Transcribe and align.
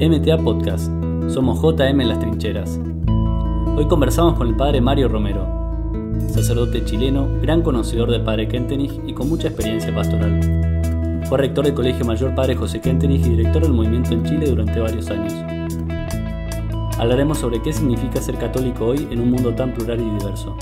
MTA 0.00 0.38
Podcast. 0.38 0.90
Somos 1.28 1.60
JM 1.60 2.00
en 2.00 2.08
las 2.08 2.18
trincheras. 2.18 2.80
Hoy 3.76 3.86
conversamos 3.86 4.34
con 4.34 4.48
el 4.48 4.56
padre 4.56 4.80
Mario 4.80 5.08
Romero, 5.08 5.46
sacerdote 6.26 6.86
chileno, 6.86 7.28
gran 7.42 7.60
conocedor 7.60 8.10
del 8.10 8.24
padre 8.24 8.48
Kentenich 8.48 8.98
y 9.06 9.12
con 9.12 9.28
mucha 9.28 9.48
experiencia 9.48 9.94
pastoral. 9.94 11.20
Fue 11.28 11.36
rector 11.36 11.66
del 11.66 11.74
Colegio 11.74 12.06
Mayor 12.06 12.34
Padre 12.34 12.56
José 12.56 12.80
Kentenich 12.80 13.26
y 13.26 13.36
director 13.36 13.60
del 13.60 13.74
movimiento 13.74 14.14
en 14.14 14.24
Chile 14.24 14.46
durante 14.46 14.80
varios 14.80 15.10
años. 15.10 15.34
Hablaremos 16.98 17.36
sobre 17.36 17.60
qué 17.60 17.70
significa 17.70 18.22
ser 18.22 18.36
católico 18.36 18.86
hoy 18.86 19.06
en 19.10 19.20
un 19.20 19.30
mundo 19.30 19.54
tan 19.54 19.74
plural 19.74 20.00
y 20.00 20.18
diverso. 20.18 20.56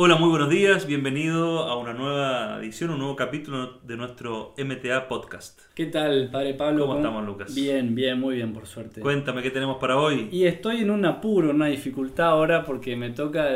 Hola, 0.00 0.14
muy 0.14 0.28
buenos 0.28 0.48
días, 0.48 0.86
bienvenido 0.86 1.64
a 1.64 1.76
una 1.76 1.92
nueva 1.92 2.60
edición, 2.60 2.90
un 2.90 2.98
nuevo 2.98 3.16
capítulo 3.16 3.80
de 3.82 3.96
nuestro 3.96 4.54
MTA 4.56 5.08
Podcast. 5.08 5.58
¿Qué 5.74 5.86
tal, 5.86 6.30
padre 6.30 6.54
Pablo? 6.54 6.86
¿Cómo 6.86 6.98
estamos, 6.98 7.26
Lucas? 7.26 7.52
Bien, 7.52 7.96
bien, 7.96 8.20
muy 8.20 8.36
bien, 8.36 8.52
por 8.52 8.68
suerte. 8.68 9.00
Cuéntame 9.00 9.42
qué 9.42 9.50
tenemos 9.50 9.78
para 9.78 9.96
hoy. 9.96 10.28
Y 10.30 10.44
estoy 10.44 10.82
en 10.82 10.92
un 10.92 11.04
apuro, 11.04 11.50
una 11.50 11.66
dificultad 11.66 12.26
ahora 12.26 12.64
porque 12.64 12.94
me 12.94 13.10
toca 13.10 13.48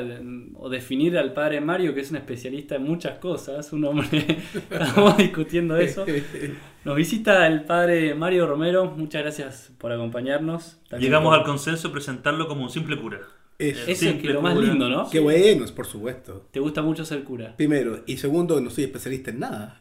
o 0.57 0.69
definir 0.69 1.17
al 1.17 1.33
padre 1.33 1.61
Mario, 1.61 1.95
que 1.95 2.01
es 2.01 2.11
un 2.11 2.17
especialista 2.17 2.75
en 2.75 2.83
muchas 2.83 3.19
cosas, 3.21 3.73
un 3.73 3.85
hombre, 3.85 4.09
estamos 4.69 5.17
discutiendo 5.19 5.77
eso. 5.77 6.05
Nos 6.85 6.97
visita 6.97 7.47
el 7.47 7.63
padre 7.63 8.17
Mario 8.17 8.49
Romero, 8.49 8.87
muchas 8.97 9.23
gracias 9.23 9.73
por 9.79 9.93
acompañarnos. 9.93 10.81
También 10.89 11.09
Llegamos 11.09 11.31
por... 11.31 11.39
al 11.39 11.47
consenso 11.47 11.87
de 11.87 11.93
presentarlo 11.93 12.49
como 12.49 12.65
un 12.65 12.71
simple 12.71 13.01
cura. 13.01 13.21
Eso, 13.63 13.83
Eso 13.87 14.09
es 14.09 14.25
lo 14.25 14.43
más 14.43 14.57
lindo, 14.57 14.89
¿no? 14.89 15.09
Qué 15.09 15.21
bueno, 15.21 15.65
por 15.75 15.87
supuesto. 15.87 16.47
¿Te 16.51 16.59
gusta 16.59 16.83
mucho 16.83 17.05
ser 17.05 17.23
cura? 17.23 17.55
Primero. 17.57 18.03
Y 18.07 18.17
segundo, 18.17 18.61
no 18.61 18.71
soy 18.71 18.85
especialista 18.85 19.31
en 19.31 19.39
nada. 19.39 19.81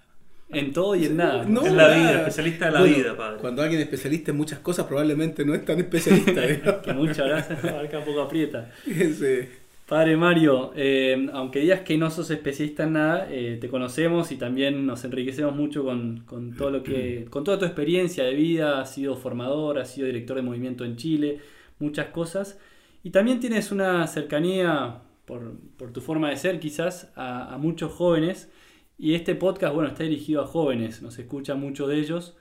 En 0.50 0.72
todo 0.72 0.96
y 0.96 1.06
en 1.06 1.18
nada. 1.18 1.46
No, 1.46 1.66
en 1.66 1.76
la 1.76 1.88
vida, 1.88 2.20
especialista 2.20 2.68
en 2.68 2.74
la 2.74 2.80
bueno, 2.82 2.96
vida, 2.96 3.18
padre. 3.18 3.38
Cuando 3.42 3.64
alguien 3.64 3.82
es 3.82 3.86
especialista 3.86 4.32
en 4.32 4.38
muchas 4.38 4.60
cosas, 4.60 4.86
probablemente 4.86 5.44
no 5.46 5.56
es 5.56 5.66
tan 5.66 5.80
especialista. 5.80 6.82
que 6.84 6.94
muchas 6.94 7.28
gracias, 7.28 7.66
abarca 7.66 8.06
poco 8.06 8.22
aprieta. 8.22 8.72
Sí. 8.86 9.48
Padre 9.88 10.16
Mario, 10.16 10.72
eh, 10.76 11.28
aunque 11.34 11.60
digas 11.60 11.82
que 11.82 11.98
no 11.98 12.10
sos 12.12 12.30
especialista 12.30 12.84
en 12.84 12.94
nada, 12.94 13.28
eh, 13.30 13.58
te 13.60 13.68
conocemos 13.68 14.32
y 14.32 14.38
también 14.38 14.86
nos 14.86 15.04
enriquecemos 15.04 15.54
mucho 15.54 15.84
con, 15.84 16.22
con, 16.26 16.56
todo 16.56 16.70
lo 16.70 16.84
que, 16.84 17.26
con 17.30 17.44
toda 17.44 17.58
tu 17.58 17.66
experiencia 17.66 18.24
de 18.24 18.36
vida. 18.36 18.80
Has 18.80 18.94
sido 18.94 19.16
formador, 19.18 19.80
has 19.80 19.92
sido 19.92 20.06
director 20.06 20.36
de 20.36 20.44
movimiento 20.44 20.86
en 20.86 20.98
Chile, 20.98 21.40
muchas 21.80 22.08
cosas. 22.08 22.60
Y 23.04 23.10
también 23.10 23.40
tienes 23.40 23.72
una 23.72 24.06
cercanía, 24.08 25.02
por, 25.26 25.58
por 25.78 25.92
tu 25.92 26.02
forma 26.02 26.30
de 26.30 26.38
ser 26.38 26.60
quizás, 26.60 27.12
a, 27.16 27.58
muchos 27.60 27.92
jóvenes. 27.92 28.52
Y 28.98 29.16
este 29.16 29.34
podcast, 29.36 29.74
bueno, 29.74 29.90
está 29.90 30.04
dirigido 30.04 30.44
a 30.44 30.48
jóvenes, 30.48 31.02
nos 31.02 31.18
escucha 31.18 31.56
mucho 31.56 31.88
de 31.88 32.00
ellos. 32.00 32.38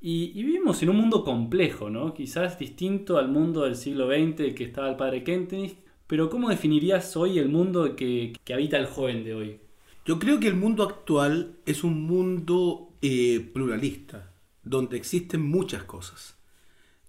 Y, 0.00 0.32
y, 0.38 0.44
vivimos 0.44 0.82
en 0.82 0.90
un 0.90 0.96
mundo 0.96 1.24
complejo, 1.24 1.90
¿no? 1.90 2.14
Quizás 2.14 2.58
distinto 2.58 3.18
al 3.18 3.28
mundo 3.28 3.62
del 3.62 3.74
siglo 3.74 4.06
XX 4.06 4.54
que 4.54 4.64
estaba 4.64 4.90
el 4.90 4.96
padre 4.96 5.24
Kentenich. 5.24 5.78
Pero 6.06 6.30
¿cómo 6.30 6.50
definirías 6.50 7.16
hoy 7.16 7.40
el 7.40 7.48
mundo 7.48 7.96
que, 7.96 8.32
que 8.44 8.54
habita 8.54 8.76
el 8.76 8.86
joven 8.86 9.24
de 9.24 9.34
hoy? 9.34 9.60
Yo 10.04 10.20
creo 10.20 10.38
que 10.38 10.46
el 10.46 10.54
mundo 10.54 10.84
actual 10.84 11.56
es 11.66 11.82
un 11.82 12.02
mundo 12.02 12.92
eh, 13.02 13.40
pluralista, 13.52 14.32
donde 14.62 14.96
existen 14.96 15.42
muchas 15.42 15.82
cosas 15.82 16.35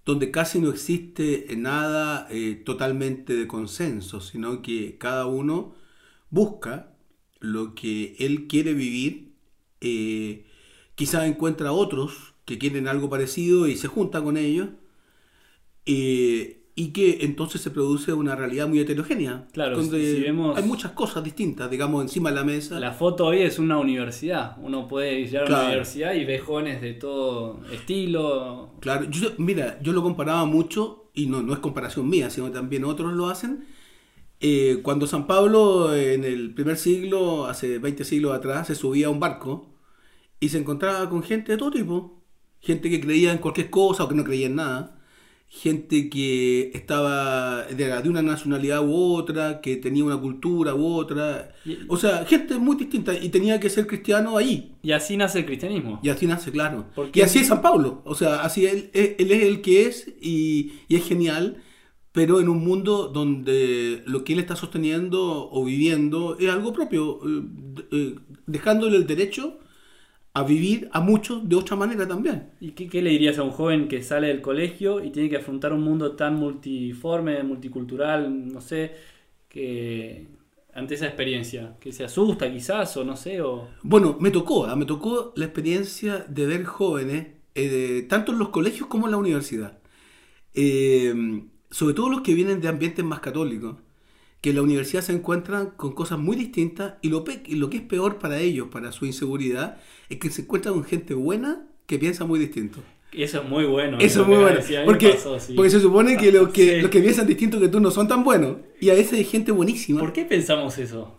donde 0.08 0.30
casi 0.30 0.58
no 0.58 0.70
existe 0.70 1.46
nada 1.58 2.26
eh, 2.30 2.54
totalmente 2.64 3.36
de 3.36 3.46
consenso, 3.46 4.22
sino 4.22 4.62
que 4.62 4.96
cada 4.96 5.26
uno 5.26 5.74
busca 6.30 6.94
lo 7.40 7.74
que 7.74 8.16
él 8.18 8.46
quiere 8.48 8.72
vivir, 8.72 9.34
eh, 9.82 10.46
quizás 10.94 11.26
encuentra 11.26 11.72
otros 11.72 12.32
que 12.46 12.56
quieren 12.56 12.88
algo 12.88 13.10
parecido 13.10 13.68
y 13.68 13.76
se 13.76 13.88
junta 13.88 14.22
con 14.22 14.38
ellos, 14.38 14.70
eh, 15.84 16.57
y 16.78 16.92
que 16.92 17.18
entonces 17.22 17.60
se 17.60 17.72
produce 17.72 18.12
una 18.12 18.36
realidad 18.36 18.68
muy 18.68 18.78
heterogénea. 18.78 19.48
Claro, 19.52 19.76
donde 19.76 20.14
si 20.14 20.20
vemos 20.20 20.56
hay 20.56 20.62
muchas 20.62 20.92
cosas 20.92 21.24
distintas, 21.24 21.68
digamos, 21.68 22.02
encima 22.02 22.30
de 22.30 22.36
la 22.36 22.44
mesa. 22.44 22.78
La 22.78 22.92
foto 22.92 23.26
hoy 23.26 23.38
es 23.38 23.58
una 23.58 23.78
universidad. 23.78 24.56
Uno 24.62 24.86
puede 24.86 25.26
llegar 25.26 25.46
claro. 25.46 25.56
a 25.56 25.58
una 25.62 25.68
universidad 25.70 26.14
y 26.14 26.24
ve 26.24 26.38
jóvenes 26.38 26.80
de 26.80 26.92
todo 26.92 27.58
estilo. 27.72 28.74
Claro, 28.78 29.10
yo, 29.10 29.30
mira, 29.38 29.76
yo 29.82 29.92
lo 29.92 30.04
comparaba 30.04 30.44
mucho, 30.44 31.10
y 31.14 31.26
no, 31.26 31.42
no 31.42 31.52
es 31.52 31.58
comparación 31.58 32.08
mía, 32.08 32.30
sino 32.30 32.52
también 32.52 32.84
otros 32.84 33.12
lo 33.12 33.28
hacen. 33.28 33.64
Eh, 34.38 34.78
cuando 34.84 35.08
San 35.08 35.26
Pablo 35.26 35.92
en 35.96 36.22
el 36.22 36.54
primer 36.54 36.76
siglo, 36.76 37.46
hace 37.46 37.80
20 37.80 38.04
siglos 38.04 38.36
atrás, 38.36 38.68
se 38.68 38.76
subía 38.76 39.08
a 39.08 39.10
un 39.10 39.18
barco 39.18 39.74
y 40.38 40.50
se 40.50 40.58
encontraba 40.58 41.10
con 41.10 41.24
gente 41.24 41.50
de 41.50 41.58
todo 41.58 41.72
tipo. 41.72 42.22
Gente 42.60 42.88
que 42.88 43.00
creía 43.00 43.32
en 43.32 43.38
cualquier 43.38 43.68
cosa 43.68 44.04
o 44.04 44.08
que 44.08 44.14
no 44.14 44.22
creía 44.22 44.46
en 44.46 44.54
nada 44.54 44.94
gente 45.50 46.10
que 46.10 46.70
estaba 46.74 47.64
de, 47.64 47.86
de, 47.86 48.08
una 48.08 48.22
nacionalidad 48.22 48.86
u 48.86 48.94
otra, 49.14 49.60
que 49.60 49.76
tenía 49.76 50.04
una 50.04 50.18
cultura 50.18 50.74
u 50.74 50.86
otra. 50.86 51.54
O 51.88 51.96
sea, 51.96 52.24
gente 52.26 52.58
muy 52.58 52.76
distinta 52.76 53.14
y 53.14 53.30
tenía 53.30 53.58
que 53.58 53.70
ser 53.70 53.86
cristiano 53.86 54.36
ahí. 54.36 54.74
Y 54.82 54.92
así 54.92 55.16
nace 55.16 55.40
el 55.40 55.46
cristianismo. 55.46 56.00
Y 56.02 56.10
así 56.10 56.26
nace, 56.26 56.52
claro. 56.52 56.86
Y 57.12 57.22
así 57.22 57.38
es 57.38 57.48
San 57.48 57.62
Pablo. 57.62 58.02
O 58.04 58.14
sea, 58.14 58.42
así 58.42 58.66
él, 58.66 58.90
él 58.92 59.30
es 59.30 59.42
el 59.42 59.62
que 59.62 59.86
es 59.86 60.12
y, 60.20 60.72
y, 60.86 60.96
es 60.96 61.06
genial, 61.06 61.62
pero 62.12 62.40
en 62.40 62.48
un 62.48 62.62
mundo 62.62 63.08
donde 63.08 64.02
lo 64.06 64.24
que 64.24 64.34
él 64.34 64.40
está 64.40 64.54
sosteniendo 64.54 65.50
o 65.50 65.64
viviendo 65.64 66.36
es 66.38 66.50
algo 66.50 66.74
propio, 66.74 67.20
eh, 67.26 67.42
eh, 67.90 68.14
dejándole 68.46 68.96
el 68.98 69.06
derecho 69.06 69.58
a 70.34 70.42
vivir 70.44 70.88
a 70.92 71.00
muchos 71.00 71.48
de 71.48 71.56
otra 71.56 71.76
manera 71.76 72.06
también. 72.06 72.50
¿Y 72.60 72.72
qué, 72.72 72.88
qué, 72.88 73.02
le 73.02 73.10
dirías 73.10 73.38
a 73.38 73.42
un 73.42 73.50
joven 73.50 73.88
que 73.88 74.02
sale 74.02 74.28
del 74.28 74.40
colegio 74.40 75.02
y 75.02 75.10
tiene 75.10 75.28
que 75.28 75.36
afrontar 75.36 75.72
un 75.72 75.82
mundo 75.82 76.16
tan 76.16 76.36
multiforme, 76.36 77.42
multicultural, 77.42 78.52
no 78.52 78.60
sé, 78.60 78.92
que 79.48 80.26
ante 80.74 80.94
esa 80.94 81.06
experiencia, 81.06 81.76
que 81.80 81.92
se 81.92 82.04
asusta 82.04 82.52
quizás 82.52 82.96
o 82.96 83.04
no 83.04 83.16
sé? 83.16 83.40
O... 83.40 83.68
Bueno, 83.82 84.16
me 84.20 84.30
tocó, 84.30 84.66
me 84.76 84.84
tocó 84.84 85.32
la 85.34 85.46
experiencia 85.46 86.24
de 86.28 86.46
ver 86.46 86.64
jóvenes, 86.64 87.28
eh, 87.54 88.06
tanto 88.08 88.32
en 88.32 88.38
los 88.38 88.50
colegios 88.50 88.86
como 88.86 89.06
en 89.06 89.12
la 89.12 89.18
universidad, 89.18 89.78
eh, 90.54 91.42
sobre 91.70 91.94
todo 91.94 92.08
los 92.10 92.20
que 92.20 92.34
vienen 92.34 92.60
de 92.60 92.68
ambientes 92.68 93.04
más 93.04 93.20
católicos 93.20 93.76
que 94.40 94.50
en 94.50 94.56
la 94.56 94.62
universidad 94.62 95.02
se 95.02 95.12
encuentran 95.12 95.70
con 95.76 95.92
cosas 95.92 96.18
muy 96.18 96.36
distintas 96.36 96.94
y 97.02 97.08
lo, 97.08 97.24
y 97.44 97.56
lo 97.56 97.70
que 97.70 97.78
es 97.78 97.82
peor 97.82 98.18
para 98.18 98.38
ellos, 98.38 98.68
para 98.70 98.92
su 98.92 99.04
inseguridad, 99.04 99.78
es 100.08 100.18
que 100.18 100.30
se 100.30 100.42
encuentran 100.42 100.74
con 100.74 100.84
gente 100.84 101.14
buena 101.14 101.66
que 101.86 101.98
piensa 101.98 102.24
muy 102.24 102.38
distinto. 102.38 102.80
Eso 103.12 103.40
es 103.40 103.48
muy 103.48 103.64
bueno. 103.64 103.98
Eso 103.98 104.22
es 104.22 104.28
muy 104.28 104.36
bueno. 104.36 104.60
Porque, 104.84 105.10
pasó, 105.10 105.40
sí. 105.40 105.54
porque 105.54 105.70
se 105.70 105.80
supone 105.80 106.16
que, 106.16 106.30
los 106.30 106.48
que, 106.52 106.76
sí. 106.76 106.80
los 106.82 106.90
que 106.90 107.00
piensan 107.00 107.26
distinto 107.26 107.58
que 107.58 107.68
tú 107.68 107.80
no 107.80 107.90
son 107.90 108.06
tan 108.06 108.22
buenos. 108.22 108.58
Y 108.80 108.90
a 108.90 108.94
veces 108.94 109.14
hay 109.14 109.24
gente 109.24 109.50
buenísima. 109.50 110.00
¿Por 110.00 110.12
qué 110.12 110.24
pensamos 110.24 110.78
eso? 110.78 111.14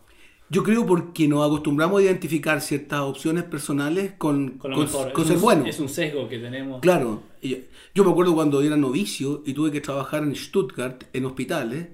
Yo 0.52 0.64
creo 0.64 0.86
porque 0.86 1.28
nos 1.28 1.46
acostumbramos 1.46 2.00
a 2.00 2.04
identificar 2.04 2.62
ciertas 2.62 3.02
opciones 3.02 3.44
personales 3.44 4.14
con, 4.18 4.52
con, 4.58 4.74
con, 4.74 4.88
con 4.88 5.26
ser 5.26 5.36
un, 5.36 5.42
buenos. 5.42 5.68
Es 5.68 5.80
un 5.80 5.90
sesgo 5.90 6.28
que 6.28 6.40
tenemos. 6.40 6.82
Claro. 6.82 7.22
Yo 7.42 8.04
me 8.04 8.12
acuerdo 8.12 8.34
cuando 8.34 8.62
era 8.62 8.78
novicio 8.78 9.44
y 9.46 9.54
tuve 9.54 9.72
que 9.72 9.82
trabajar 9.82 10.24
en 10.24 10.36
Stuttgart, 10.36 11.04
en 11.14 11.26
hospitales 11.26 11.88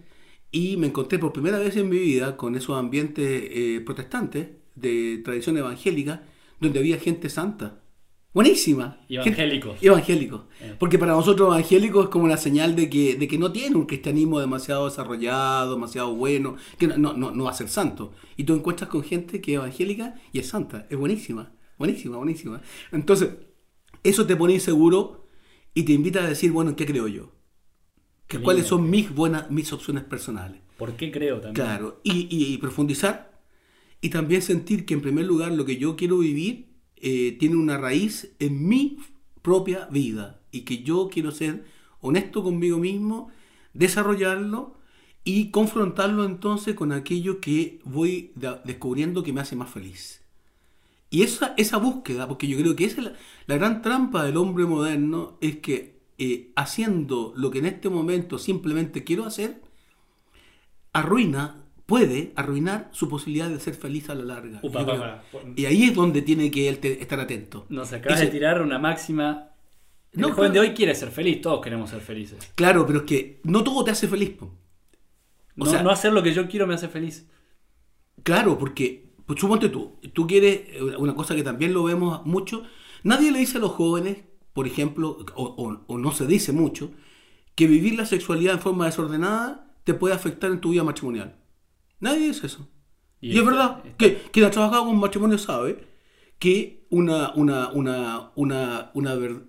y 0.56 0.78
me 0.78 0.88
encontré 0.88 1.20
por 1.20 1.34
primera 1.34 1.60
vez 1.60 1.76
en 1.76 1.90
mi 1.90 1.98
vida 1.98 2.38
con 2.38 2.56
esos 2.56 2.78
ambientes 2.78 3.28
eh, 3.28 3.82
protestantes 3.86 4.52
de 4.74 5.18
tradición 5.18 5.58
evangélica, 5.58 6.24
donde 6.62 6.80
había 6.80 6.98
gente 6.98 7.28
santa. 7.28 7.82
Buenísima. 8.34 9.02
Evangélicos. 9.10 9.76
Evangélicos. 9.82 10.44
Eh. 10.62 10.74
Porque 10.80 10.98
para 10.98 11.12
nosotros 11.12 11.48
evangélicos 11.50 12.06
es 12.06 12.10
como 12.10 12.24
una 12.24 12.38
señal 12.38 12.74
de 12.74 12.90
que, 12.90 13.16
de 13.16 13.28
que 13.28 13.38
no 13.38 13.52
tiene 13.52 13.76
un 13.76 13.86
cristianismo 13.86 14.40
demasiado 14.40 14.86
desarrollado, 14.86 15.74
demasiado 15.74 16.16
bueno, 16.16 16.56
que 16.80 16.88
no, 16.88 17.12
no, 17.12 17.32
no 17.32 17.44
va 17.44 17.50
a 17.50 17.54
ser 17.54 17.68
santo. 17.68 18.14
Y 18.38 18.46
tú 18.46 18.54
encuentras 18.54 18.90
con 18.90 19.04
gente 19.04 19.42
que 19.42 19.56
es 19.56 19.58
evangélica 19.58 20.16
y 20.32 20.40
es 20.40 20.48
santa. 20.48 20.88
Es 20.90 20.98
buenísima. 20.98 21.52
Buenísima, 21.78 22.16
buenísima. 22.16 22.62
Entonces, 22.94 23.32
eso 24.04 24.26
te 24.26 24.38
pone 24.38 24.54
inseguro 24.54 25.28
y 25.74 25.84
te 25.84 25.92
invita 25.92 26.24
a 26.24 26.30
decir, 26.30 26.54
bueno, 26.54 26.78
¿qué 26.78 26.86
creo 26.86 27.10
yo? 27.10 27.35
Que 28.28 28.40
cuáles 28.40 28.68
son 28.68 28.90
mis 28.90 29.14
buenas 29.14 29.50
mis 29.52 29.72
opciones 29.74 30.04
personales. 30.04 30.62
¿Por 30.78 30.94
qué 30.98 31.12
creo 31.12 31.36
también? 31.36 31.54
Claro, 31.54 32.02
y, 32.04 32.28
y, 32.30 32.54
y, 32.54 32.58
profundizar 32.58 33.40
y 34.02 34.10
también 34.10 34.42
sentir 34.42 34.86
que 34.86 34.94
en 34.94 35.02
primer 35.02 35.26
lugar 35.26 35.52
lo 35.52 35.66
que 35.66 35.78
yo 35.78 35.96
quiero 35.96 36.20
vivir 36.20 36.68
eh, 36.98 37.36
tiene 37.40 37.56
una 37.56 37.78
raíz 37.78 38.36
en 38.40 38.68
mi 38.68 38.98
propia 39.42 39.86
vida 39.92 40.42
y 40.52 40.62
que 40.62 40.84
yo 40.84 41.10
quiero 41.12 41.32
ser 41.32 41.66
honesto 42.02 42.44
conmigo 42.44 42.78
mismo, 42.78 43.32
desarrollarlo 43.74 44.76
y 45.24 45.50
confrontarlo 45.50 46.24
entonces 46.24 46.76
con 46.76 46.92
aquello 46.92 47.42
que 47.42 47.80
voy 47.84 48.32
descubriendo 48.64 49.24
que 49.24 49.34
me 49.34 49.42
hace 49.42 49.56
más 49.56 49.70
feliz. 49.70 50.22
Y 51.10 51.24
esa, 51.24 51.54
esa 51.58 51.78
búsqueda, 51.78 52.28
porque 52.28 52.48
yo 52.48 52.58
creo 52.58 52.76
que 52.76 52.86
esa 52.86 53.02
es 53.02 53.06
la, 53.06 53.14
la 53.48 53.56
gran 53.56 53.82
trampa 53.82 54.24
del 54.24 54.38
hombre 54.38 54.66
moderno, 54.66 55.38
es 55.42 55.58
que 55.58 55.95
eh, 56.18 56.52
haciendo 56.56 57.34
lo 57.36 57.52
que 57.52 57.60
en 57.60 57.66
este 57.66 57.90
momento 57.90 58.38
simplemente 58.38 59.04
quiero 59.04 59.26
hacer, 59.26 59.62
arruina 60.94 61.62
puede 61.86 62.32
arruinar 62.36 62.90
su 62.94 63.08
posibilidad 63.08 63.50
de 63.50 63.60
ser 63.60 63.76
feliz 63.76 64.10
a 64.10 64.16
la 64.16 64.24
larga. 64.24 64.60
Upa. 64.64 65.22
Y 65.56 65.66
ahí 65.66 65.84
es 65.84 65.94
donde 65.96 66.22
tiene 66.24 66.50
que 66.50 66.68
él 66.68 66.80
te- 66.80 67.00
estar 67.02 67.20
atento. 67.20 67.66
Nos 67.70 67.94
acabas 67.94 68.18
Ese- 68.20 68.26
de 68.28 68.32
tirar 68.32 68.62
una 68.62 68.80
máxima. 68.80 69.50
El 70.12 70.22
No, 70.22 70.32
joven 70.34 70.54
de 70.54 70.62
hoy 70.62 70.74
quiere 70.74 70.96
ser 70.96 71.12
feliz, 71.12 71.42
todos 71.42 71.62
queremos 71.62 71.90
ser 71.90 72.00
felices. 72.02 72.40
Claro, 72.56 72.88
pero 72.88 73.00
es 73.00 73.06
que 73.06 73.42
no 73.44 73.64
todo 73.64 73.84
te 73.84 73.92
hace 73.92 74.08
feliz. 74.08 74.32
po. 74.32 74.46
O 74.46 74.52
no, 75.58 75.66
sea- 75.68 75.84
no 75.84 75.90
hacer 75.92 76.12
lo 76.12 76.24
que 76.24 76.34
yo 76.34 76.48
quiero 76.48 76.66
me 76.66 76.74
hace 76.74 76.88
feliz. 76.88 77.28
Claro, 78.24 78.58
porque, 78.58 79.12
pues 79.26 79.40
suponte 79.40 79.70
tú, 79.70 80.00
tú 80.14 80.26
quieres, 80.26 80.62
eh, 80.70 80.82
una 80.98 81.14
cosa 81.14 81.36
que 81.36 81.44
también 81.44 81.74
lo 81.74 81.84
vemos 81.84 82.26
mucho, 82.26 82.64
nadie 83.04 83.32
le 83.32 83.40
dice 83.40 83.58
a 83.58 83.62
los 83.62 83.72
jóvenes, 83.72 84.20
por 84.56 84.66
ejemplo, 84.66 85.18
o, 85.36 85.44
o- 85.44 85.84
o 85.86 85.98
no 86.00 86.12
se 86.12 86.26
dice 86.26 86.52
mucho, 86.54 86.90
que 87.54 87.68
vivir 87.68 87.96
la 87.96 88.06
sexualidad 88.06 88.56
en 88.56 88.60
forma 88.62 88.86
desordenada 88.86 89.68
te 89.84 89.94
puede 89.94 90.16
afectar 90.16 90.50
en 90.52 90.60
tu 90.62 90.72
vida 90.72 90.84
matrimonial. 90.84 91.36
Nadie 92.00 92.28
dice 92.28 92.48
eso. 92.48 92.68
Y, 93.22 93.30
es 93.32 93.36
este- 93.36 93.46
verdad, 93.50 93.84
que 93.98 94.18
quien 94.32 94.46
ha 94.46 94.50
trabajado 94.52 94.86
con 94.86 94.98
matrimonio 94.98 95.38
sabe 95.38 95.94
que 96.40 96.86
una, 96.90 97.34
una, 97.36 97.70
una, 97.72 98.32
una, 98.36 98.92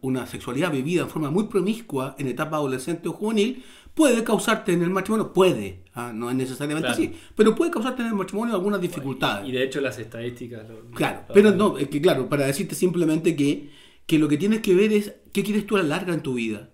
una, 0.03 0.27
sexualidad 0.27 0.71
vivida 0.73 1.03
en 1.03 1.09
forma 1.09 1.31
muy 1.31 1.45
promiscua 1.45 2.15
en 2.19 2.29
etapa 2.29 2.57
adolescente 2.57 3.09
o 3.09 3.13
juvenil 3.13 3.65
puede 3.95 4.23
causarte 4.25 4.73
en 4.73 4.83
el 4.83 4.91
matrimonio, 4.91 5.33
puede, 5.33 5.85
ah, 5.95 6.13
no 6.15 6.29
es 6.31 6.37
necesariamente 6.37 6.89
Claro. 6.89 7.03
así, 7.03 7.13
pero 7.35 7.55
puede 7.55 7.71
causarte 7.71 8.03
en 8.03 8.09
el 8.09 8.15
matrimonio 8.15 8.55
algunas 8.55 8.81
dificultades. 8.81 9.49
Y 9.49 9.53
de 9.53 9.63
hecho 9.65 9.81
las 9.81 9.99
estadísticas... 9.99 10.69
lo- 10.69 10.91
Claro, 10.91 11.23
lo- 11.29 11.35
pero 11.35 11.51
no, 11.53 11.79
es 11.79 11.89
que 11.89 12.01
claro, 12.01 12.29
para 12.29 12.47
decirte 12.47 12.75
simplemente 12.75 13.35
que, 13.35 13.71
que 14.07 14.19
lo 14.19 14.29
que 14.29 14.39
tienes 14.39 14.61
que 14.61 14.75
ver 14.75 14.93
es 14.93 15.15
qué 15.33 15.43
quieres 15.43 15.67
tú 15.67 15.77
a 15.77 15.83
la 15.83 15.89
larga 15.89 16.15
en 16.15 16.23
tu 16.23 16.35
vida. 16.35 16.71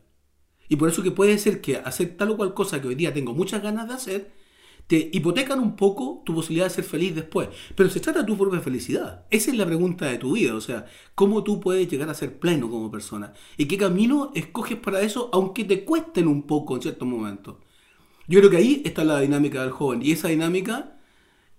Y 0.69 0.77
por 0.77 0.89
eso 0.89 1.03
que 1.03 1.11
puede 1.11 1.39
ser 1.39 1.61
que 1.61 1.77
hacer 1.77 2.17
tal 2.17 2.31
o 2.31 2.37
cual 2.37 2.55
cosa 2.55 2.81
que 2.81 2.89
hoy 2.89 2.95
día 2.95 3.13
tengo 3.13 3.35
muchas 3.35 3.63
ganas 3.63 3.89
de 3.89 3.95
hacer, 3.95 4.33
te 4.87 5.11
hipotecan 5.13 5.59
un 5.61 5.77
poco 5.77 6.23
tu 6.25 6.35
posibilidad 6.35 6.67
de 6.67 6.75
ser 6.75 6.85
feliz 6.85 7.15
después. 7.15 7.49
Pero 7.75 7.89
se 7.89 8.01
trata 8.01 8.21
de 8.21 8.27
tu 8.27 8.37
propia 8.37 8.61
felicidad. 8.61 9.27
Esa 9.31 9.51
es 9.51 9.57
la 9.57 9.67
pregunta 9.67 10.07
de 10.07 10.19
tu 10.19 10.33
vida, 10.33 10.55
o 10.55 10.61
sea, 10.61 10.87
cómo 11.15 11.43
tú 11.45 11.61
puedes 11.61 11.89
llegar 11.89 12.09
a 12.11 12.15
ser 12.15 12.39
pleno 12.39 12.71
como 12.71 12.91
persona. 12.91 13.33
Y 13.57 13.67
qué 13.67 13.77
camino 13.77 14.33
escoges 14.35 14.79
para 14.79 15.01
eso, 15.01 15.31
aunque 15.33 15.65
te 15.65 15.85
cuesten 15.85 16.27
un 16.27 16.47
poco 16.47 16.77
en 16.77 16.83
ciertos 16.83 17.09
momentos. 17.09 17.57
Yo 18.29 18.39
creo 18.39 18.51
que 18.51 18.57
ahí 18.57 18.83
está 18.85 19.05
la 19.05 19.21
dinámica 19.21 19.63
del 19.63 19.71
joven. 19.71 20.01
Y 20.03 20.13
esa 20.13 20.29
dinámica 20.29 20.99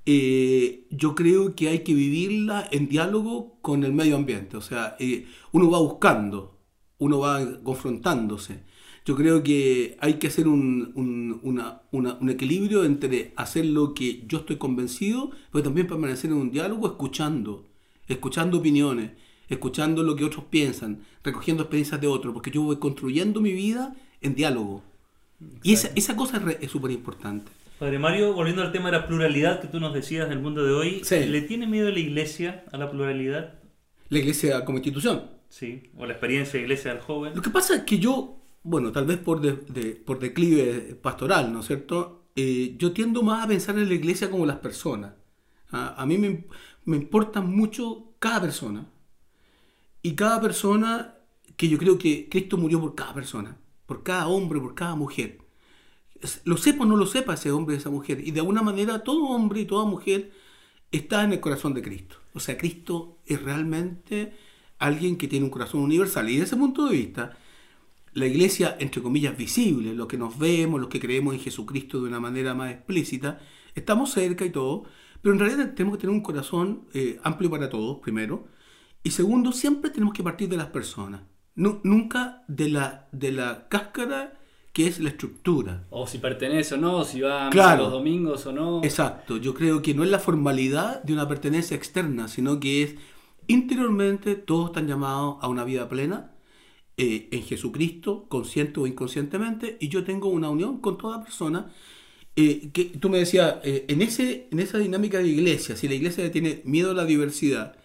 eh, 0.06 0.86
yo 0.90 1.16
creo 1.16 1.56
que 1.56 1.70
hay 1.70 1.80
que 1.84 1.94
vivirla 1.94 2.68
en 2.72 2.88
diálogo 2.90 3.58
con 3.62 3.84
el 3.84 3.94
medio 3.94 4.16
ambiente. 4.16 4.58
O 4.58 4.62
sea, 4.62 4.96
eh, 5.00 5.26
uno 5.52 5.70
va 5.70 5.80
buscando, 5.80 6.58
uno 7.00 7.20
va 7.20 7.62
confrontándose. 7.64 8.64
Yo 9.06 9.16
creo 9.16 9.44
que 9.44 9.98
hay 10.00 10.16
que 10.16 10.28
hacer 10.28 10.48
un, 10.48 10.92
un- 10.96 11.40
una- 11.44 11.82
una- 11.92 12.14
un 12.22 12.30
equilibrio 12.30 12.86
entre 12.86 13.34
hacer 13.36 13.66
lo 13.66 13.94
que 13.94 14.24
yo 14.28 14.40
estoy 14.40 14.58
convencido, 14.58 15.32
pero 15.52 15.64
también 15.64 15.88
permanecer 15.88 16.32
en 16.32 16.38
un 16.38 16.52
diálogo 16.52 16.88
escuchando, 16.88 17.66
escuchando 18.08 18.58
opiniones, 18.60 19.12
escuchando 19.50 20.04
lo 20.04 20.16
que 20.16 20.24
otros 20.24 20.46
piensan, 20.50 21.04
recogiendo 21.24 21.64
experiencias 21.64 22.00
de 22.02 22.08
otros, 22.08 22.34
porque 22.34 22.52
yo 22.52 22.62
voy 22.64 22.78
construyendo 22.78 23.42
mi 23.42 23.52
vida 23.54 23.96
en 24.22 24.36
diálogo. 24.36 24.84
Y 25.64 25.74
esa, 25.74 25.90
esa 25.96 26.16
cosa 26.16 26.42
es 26.62 26.72
súper 26.72 26.92
importante. 26.92 27.52
Padre 27.80 28.00
Mario, 28.00 28.34
volviendo 28.34 28.62
al 28.62 28.72
tema 28.72 28.86
de 28.92 28.98
la 29.00 29.08
pluralidad 29.08 29.60
que 29.62 29.68
tú 29.68 29.80
nos 29.80 29.94
decías 29.94 30.30
del 30.30 30.40
mundo 30.40 30.64
de 30.64 30.72
hoy, 30.74 31.02
Sí. 31.04 31.26
¿le 31.26 31.42
tiene 31.42 31.68
miedo 31.68 31.90
la 31.92 32.00
iglesia 32.00 32.64
a 32.72 32.78
la 32.78 32.90
pluralidad? 32.90 33.56
La 34.10 34.20
iglesia 34.20 34.64
como 34.64 34.78
institución. 34.78 35.32
Sí, 35.50 35.92
o 35.98 36.06
la 36.06 36.14
experiencia 36.14 36.54
de 36.54 36.62
iglesia 36.64 36.94
del 36.94 37.02
joven. 37.02 37.36
Lo 37.36 37.42
que 37.42 37.50
pasa 37.50 37.76
es 37.76 37.82
que 37.84 38.00
yo, 38.00 38.42
bueno, 38.64 38.92
tal 38.92 39.06
vez 39.06 39.18
por, 39.18 39.42
de- 39.42 39.58
de- 39.72 39.96
por 39.96 40.20
declive 40.20 40.96
pastoral, 41.02 41.52
¿no 41.52 41.60
es 41.60 41.68
cierto? 41.68 42.26
Eh, 42.36 42.76
yo 42.78 42.94
tiendo 42.94 43.22
más 43.22 43.44
a 43.44 43.48
pensar 43.48 43.78
en 43.78 43.88
la 43.88 43.94
iglesia 43.94 44.30
como 44.32 44.46
las 44.46 44.58
personas. 44.58 45.14
Ah, 45.72 45.96
a 45.98 46.06
mí 46.06 46.18
me, 46.18 46.46
me 46.86 46.98
importa 46.98 47.42
mucho 47.42 48.14
cada 48.20 48.42
persona. 48.42 48.86
Y 50.02 50.14
cada 50.16 50.40
persona, 50.42 51.16
que 51.58 51.68
yo 51.70 51.78
creo 51.78 51.98
que 51.98 52.28
Cristo 52.30 52.58
murió 52.58 52.80
por 52.82 52.96
cada 52.96 53.14
persona, 53.14 53.58
por 53.86 54.04
cada 54.04 54.28
hombre, 54.28 54.60
por 54.60 54.74
cada 54.76 54.96
mujer. 54.96 55.40
Lo 56.46 56.58
sepa 56.58 56.84
o 56.84 56.86
no 56.88 56.96
lo 56.96 57.06
sepa 57.06 57.34
ese 57.34 57.52
hombre, 57.52 57.76
esa 57.76 57.90
mujer. 57.90 58.26
Y 58.26 58.32
de 58.32 58.40
alguna 58.40 58.62
manera 58.62 59.04
todo 59.04 59.26
hombre 59.26 59.62
y 59.62 59.66
toda 59.66 59.86
mujer 59.86 60.32
está 60.92 61.24
en 61.24 61.34
el 61.34 61.40
corazón 61.40 61.74
de 61.74 61.82
Cristo. 61.82 62.18
O 62.34 62.40
sea, 62.40 62.58
Cristo 62.58 63.20
es 63.26 63.42
realmente 63.42 64.34
alguien 64.80 65.18
que 65.18 65.28
tiene 65.28 65.46
un 65.46 65.52
corazón 65.52 65.82
universal. 65.82 66.30
Y 66.30 66.34
desde 66.34 66.46
ese 66.46 66.58
punto 66.58 66.88
de 66.88 66.96
vista, 66.98 67.38
la 68.14 68.28
iglesia, 68.28 68.76
entre 68.80 69.02
comillas, 69.02 69.36
visible, 69.38 69.94
los 69.96 70.08
que 70.08 70.18
nos 70.18 70.38
vemos, 70.38 70.80
los 70.80 70.90
que 70.90 71.00
creemos 71.00 71.34
en 71.34 71.40
Jesucristo 71.42 72.02
de 72.02 72.10
una 72.10 72.20
manera 72.20 72.54
más 72.54 72.72
explícita, 72.72 73.40
estamos 73.76 74.12
cerca 74.12 74.46
y 74.46 74.52
todo, 74.52 74.84
pero 75.22 75.34
en 75.34 75.40
realidad 75.40 75.74
tenemos 75.74 75.98
que 75.98 76.02
tener 76.02 76.16
un 76.16 76.22
corazón 76.22 76.86
eh, 76.94 77.20
amplio 77.24 77.50
para 77.50 77.70
todos, 77.70 78.00
primero, 78.00 78.48
y 79.04 79.12
segundo, 79.12 79.52
siempre 79.52 79.90
tenemos 79.90 80.14
que 80.14 80.24
partir 80.24 80.48
de 80.50 80.58
las 80.58 80.68
personas, 80.68 81.22
Nu- 81.56 81.82
nunca 81.84 82.44
de 82.48 82.70
la, 82.70 83.08
de 83.12 83.32
la 83.32 83.68
cáscara 83.68 84.40
que 84.74 84.88
es 84.88 85.00
la 85.00 85.10
estructura. 85.10 85.86
O 85.92 86.08
si 86.08 86.18
pertenece 86.18 86.76
o 86.76 86.78
no, 86.78 87.04
si 87.06 87.22
va 87.22 87.48
a 87.50 87.76
los 87.78 87.92
domingos 87.92 88.46
o 88.48 88.52
no. 88.52 88.82
Exacto, 88.84 89.38
yo 89.38 89.54
creo 89.54 89.82
que 89.82 89.94
no 89.94 90.04
es 90.04 90.10
la 90.10 90.20
formalidad 90.20 91.04
de 91.04 91.14
una 91.14 91.28
pertenencia 91.28 91.78
externa, 91.78 92.28
sino 92.28 92.60
que 92.60 92.84
es 92.84 92.96
interiormente 93.48 94.36
todos 94.36 94.68
están 94.70 94.88
llamados 94.88 95.38
a 95.42 95.48
una 95.48 95.64
vida 95.64 95.88
plena 95.90 96.32
eh, 96.98 97.30
en 97.32 97.44
Jesucristo, 97.44 98.28
consciente 98.30 98.80
o 98.80 98.88
inconscientemente, 98.88 99.78
y 99.80 99.90
yo 99.90 100.04
tengo 100.04 100.30
una 100.30 100.50
unión 100.50 100.80
con 100.82 100.98
toda 100.98 101.24
persona. 101.24 101.72
eh, 102.36 102.72
que 102.74 102.86
tú 102.86 103.10
me 103.10 103.20
decías, 103.20 103.58
eh, 103.64 103.86
en, 103.90 104.02
ese, 104.02 104.48
en 104.52 104.60
esa 104.60 104.80
dinámica 104.80 105.20
de 105.20 105.28
iglesia, 105.30 105.76
si 105.78 105.88
la 105.88 105.96
iglesia 105.96 106.32
tiene 106.32 106.62
miedo 106.66 106.92
a 106.92 106.94
la 106.96 107.06
diversidad, 107.06 107.78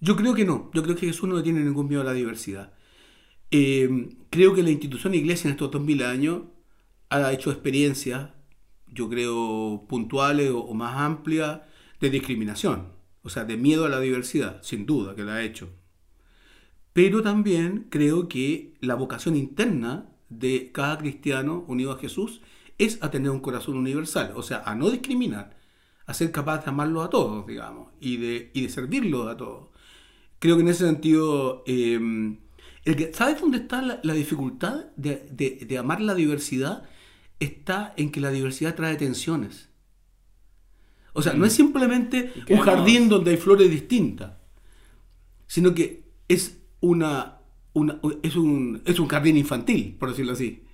yo 0.00 0.16
creo 0.16 0.34
que 0.34 0.44
no, 0.44 0.70
yo 0.74 0.82
creo 0.82 0.96
que 0.96 1.06
Jesús 1.06 1.28
no 1.28 1.42
tiene 1.42 1.60
ningún 1.60 1.88
miedo 1.88 2.02
a 2.02 2.04
la 2.04 2.12
diversidad. 2.12 2.72
Eh, 3.52 4.16
creo 4.30 4.54
que 4.54 4.62
la 4.62 4.70
institución 4.70 5.14
iglesia 5.14 5.48
en 5.48 5.52
estos 5.52 5.70
2000 5.70 6.02
años 6.04 6.42
ha 7.10 7.32
hecho 7.32 7.52
experiencias, 7.52 8.30
yo 8.86 9.10
creo, 9.10 9.84
puntuales 9.88 10.50
o, 10.50 10.60
o 10.60 10.74
más 10.74 10.96
amplias 10.96 11.60
de 12.00 12.10
discriminación, 12.10 12.88
o 13.22 13.28
sea, 13.28 13.44
de 13.44 13.58
miedo 13.58 13.84
a 13.84 13.90
la 13.90 14.00
diversidad, 14.00 14.62
sin 14.62 14.86
duda 14.86 15.14
que 15.14 15.24
la 15.24 15.34
ha 15.36 15.42
hecho. 15.42 15.68
Pero 16.94 17.22
también 17.22 17.88
creo 17.90 18.26
que 18.28 18.74
la 18.80 18.94
vocación 18.94 19.36
interna 19.36 20.08
de 20.30 20.72
cada 20.72 20.96
cristiano 20.98 21.64
unido 21.68 21.92
a 21.92 21.98
Jesús 21.98 22.40
es 22.78 23.02
a 23.02 23.10
tener 23.10 23.30
un 23.30 23.40
corazón 23.40 23.76
universal, 23.76 24.32
o 24.34 24.42
sea, 24.42 24.62
a 24.64 24.74
no 24.74 24.90
discriminar, 24.90 25.58
a 26.06 26.14
ser 26.14 26.32
capaz 26.32 26.64
de 26.64 26.70
amarlo 26.70 27.02
a 27.02 27.10
todos, 27.10 27.46
digamos, 27.46 27.88
y 28.00 28.16
de, 28.16 28.50
y 28.54 28.62
de 28.62 28.68
servirlo 28.70 29.28
a 29.28 29.36
todos. 29.36 29.68
Creo 30.38 30.56
que 30.56 30.62
en 30.62 30.68
ese 30.68 30.86
sentido, 30.86 31.62
eh, 31.66 32.38
el 32.84 32.96
que- 32.96 33.12
¿sabes 33.14 33.40
dónde 33.40 33.58
está 33.58 33.82
la, 33.82 34.00
la 34.02 34.14
dificultad 34.14 34.86
de, 34.96 35.26
de- 35.30 35.64
de 35.66 35.78
amar 35.78 36.00
la 36.00 36.14
diversidad? 36.14 36.84
Está 37.40 37.92
en 37.96 38.10
que 38.12 38.20
la 38.20 38.30
diversidad 38.30 38.74
trae 38.76 38.96
tensiones. 38.96 39.68
O 41.14 41.22
sea, 41.22 41.34
no 41.34 41.44
es 41.44 41.52
simplemente 41.52 42.32
Y 42.46 42.52
un 42.54 42.60
jardín 42.60 43.08
donde 43.08 43.32
hay 43.32 43.36
flores 43.36 43.70
distintas, 43.70 44.32
sino 45.46 45.74
que 45.74 46.04
es 46.28 46.58
una, 46.80 47.38
una- 47.74 48.00
es, 48.22 48.36
un, 48.36 48.82
es 48.84 48.98
un 48.98 49.08
jardín 49.08 49.36
infantil, 49.36 49.96
por 49.98 50.10
decirlo 50.10 50.32
así. 50.32 50.64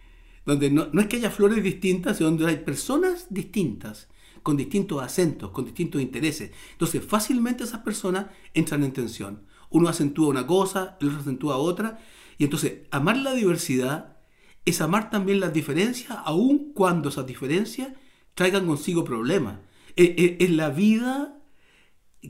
Donde 0.46 0.70
no, 0.70 0.88
no 0.92 1.00
es 1.00 1.08
que 1.08 1.16
haya 1.16 1.30
flores 1.30 1.62
distintas, 1.62 2.16
sino 2.18 2.30
donde 2.30 2.46
hay 2.46 2.58
personas 2.58 3.26
distintas, 3.30 4.08
con 4.42 4.56
distintos 4.56 5.02
acentos, 5.02 5.50
con 5.50 5.64
distintos 5.64 6.00
intereses. 6.00 6.52
Entonces, 6.72 7.04
fácilmente 7.04 7.64
esas 7.64 7.80
personas 7.80 8.26
entran 8.54 8.84
en 8.84 8.92
tensión. 8.92 9.42
Uno 9.70 9.88
acentúa 9.88 10.28
una 10.28 10.46
cosa, 10.46 10.96
el 11.00 11.08
otro 11.08 11.20
acentúa 11.20 11.56
otra. 11.56 11.98
Y 12.38 12.44
entonces, 12.44 12.80
amar 12.90 13.16
la 13.18 13.34
diversidad 13.34 14.16
es 14.64 14.80
amar 14.80 15.10
también 15.10 15.40
las 15.40 15.52
diferencias, 15.52 16.18
aun 16.24 16.72
cuando 16.74 17.08
esas 17.08 17.26
diferencias 17.26 17.88
traigan 18.34 18.66
consigo 18.66 19.04
problemas. 19.04 19.58
Es, 19.96 20.10
es- 20.16 20.32
es 20.40 20.50
la 20.50 20.70
vida 20.70 21.34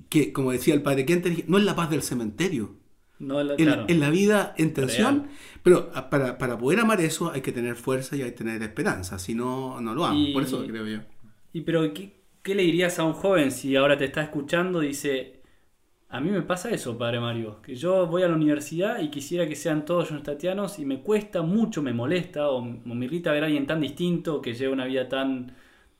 que, 0.09 0.33
como 0.33 0.52
decía 0.52 0.75
el 0.75 0.83
padre 0.83 1.07
Kenter, 1.07 1.45
no 1.49 1.59
es 1.59 1.64
la 1.64 1.75
paz 1.76 1.90
del 1.90 2.02
cementerio. 2.02 2.76
No, 3.18 3.42
la- 3.42 3.54
En, 3.54 3.64
claro. 3.64 3.85
en 3.88 4.00
la 4.00 4.11
vida 4.11 4.54
en 4.59 4.73
tensión, 4.75 5.23
Real. 5.25 5.30
pero 5.62 5.90
a- 5.95 6.09
para, 6.09 6.38
para 6.38 6.57
poder 6.59 6.80
amar 6.80 7.00
eso 7.00 7.33
hay 7.33 7.40
que 7.40 7.50
tener 7.52 7.75
fuerza 7.75 8.16
y 8.16 8.23
hay 8.23 8.30
que 8.30 8.37
tener 8.38 8.62
esperanza, 8.62 9.18
si 9.18 9.35
no, 9.35 9.80
no 9.80 9.95
lo 9.95 10.04
amo. 10.04 10.18
Y- 10.21 10.33
Por 10.33 10.45
eso 10.45 10.64
creo 10.66 10.87
yo. 10.87 10.99
Y 11.52 11.62
pero, 11.62 11.92
¿qué, 11.95 12.12
qué 12.42 12.54
le 12.54 12.62
dirías 12.62 12.99
a 12.99 13.04
un 13.04 13.14
joven 13.14 13.50
si 13.50 13.75
ahora 13.75 13.99
te 13.99 14.04
está 14.04 14.23
escuchando 14.23 14.83
y 14.83 14.88
dice, 14.88 15.38
a 16.11 16.21
mí 16.21 16.31
me 16.31 16.43
pasa 16.43 16.71
eso, 16.71 16.97
Padre 16.97 17.21
Mario, 17.21 17.61
que 17.61 17.75
yo 17.75 18.07
voy 18.07 18.23
a 18.23 18.29
la 18.29 18.35
universidad 18.35 19.00
y 19.00 19.11
quisiera 19.11 19.47
que 19.47 19.55
sean 19.55 19.85
todos 19.85 20.11
tatianos 20.23 20.79
y 20.79 20.87
me 20.87 21.03
cuesta 21.03 21.43
mucho, 21.43 21.83
me 21.83 21.93
molesta 21.93 22.49
o, 22.49 22.59
o 22.59 22.95
me 22.95 23.05
irrita 23.05 23.33
ver 23.33 23.43
a 23.43 23.47
alguien 23.47 23.67
tan 23.67 23.81
distinto 23.81 24.41
que 24.41 24.55
lleva 24.55 24.73
una 24.73 24.87
vida 24.87 25.07
tan, 25.09 25.55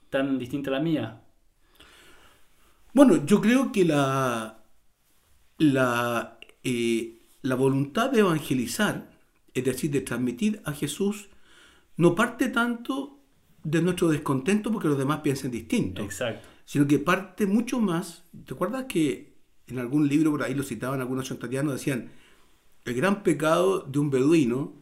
tan 0.09 0.38
distinta 0.38 0.71
a 0.71 0.75
la 0.75 0.81
mía? 0.81 1.21
Bueno, 2.95 3.25
yo 3.27 3.41
creo 3.41 3.71
que 3.71 3.85
la, 3.85 4.65
la, 5.59 6.38
eh, 6.65 7.19
la 7.43 7.55
voluntad 7.55 8.11
de 8.11 8.21
evangelizar, 8.21 9.11
es 9.53 9.65
decir, 9.65 9.91
de 9.91 10.00
transmitir 10.00 10.62
a 10.65 10.73
Jesús, 10.73 11.29
no 11.97 12.15
parte 12.15 12.49
tanto 12.49 13.21
de 13.62 13.83
nuestro 13.83 14.09
descontento 14.09 14.73
porque 14.73 14.88
los 14.88 14.99
demás 14.99 15.21
piensen 15.21 15.50
distinto. 15.50 16.03
Exacto. 16.03 16.49
Sino 16.65 16.87
que 16.87 16.99
parte 16.99 17.47
mucho 17.47 17.81
más. 17.81 18.25
¿Te 18.47 18.55
acuerdas 18.55 18.87
que 18.88 19.28
en 19.69 19.79
algún 19.79 20.09
libro 20.09 20.31
por 20.31 20.43
ahí 20.43 20.55
lo 20.55 20.63
citaban 20.63 21.01
algunos 21.01 21.27
chontatianos? 21.27 21.75
Decían, 21.75 22.11
el 22.85 22.95
gran 22.95 23.23
pecado 23.23 23.81
de 23.81 23.99
un 23.99 24.11
beduino 24.11 24.75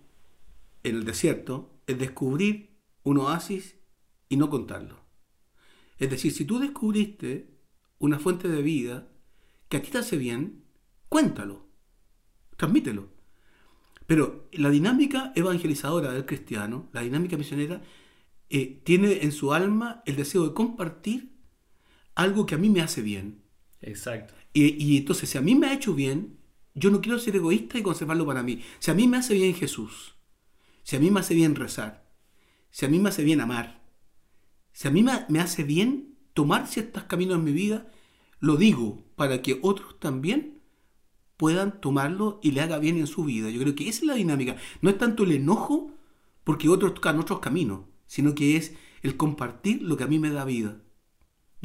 en 0.83 0.97
el 0.97 1.05
desierto 1.05 1.81
es 1.87 1.99
descubrir 1.99 2.77
un 3.03 3.19
oasis 3.19 3.77
y 4.29 4.37
no 4.37 4.51
contarlo. 4.51 5.01
Es 5.99 6.11
decir, 6.11 6.33
si 6.33 6.45
tú 6.45 6.59
descubriste 6.59 7.51
una 7.99 8.19
fuente 8.19 8.49
de 8.49 8.63
vida 8.63 9.09
que 9.69 9.79
a 9.79 9.83
ti 9.83 9.91
te 9.91 9.99
hace 9.99 10.17
bien, 10.17 10.65
cuéntalo, 11.09 11.67
transmítelo. 12.57 13.09
Pero 14.07 14.49
la 14.53 14.71
dinámica 14.71 15.33
evangelizadora 15.35 16.13
del 16.13 16.27
cristiano, 16.27 16.89
la 16.93 17.01
dinámica 17.01 17.37
misionera, 17.37 17.83
eh, 18.49 18.81
tiene 18.85 19.23
en 19.23 19.33
su 19.33 19.53
alma 19.53 20.03
el 20.07 20.17
deseo 20.17 20.47
de 20.47 20.55
compartir 20.55 21.33
algo 22.15 22.47
que 22.47 22.55
a 22.55 22.59
mí 22.59 22.71
me 22.71 22.81
hace 22.81 23.03
bien. 23.03 23.43
Exacto. 23.81 24.35
Y, 24.59 24.97
entonces, 24.97 25.29
si 25.29 25.37
a 25.37 25.43
mí 25.43 25.55
me 25.55 25.67
ha 25.67 25.75
hecho 25.75 25.93
bien, 25.93 26.39
yo 26.75 26.91
no 26.91 27.03
quiero 27.03 27.19
ser 27.19 27.37
egoísta 27.37 27.77
y 27.79 27.83
conservarlo 27.83 28.25
para 28.25 28.43
mí. 28.43 28.63
Si 28.79 28.91
a 28.91 28.95
mí 28.95 29.07
me 29.07 29.19
hace 29.19 29.35
bien 29.35 29.55
Jesús, 29.55 30.15
si 30.83 30.97
a 30.97 30.99
mí 30.99 31.11
me 31.11 31.21
hace 31.21 31.35
bien 31.35 31.55
rezar, 31.55 32.11
si 32.71 32.87
a 32.87 32.89
mí 32.89 32.99
me 32.99 33.11
hace 33.11 33.23
bien 33.23 33.43
amar, 33.43 33.83
si 34.73 34.89
a 34.89 34.91
mí 34.91 35.03
me, 35.03 35.13
me 35.29 35.41
hace 35.41 35.63
bien 35.63 36.17
tomar 36.33 36.69
ciertos 36.69 37.03
caminos 37.05 37.37
en 37.37 37.45
mi 37.45 37.53
vida, 37.53 37.93
lo 38.41 38.57
digo 38.57 39.05
para 39.15 39.43
que 39.43 39.59
otros 39.61 40.01
también 40.01 40.63
puedan 41.37 41.83
tomarlo 41.83 42.41
y 42.43 42.53
le 42.53 42.63
haga 42.63 42.79
bien 42.79 42.97
en 42.97 43.07
su 43.07 43.25
vida. 43.25 43.51
Yo 43.51 43.61
creo 43.61 43.75
que 43.75 43.91
esa 43.91 44.01
es 44.01 44.07
la 44.07 44.15
dinámica. 44.15 44.57
No 44.81 44.89
es 44.89 44.97
tanto 44.97 45.25
el 45.25 45.33
enojo 45.33 45.93
porque 46.45 46.71
otros 46.71 46.95
tocan 46.95 47.19
otros 47.19 47.41
caminos, 47.41 47.81
sino 48.07 48.35
que 48.35 48.57
es 48.57 48.75
el 49.03 49.19
compartir 49.19 49.83
lo 49.83 49.99
que 49.99 50.05
a 50.05 50.09
mí 50.09 50.19
me 50.19 50.31
da 50.31 50.47
vida. 50.47 50.81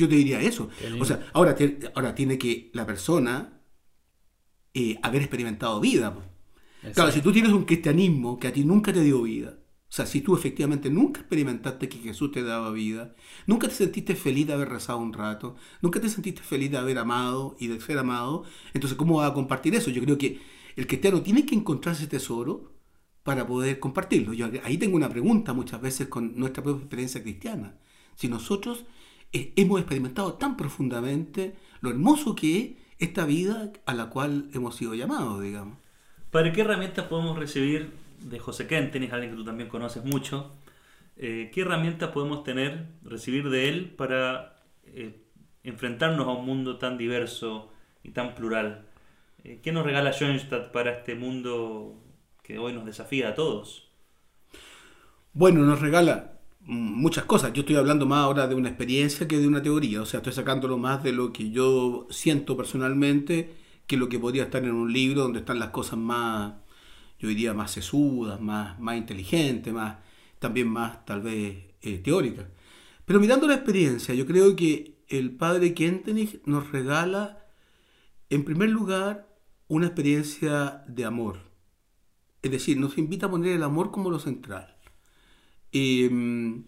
Yo 0.01 0.10
te 0.10 0.15
diría 0.15 0.41
eso. 0.41 0.70
O 1.00 1.05
sea, 1.05 1.17
ahora, 1.34 1.55
te- 1.55 1.79
ahora 1.96 2.15
tiene 2.15 2.38
que 2.38 2.72
la 2.74 2.86
persona 2.86 3.62
eh, 4.74 4.98
haber 5.03 5.22
experimentado 5.22 5.79
vida. 5.79 6.15
Claro, 6.93 7.12
si 7.12 7.22
tú 7.22 7.31
tienes 7.31 7.51
un 7.51 7.65
cristianismo 7.65 8.39
que 8.39 8.48
a 8.48 8.53
ti 8.53 8.65
nunca 8.65 8.93
te 8.93 9.01
dio 9.01 9.22
vida, 9.24 9.60
o 9.89 9.93
sea, 9.93 10.05
si 10.05 10.22
tú 10.22 10.36
efectivamente 10.36 10.89
nunca 10.89 11.22
experimentaste 11.22 11.89
que 11.89 11.98
Jesús 12.00 12.31
te 12.31 12.43
daba 12.43 12.72
vida, 12.72 13.15
nunca 13.48 13.67
te 13.67 13.75
sentiste 13.75 14.15
feliz 14.15 14.48
de 14.48 14.53
haber 14.53 14.70
rezado 14.70 15.00
un 15.00 15.13
rato, 15.13 15.55
nunca 15.81 16.00
te 16.01 16.10
sentiste 16.10 16.41
feliz 16.41 16.72
de 16.72 16.77
haber 16.77 16.98
amado 16.98 17.55
y 17.60 17.67
de 17.67 17.79
ser 17.81 17.98
amado, 18.00 18.46
entonces 18.74 18.98
¿cómo 18.98 19.17
vas 19.17 19.31
a 19.31 19.34
compartir 19.34 19.75
eso? 19.75 19.91
Yo 19.91 20.01
creo 20.03 20.17
que 20.17 20.39
el 20.77 20.88
cristiano 20.88 21.22
tiene 21.22 21.46
que 21.46 21.55
encontrar 21.55 21.96
ese 21.96 22.08
tesoro 22.08 22.74
para 23.24 23.46
poder 23.48 23.79
compartirlo. 23.79 24.34
Yo 24.34 24.48
ahí 24.63 24.77
tengo 24.77 24.96
una 24.96 25.10
pregunta 25.10 25.53
muchas 25.53 25.81
veces 25.81 26.08
con 26.08 26.38
nuestra 26.39 26.63
propia 26.63 26.81
experiencia 26.84 27.22
cristiana. 27.24 27.77
Si 28.15 28.27
nosotros 28.29 28.86
eh, 29.34 29.54
hemos 29.56 29.80
experimentado 29.80 30.34
tan 30.34 30.58
profundamente 30.58 31.56
lo 31.82 31.90
hermoso 31.90 32.36
que 32.36 32.60
es 32.60 32.72
esta 33.00 33.26
vida 33.26 33.72
a 33.86 33.94
la 33.94 34.10
cual 34.10 34.50
hemos 34.54 34.76
sido 34.76 34.94
llamados, 34.94 35.42
digamos. 35.42 35.78
Padre, 36.30 36.54
¿qué 36.54 36.62
herramientas 36.62 37.08
podemos 37.08 37.38
recibir 37.38 37.92
de 38.22 38.40
José 38.40 38.68
Kentenich, 38.68 39.12
alguien 39.12 39.32
que 39.32 39.38
tú 39.38 39.44
también 39.44 39.70
conoces 39.70 40.06
mucho? 40.06 40.54
Eh, 41.18 41.52
¿Qué 41.54 41.62
herramientas 41.62 42.12
podemos 42.12 42.44
tener, 42.44 42.88
recibir 43.04 43.50
de 43.50 43.70
él 43.70 43.94
para 43.98 44.56
eh, 44.86 45.22
enfrentarnos 45.64 46.28
a 46.28 46.32
un 46.32 46.46
mundo 46.46 46.78
tan 46.78 46.98
diverso 46.98 47.72
y 48.04 48.12
tan 48.12 48.36
plural? 48.36 48.86
Eh, 49.44 49.60
¿Qué 49.62 49.72
nos 49.72 49.86
regala 49.86 50.14
Schoenstatt 50.14 50.72
para 50.72 50.92
este 50.92 51.16
mundo 51.16 52.02
que 52.44 52.60
hoy 52.60 52.74
nos 52.74 52.86
desafía 52.86 53.30
a 53.30 53.36
todos? 53.36 53.90
Bueno, 55.34 55.62
nos 55.62 55.82
regala 55.82 56.31
muchas 56.65 57.25
cosas. 57.25 57.53
Yo 57.53 57.62
estoy 57.62 57.75
hablando 57.75 58.06
más 58.06 58.20
ahora 58.20 58.48
de 58.48 58.56
una 58.56 58.70
experiencia 58.70 59.27
que 59.27 59.39
de 59.39 59.48
una 59.48 59.62
teoría. 59.62 60.01
O 60.01 60.06
sea, 60.06 60.20
estoy 60.20 60.34
sacándolo 60.34 60.77
más 60.77 61.03
de 61.03 61.12
lo 61.12 61.34
que 61.34 61.51
yo 61.51 62.08
siento 62.10 62.56
personalmente 62.58 63.56
que 63.88 63.98
lo 63.98 64.10
que 64.10 64.20
podría 64.20 64.44
estar 64.44 64.63
en 64.63 64.72
un 64.72 64.94
libro 64.94 65.22
donde 65.22 65.39
están 65.39 65.60
las 65.60 65.72
cosas 65.72 66.00
más, 66.00 66.53
yo 67.20 67.27
diría, 67.27 67.53
más 67.53 67.72
sesudas, 67.72 68.39
más, 68.39 68.80
más 68.80 68.98
inteligentes, 68.98 69.74
más, 69.74 69.98
también 70.39 70.70
más 70.70 71.06
tal 71.06 71.22
vez 71.22 71.58
eh, 71.82 71.98
teóricas. 71.98 72.46
Pero 73.06 73.20
mirando 73.20 73.48
la 73.48 73.56
experiencia, 73.56 74.15
yo 74.15 74.25
creo 74.25 74.56
que 74.56 75.03
el 75.10 75.32
padre 75.32 75.74
Kentenich 75.74 76.41
nos 76.46 76.72
regala, 76.72 77.46
en 78.30 78.46
primer 78.46 78.70
lugar, 78.70 79.27
una 79.68 79.88
experiencia 79.88 80.84
de 80.88 81.03
amor. 81.03 81.39
Es 82.41 82.51
decir, 82.51 82.77
nos 82.77 82.98
invita 82.98 83.25
a 83.25 83.32
poner 83.32 83.53
el 83.53 83.63
amor 83.63 83.91
como 83.91 84.10
lo 84.10 84.20
central. 84.20 84.77
Eh, 85.72 86.62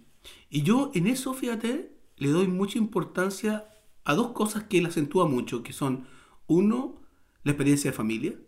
y 0.50 0.62
yo 0.62 0.92
en 0.94 1.08
eso, 1.08 1.34
fíjate, 1.34 1.98
le 2.18 2.30
doy 2.30 2.48
mucha 2.48 2.78
importancia 2.78 3.68
a 4.04 4.14
dos 4.14 4.32
cosas 4.32 4.66
que 4.66 4.78
él 4.78 4.86
acentúa 4.86 5.28
mucho, 5.28 5.64
que 5.64 5.74
son, 5.74 6.06
uno, 6.48 7.02
la 7.44 7.52
experiencia 7.52 7.92
de 7.92 7.98
familia. 7.98 8.40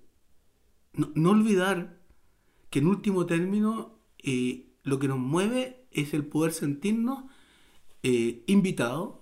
No, 0.93 1.31
olvidar 1.31 1.99
que 2.69 2.79
en 2.79 2.87
último 2.87 3.25
término 3.25 3.99
eh, 4.19 4.73
lo 4.83 4.99
que 4.99 5.07
nos 5.07 5.17
mueve 5.17 5.87
es 5.91 6.13
el 6.13 6.25
poder 6.25 6.53
sentirnos 6.53 7.25
eh, 8.03 8.43
invitados 8.47 9.15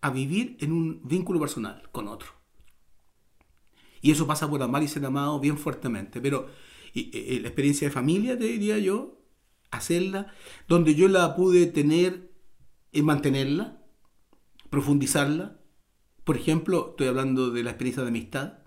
a 0.00 0.10
vivir 0.10 0.56
en 0.60 0.72
un 0.72 1.00
vínculo 1.04 1.38
personal 1.38 1.88
con 1.92 2.08
otro. 2.08 2.30
Y 4.00 4.10
eso 4.10 4.26
pasa 4.26 4.50
por 4.50 4.60
amar 4.62 4.82
y 4.82 4.88
ser 4.88 5.06
amado 5.06 5.38
bien 5.38 5.56
fuertemente. 5.56 6.20
Pero 6.20 6.48
eh, 6.94 7.38
la 7.40 7.48
experiencia 7.48 7.86
de 7.86 7.94
familia, 7.94 8.36
te 8.36 8.44
diría 8.44 8.78
yo, 8.78 9.21
hacerla, 9.72 10.32
donde 10.68 10.94
yo 10.94 11.08
la 11.08 11.34
pude 11.36 11.66
tener 11.66 12.30
y 12.92 13.02
mantenerla, 13.02 13.82
profundizarla. 14.70 15.58
Por 16.24 16.36
ejemplo, 16.36 16.90
estoy 16.90 17.08
hablando 17.08 17.50
de 17.50 17.64
la 17.64 17.70
experiencia 17.70 18.02
de 18.04 18.10
amistad. 18.10 18.58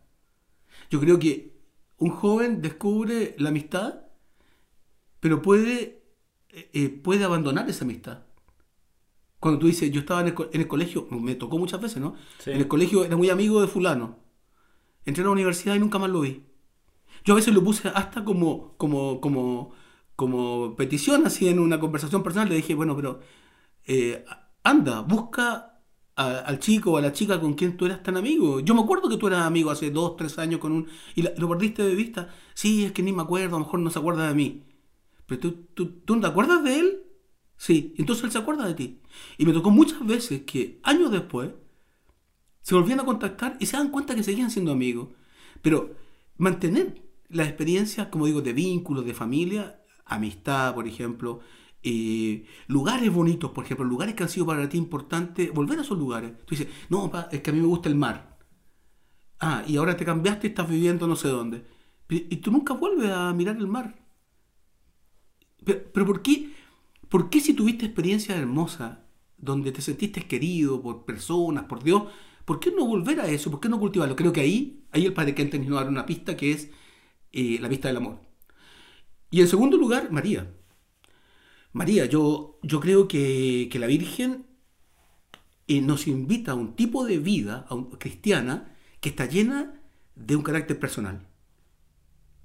Yo 0.90 1.00
creo 1.00 1.20
que 1.20 1.56
un 1.98 2.10
joven 2.12 2.62
descubre 2.62 3.36
la 3.38 3.50
amistad, 3.50 4.02
pero 5.20 5.42
puede, 5.42 6.04
eh, 6.50 6.70
eh, 6.74 6.90
puede 6.90 7.24
abandonar 7.24 7.70
esa 7.70 7.86
amistad. 7.86 8.24
Cuando 9.40 9.60
tú 9.60 9.68
dices, 9.68 9.92
yo 9.92 10.00
estaba 10.02 10.22
en 10.22 10.28
el, 10.28 10.34
co- 10.34 10.50
en 10.52 10.62
el 10.62 10.68
colegio, 10.68 11.08
me 11.12 11.36
tocó 11.36 11.58
muchas 11.60 11.82
veces, 11.82 12.02
¿no? 12.02 12.16
Sí. 12.40 12.52
En 12.52 12.58
el 12.58 12.68
colegio 12.68 13.06
era 13.06 13.16
muy 13.16 13.30
amigo 13.30 13.62
de 13.62 13.68
fulano. 13.68 14.20
Entré 15.06 15.24
a 15.24 15.28
la 15.28 15.32
universidad 15.34 15.76
y 15.76 15.80
nunca 15.80 16.00
más 16.00 16.10
lo 16.10 16.22
vi. 16.22 16.44
Yo 17.26 17.34
a 17.34 17.38
veces 17.38 17.54
lo 17.54 17.64
puse 17.64 17.90
hasta 17.90 18.24
como, 18.24 18.76
como, 18.78 19.22
como, 19.22 19.74
como 20.16 20.76
petición, 20.76 21.26
así 21.26 21.48
en 21.48 21.60
una 21.60 21.80
conversación 21.80 22.24
personal. 22.24 22.50
Le 22.50 22.56
dije, 22.56 22.76
bueno, 22.76 22.96
pero 22.96 23.20
eh, 23.86 24.26
anda, 24.64 25.02
busca 25.02 25.82
al 26.16 26.60
chico 26.60 26.92
o 26.92 26.98
a 26.98 27.02
la 27.02 27.12
chica 27.12 27.42
con 27.42 27.56
quien 27.56 27.76
tú 27.76 27.86
eras 27.86 28.02
tan 28.02 28.16
amigo. 28.16 28.62
Yo 28.62 28.74
me 28.74 28.82
acuerdo 28.82 29.10
que 29.10 29.18
tú 29.18 29.28
eras 29.28 29.42
amigo 29.46 29.70
hace 29.70 29.92
dos, 29.92 30.16
tres 30.16 30.40
años 30.40 30.62
con 30.62 30.72
un... 30.72 30.88
y 31.14 31.24
lo 31.24 31.50
perdiste 31.50 31.84
de 31.84 31.94
vista. 31.94 32.30
Sí, 32.54 32.86
es 32.86 32.94
que 32.94 33.04
ni 33.04 33.12
me 33.12 33.24
acuerdo, 33.24 33.58
a 33.58 33.60
lo 33.60 33.66
mejor 33.66 33.80
no 33.82 33.90
se 33.90 34.00
acuerda 34.00 34.28
de 34.28 34.34
mí. 34.34 34.64
Pero 35.26 35.42
tú, 35.42 35.52
tú, 35.74 35.88
¿tú 36.06 36.16
no 36.16 36.22
te 36.22 36.28
acuerdas 36.28 36.64
de 36.64 36.80
él? 36.80 37.04
Sí, 37.58 37.94
entonces 37.98 38.26
él 38.26 38.32
se 38.32 38.38
acuerda 38.38 38.66
de 38.66 38.76
ti. 38.76 39.02
Y 39.38 39.46
me 39.46 39.54
tocó 39.54 39.72
muchas 39.72 40.06
veces 40.06 40.44
que 40.44 40.80
años 40.84 41.12
después 41.12 41.52
se 42.62 42.76
volvían 42.76 43.00
a 43.00 43.06
contactar 43.06 43.58
y 43.60 43.66
se 43.66 43.78
dan 43.78 43.92
cuenta 43.92 44.16
que 44.16 44.24
seguían 44.24 44.52
siendo 44.52 44.72
amigos. 44.72 45.10
Pero 45.62 45.96
mantener 46.38 47.04
las 47.28 47.48
experiencias, 47.48 48.08
como 48.08 48.26
digo, 48.26 48.42
de 48.42 48.54
vínculos, 48.54 49.06
de 49.06 49.14
familia, 49.14 49.82
amistad, 50.06 50.74
por 50.76 50.88
ejemplo, 50.88 51.42
eh, 51.84 52.46
lugares 52.68 53.12
bonitos, 53.14 53.52
por 53.52 53.66
ejemplo, 53.66 53.86
lugares 53.86 54.16
que 54.16 54.24
han 54.24 54.30
sido 54.30 54.46
para 54.46 54.68
ti 54.70 54.78
importantes, 54.78 55.52
volver 55.54 55.80
a 55.80 55.82
esos 55.84 55.98
lugares. 55.98 56.34
Tú 56.46 56.56
dices, 56.56 56.68
no, 56.90 57.12
pa, 57.12 57.30
es 57.32 57.42
que 57.42 57.50
a 57.52 57.54
mí 57.54 57.60
me 57.60 57.68
gusta 57.68 57.90
el 57.90 57.96
mar. 57.96 58.38
Ah, 59.40 59.64
y 59.68 59.78
ahora 59.78 59.98
te 59.98 60.06
cambiaste 60.06 60.48
y 60.48 60.50
estás 60.52 60.70
viviendo 60.70 61.08
no 61.08 61.16
sé 61.16 61.28
dónde. 61.28 61.66
Y 62.10 62.38
tú 62.38 62.52
nunca 62.52 62.74
vuelves 62.74 63.12
a 63.12 63.34
mirar 63.34 63.58
el 63.58 63.68
mar. 63.68 64.06
Pero, 65.66 66.06
¿por 66.06 66.22
qué? 66.22 66.54
¿Por 67.10 67.30
qué 67.30 67.40
si 67.40 67.54
tuviste 67.54 67.86
experiencias 67.86 68.38
hermosas 68.38 69.00
donde 69.38 69.72
te 69.72 69.82
sentiste 69.82 70.22
querido 70.28 70.82
por 70.82 71.06
personas, 71.06 71.66
por 71.66 71.84
Dios, 71.84 72.04
¿por 72.46 72.60
qué 72.60 72.72
no 72.72 72.86
volver 72.86 73.20
a 73.20 73.28
eso? 73.28 73.52
¿Por 73.52 73.60
qué 73.60 73.70
no 73.70 73.80
cultivarlo? 73.80 74.16
Creo 74.16 74.34
que 74.34 74.42
ahí, 74.42 74.86
ahí 74.92 75.06
el 75.06 75.14
padre 75.14 75.36
Kenton 75.36 75.68
nos 75.68 75.82
da 75.84 75.90
una 75.90 76.06
pista 76.06 76.38
que 76.38 76.52
es 76.52 76.72
eh, 77.32 77.60
la 77.62 77.70
pista 77.70 77.88
del 77.90 77.98
amor. 77.98 78.20
Y 79.36 79.42
en 79.42 79.50
segundo 79.50 79.76
lugar, 79.76 80.12
María. 80.12 80.50
María, 81.74 82.06
yo, 82.06 82.58
yo 82.64 82.80
creo 82.80 83.06
que, 83.10 83.68
que 83.70 83.80
la 83.80 83.88
Virgen 83.88 84.46
eh, 85.68 85.82
nos 85.82 86.08
invita 86.08 86.54
a 86.54 86.56
un 86.56 86.78
tipo 86.78 87.06
de 87.06 87.18
vida 87.18 87.66
a 87.68 87.76
un- 87.76 87.90
cristiana 87.98 88.74
que 89.02 89.10
está 89.10 89.26
llena 89.26 89.82
de 90.16 90.38
un 90.38 90.42
carácter 90.42 90.80
personal. 90.80 91.28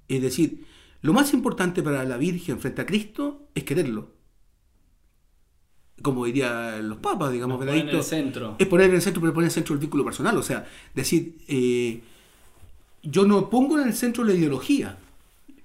Es 0.09 0.21
decir, 0.21 0.65
lo 1.01 1.13
más 1.13 1.33
importante 1.33 1.81
para 1.81 2.03
la 2.03 2.17
Virgen 2.17 2.59
frente 2.59 2.81
a 2.81 2.85
Cristo 2.85 3.47
es 3.55 3.63
quererlo. 3.63 4.11
Como 6.01 6.25
dirían 6.25 6.89
los 6.89 6.97
papas, 6.97 7.31
digamos, 7.31 7.57
Nos 7.59 7.67
ponen 7.69 7.87
en 7.87 7.95
el 7.95 8.03
centro. 8.03 8.55
es 8.59 8.67
poner 8.67 8.89
en 8.89 8.95
el 8.95 9.01
centro, 9.01 9.21
pero 9.21 9.33
poner 9.33 9.45
en 9.45 9.51
el 9.51 9.53
centro 9.53 9.73
el 9.75 9.79
vínculo 9.79 10.03
personal. 10.03 10.37
O 10.37 10.43
sea, 10.43 10.67
decir, 10.93 11.37
eh, 11.47 12.01
yo 13.01 13.25
no 13.25 13.49
pongo 13.49 13.79
en 13.79 13.87
el 13.87 13.93
centro 13.93 14.25
la 14.25 14.33
ideología, 14.33 14.97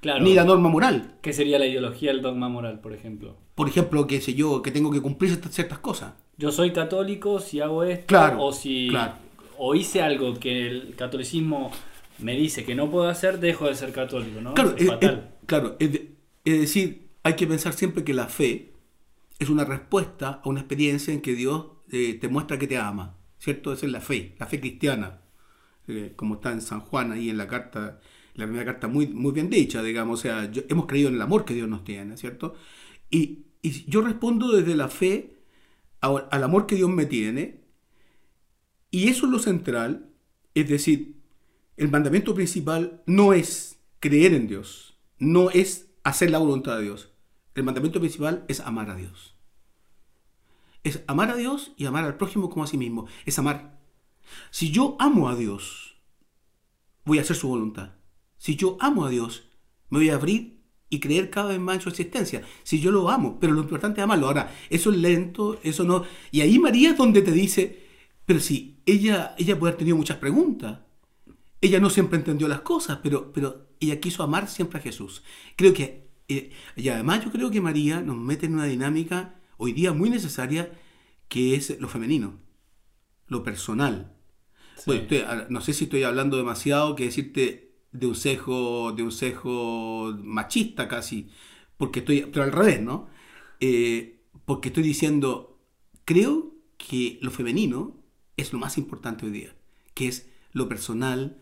Claro. 0.06 0.24
ni 0.24 0.34
la 0.34 0.44
norma 0.44 0.68
moral. 0.68 1.16
¿Qué 1.22 1.32
sería 1.32 1.58
la 1.58 1.66
ideología 1.66 2.12
del 2.12 2.22
dogma 2.22 2.48
moral, 2.48 2.80
por 2.80 2.92
ejemplo? 2.92 3.36
por 3.54 3.68
ejemplo, 3.68 4.06
qué 4.06 4.20
sé 4.20 4.34
yo, 4.34 4.60
que 4.62 4.70
tengo 4.70 4.90
que 4.90 5.00
cumplir 5.00 5.30
ciertas, 5.30 5.54
ciertas 5.54 5.78
cosas. 5.78 6.12
Yo 6.36 6.52
soy 6.52 6.72
católico 6.72 7.40
si 7.40 7.60
hago 7.60 7.82
esto, 7.84 8.04
Claro, 8.06 8.44
o 8.44 8.52
si 8.52 8.88
claro. 8.90 9.14
o 9.58 9.74
hice 9.74 10.02
algo 10.02 10.34
que 10.34 10.66
el 10.68 10.94
catolicismo 10.94 11.70
me 12.18 12.36
dice 12.36 12.64
que 12.64 12.74
no 12.74 12.90
puedo 12.90 13.08
hacer, 13.08 13.40
dejo 13.40 13.66
de 13.66 13.74
ser 13.74 13.92
católico, 13.92 14.40
¿no? 14.42 14.52
Claro, 14.54 14.74
Es 14.76 14.82
es, 14.82 14.88
fatal. 14.88 15.28
es- 15.40 15.46
claro 15.46 15.76
es, 15.78 15.92
de- 15.92 16.10
es 16.44 16.60
decir, 16.60 17.08
hay 17.22 17.34
que 17.34 17.46
pensar 17.46 17.72
siempre 17.72 18.04
que 18.04 18.12
la 18.14 18.26
fe 18.26 18.72
es 19.38 19.48
una 19.48 19.64
respuesta 19.64 20.40
a 20.44 20.48
una 20.48 20.60
experiencia 20.60 21.12
en 21.14 21.20
que 21.22 21.34
Dios 21.34 21.66
eh, 21.90 22.14
te 22.20 22.28
muestra 22.28 22.58
que 22.58 22.66
te 22.66 22.76
ama, 22.76 23.16
¿cierto? 23.38 23.72
Esa 23.72 23.86
es 23.86 23.92
la 23.92 24.00
fe, 24.02 24.34
la 24.38 24.46
fe 24.46 24.60
cristiana, 24.60 25.20
eh, 25.88 26.12
como 26.16 26.34
está 26.34 26.52
en 26.52 26.60
San 26.60 26.80
Juan 26.80 27.12
ahí 27.12 27.30
en 27.30 27.38
la 27.38 27.46
carta, 27.48 28.00
la 28.36 28.44
primera 28.46 28.64
carta 28.64 28.88
muy, 28.88 29.06
muy 29.08 29.32
bien 29.32 29.50
dicha, 29.50 29.82
digamos, 29.82 30.20
o 30.20 30.22
sea, 30.22 30.50
yo- 30.50 30.62
hemos 30.68 30.86
creído 30.86 31.08
en 31.08 31.16
el 31.16 31.22
amor 31.22 31.44
que 31.44 31.54
Dios 31.54 31.68
nos 31.68 31.84
tiene, 31.84 32.16
¿cierto? 32.16 32.54
Y, 33.10 33.46
y 33.62 33.84
yo 33.90 34.02
respondo 34.02 34.52
desde 34.52 34.76
la 34.76 34.88
fe 34.88 35.36
a- 36.00 36.08
al 36.30 36.44
amor 36.44 36.66
que 36.66 36.76
Dios 36.76 36.90
me 36.90 37.06
tiene, 37.06 37.60
y 38.90 39.08
eso 39.08 39.26
es 39.26 39.32
lo 39.32 39.38
central, 39.38 40.10
es 40.54 40.68
decir, 40.68 41.16
el 41.76 41.90
mandamiento 41.90 42.34
principal 42.34 43.02
no 43.06 43.32
es 43.32 43.78
creer 44.00 44.32
en 44.34 44.46
Dios, 44.48 44.96
no 45.18 45.50
es 45.50 45.88
hacer 46.04 46.30
la 46.30 46.38
voluntad 46.38 46.76
de 46.78 46.84
Dios. 46.84 47.12
El 47.54 47.64
mandamiento 47.64 48.00
principal 48.00 48.44
es 48.48 48.60
amar 48.60 48.90
a 48.90 48.96
Dios. 48.96 49.34
Es 50.84 51.02
amar 51.08 51.30
a 51.30 51.36
Dios 51.36 51.72
y 51.76 51.86
amar 51.86 52.04
al 52.04 52.16
prójimo 52.16 52.48
como 52.48 52.64
a 52.64 52.66
sí 52.68 52.78
mismo. 52.78 53.06
Es 53.24 53.38
amar. 53.38 53.78
Si 54.50 54.70
yo 54.70 54.96
amo 55.00 55.28
a 55.28 55.34
Dios, 55.36 55.96
voy 57.04 57.18
a 57.18 57.22
hacer 57.22 57.36
su 57.36 57.48
voluntad. 57.48 57.95
Si 58.38 58.56
yo 58.56 58.76
amo 58.80 59.04
a 59.06 59.10
Dios, 59.10 59.44
me 59.90 59.98
voy 59.98 60.10
a 60.10 60.14
abrir 60.14 60.56
y 60.88 61.00
creer 61.00 61.30
cada 61.30 61.48
vez 61.50 61.58
más 61.60 61.76
en 61.76 61.80
su 61.82 61.88
existencia. 61.88 62.42
Si 62.62 62.80
yo 62.80 62.90
lo 62.90 63.08
amo, 63.10 63.38
pero 63.40 63.52
lo 63.52 63.62
importante 63.62 64.00
es 64.00 64.04
amarlo. 64.04 64.26
Ahora, 64.28 64.54
eso 64.70 64.90
es 64.90 64.96
lento, 64.98 65.58
eso 65.62 65.84
no. 65.84 66.04
Y 66.30 66.40
ahí 66.42 66.58
María 66.58 66.90
es 66.90 66.96
donde 66.96 67.22
te 67.22 67.32
dice, 67.32 67.84
pero 68.24 68.40
si 68.40 68.80
ella, 68.86 69.34
ella 69.38 69.58
puede 69.58 69.70
haber 69.72 69.78
tenido 69.78 69.96
muchas 69.96 70.18
preguntas. 70.18 70.80
Ella 71.60 71.80
no 71.80 71.90
siempre 71.90 72.18
entendió 72.18 72.46
las 72.48 72.60
cosas, 72.60 73.00
pero, 73.02 73.32
pero 73.32 73.68
ella 73.80 73.98
quiso 74.00 74.22
amar 74.22 74.48
siempre 74.48 74.78
a 74.78 74.82
Jesús. 74.82 75.22
Creo 75.56 75.72
que, 75.72 76.08
eh, 76.28 76.50
y 76.76 76.88
además 76.88 77.24
yo 77.24 77.32
creo 77.32 77.50
que 77.50 77.60
María 77.60 78.00
nos 78.00 78.16
mete 78.16 78.46
en 78.46 78.54
una 78.54 78.64
dinámica 78.66 79.34
hoy 79.56 79.72
día 79.72 79.92
muy 79.92 80.10
necesaria, 80.10 80.72
que 81.28 81.54
es 81.56 81.80
lo 81.80 81.88
femenino, 81.88 82.38
lo 83.26 83.42
personal. 83.42 84.12
Sí. 84.76 84.82
Bueno, 84.86 85.02
estoy- 85.02 85.18
ah, 85.26 85.46
no 85.48 85.60
sé 85.60 85.72
si 85.72 85.84
estoy 85.84 86.02
hablando 86.04 86.36
demasiado 86.36 86.94
que 86.94 87.04
decirte 87.04 87.65
de 87.98 88.06
un 88.06 88.14
cejo, 88.14 88.92
de 88.92 89.02
un 89.02 89.12
cejo 89.12 90.14
machista 90.22 90.88
casi, 90.88 91.28
porque 91.76 92.00
estoy, 92.00 92.22
pero 92.32 92.44
al 92.44 92.52
revés, 92.52 92.80
¿no? 92.82 93.08
Eh, 93.60 94.20
porque 94.44 94.68
estoy 94.68 94.82
diciendo, 94.82 95.58
creo 96.04 96.54
que 96.78 97.18
lo 97.22 97.30
femenino 97.30 97.96
es 98.36 98.52
lo 98.52 98.58
más 98.58 98.78
importante 98.78 99.26
hoy 99.26 99.32
día, 99.32 99.54
que 99.94 100.08
es 100.08 100.28
lo 100.52 100.68
personal, 100.68 101.38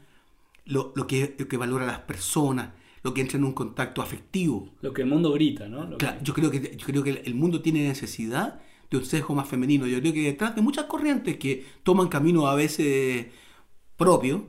lo, 0.64 0.92
lo 0.96 1.06
que, 1.06 1.34
lo 1.38 1.48
que 1.48 1.56
valora 1.56 1.84
a 1.84 1.88
las 1.88 2.00
personas, 2.00 2.72
lo 3.02 3.12
que 3.12 3.20
entra 3.20 3.36
en 3.38 3.44
un 3.44 3.52
contacto 3.52 4.00
afectivo. 4.00 4.70
Lo 4.80 4.92
que 4.92 5.02
el 5.02 5.08
mundo 5.08 5.32
grita, 5.32 5.68
¿no? 5.68 5.84
Lo 5.84 5.98
Claro, 5.98 6.18
que- 6.18 6.24
yo 6.24 6.34
creo 6.34 6.50
que 6.50 6.76
yo 6.76 6.86
creo 6.86 7.02
que 7.02 7.10
el 7.24 7.34
mundo 7.34 7.60
tiene 7.60 7.86
necesidad 7.86 8.60
de 8.90 8.96
un 8.96 9.04
sesgo 9.04 9.34
más 9.34 9.48
femenino. 9.48 9.86
Yo 9.86 10.00
creo 10.00 10.12
que 10.12 10.22
detrás 10.22 10.54
de 10.54 10.62
muchas 10.62 10.86
corrientes 10.86 11.36
que 11.36 11.64
toman 11.82 12.08
camino 12.08 12.46
a 12.46 12.54
veces 12.54 13.26
propio, 13.96 14.48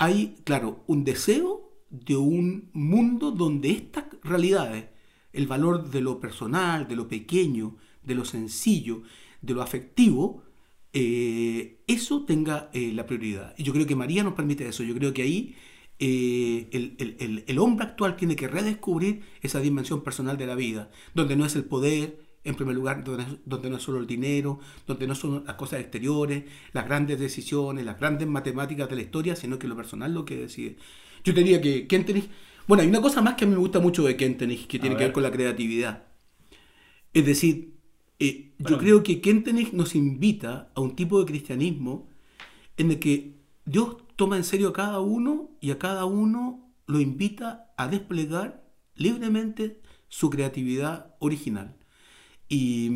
hay, 0.00 0.36
claro, 0.44 0.82
un 0.86 1.04
deseo 1.04 1.84
de 1.90 2.16
un 2.16 2.70
mundo 2.72 3.32
donde 3.32 3.70
estas 3.70 4.06
realidades, 4.22 4.86
el 5.34 5.46
valor 5.46 5.90
de 5.90 6.00
lo 6.00 6.18
personal, 6.18 6.88
de 6.88 6.96
lo 6.96 7.06
pequeño, 7.06 7.76
de 8.02 8.14
lo 8.14 8.24
sencillo, 8.24 9.02
de 9.42 9.52
lo 9.52 9.60
afectivo, 9.60 10.42
eh, 10.94 11.82
eso 11.86 12.24
tenga 12.24 12.70
eh, 12.72 12.92
la 12.94 13.04
prioridad. 13.04 13.54
Y 13.58 13.62
yo 13.62 13.74
creo 13.74 13.86
que 13.86 13.94
María 13.94 14.24
nos 14.24 14.32
permite 14.32 14.66
eso. 14.66 14.82
Yo 14.82 14.94
creo 14.94 15.12
que 15.12 15.20
ahí 15.20 15.54
eh, 15.98 17.44
el, 17.46 17.58
hombre 17.58 17.84
actual 17.84 18.16
tiene 18.16 18.36
que 18.36 18.48
redescubrir 18.48 19.20
esa 19.42 19.60
dimensión 19.60 20.02
personal 20.02 20.38
de 20.38 20.46
la 20.46 20.54
vida, 20.54 20.90
donde 21.14 21.36
no 21.36 21.44
es 21.44 21.54
el 21.56 21.64
poder, 21.66 22.20
en 22.42 22.54
primer 22.54 22.74
lugar, 22.74 23.04
donde, 23.04 23.24
donde 23.44 23.70
no 23.70 23.76
es 23.76 23.82
solo 23.82 23.98
el 23.98 24.06
dinero, 24.06 24.60
donde 24.86 25.06
no 25.06 25.14
son 25.14 25.44
las 25.46 25.56
cosas 25.56 25.80
exteriores, 25.80 26.44
las 26.72 26.86
grandes 26.86 27.18
decisiones, 27.20 27.84
las 27.84 27.98
grandes 27.98 28.26
matemáticas 28.26 28.88
de 28.88 28.96
la 28.96 29.02
historia, 29.02 29.36
sino 29.36 29.58
que 29.58 29.68
lo 29.68 29.76
personal 29.76 30.14
lo 30.14 30.24
que 30.24 30.36
decide. 30.36 30.76
Yo 31.24 31.32
diría 31.32 31.60
que 31.60 31.86
Kentenich, 31.86 32.30
bueno, 32.66 32.82
hay 32.82 32.88
una 32.88 33.02
cosa 33.02 33.20
más 33.20 33.34
que 33.34 33.44
a 33.44 33.48
mí 33.48 33.54
me 33.54 33.60
gusta 33.60 33.80
mucho 33.80 34.04
de 34.04 34.16
Kentenich, 34.16 34.66
que 34.66 34.78
tiene 34.78 34.96
que 34.96 35.04
ver. 35.04 35.12
con 35.12 35.22
la 35.22 35.30
creatividad. 35.30 36.04
Es 37.12 37.26
decir, 37.26 37.74
eh, 38.18 38.52
yo 38.58 38.78
creo 38.78 39.02
que 39.02 39.20
Kentenich 39.20 39.72
nos 39.72 39.94
invita 39.94 40.70
a 40.74 40.80
un 40.80 40.94
tipo 40.94 41.18
de 41.18 41.26
cristianismo 41.26 42.08
en 42.76 42.90
el 42.92 42.98
que 42.98 43.40
Dios 43.64 43.96
toma 44.16 44.36
en 44.36 44.44
serio 44.44 44.68
a 44.68 44.72
cada 44.72 45.00
uno 45.00 45.50
y 45.60 45.70
a 45.70 45.78
cada 45.78 46.04
uno 46.04 46.72
lo 46.86 47.00
invita 47.00 47.72
a 47.76 47.88
desplegar 47.88 48.64
libremente 48.94 49.80
su 50.08 50.28
creatividad 50.28 51.14
original. 51.18 51.79
Y, 52.50 52.90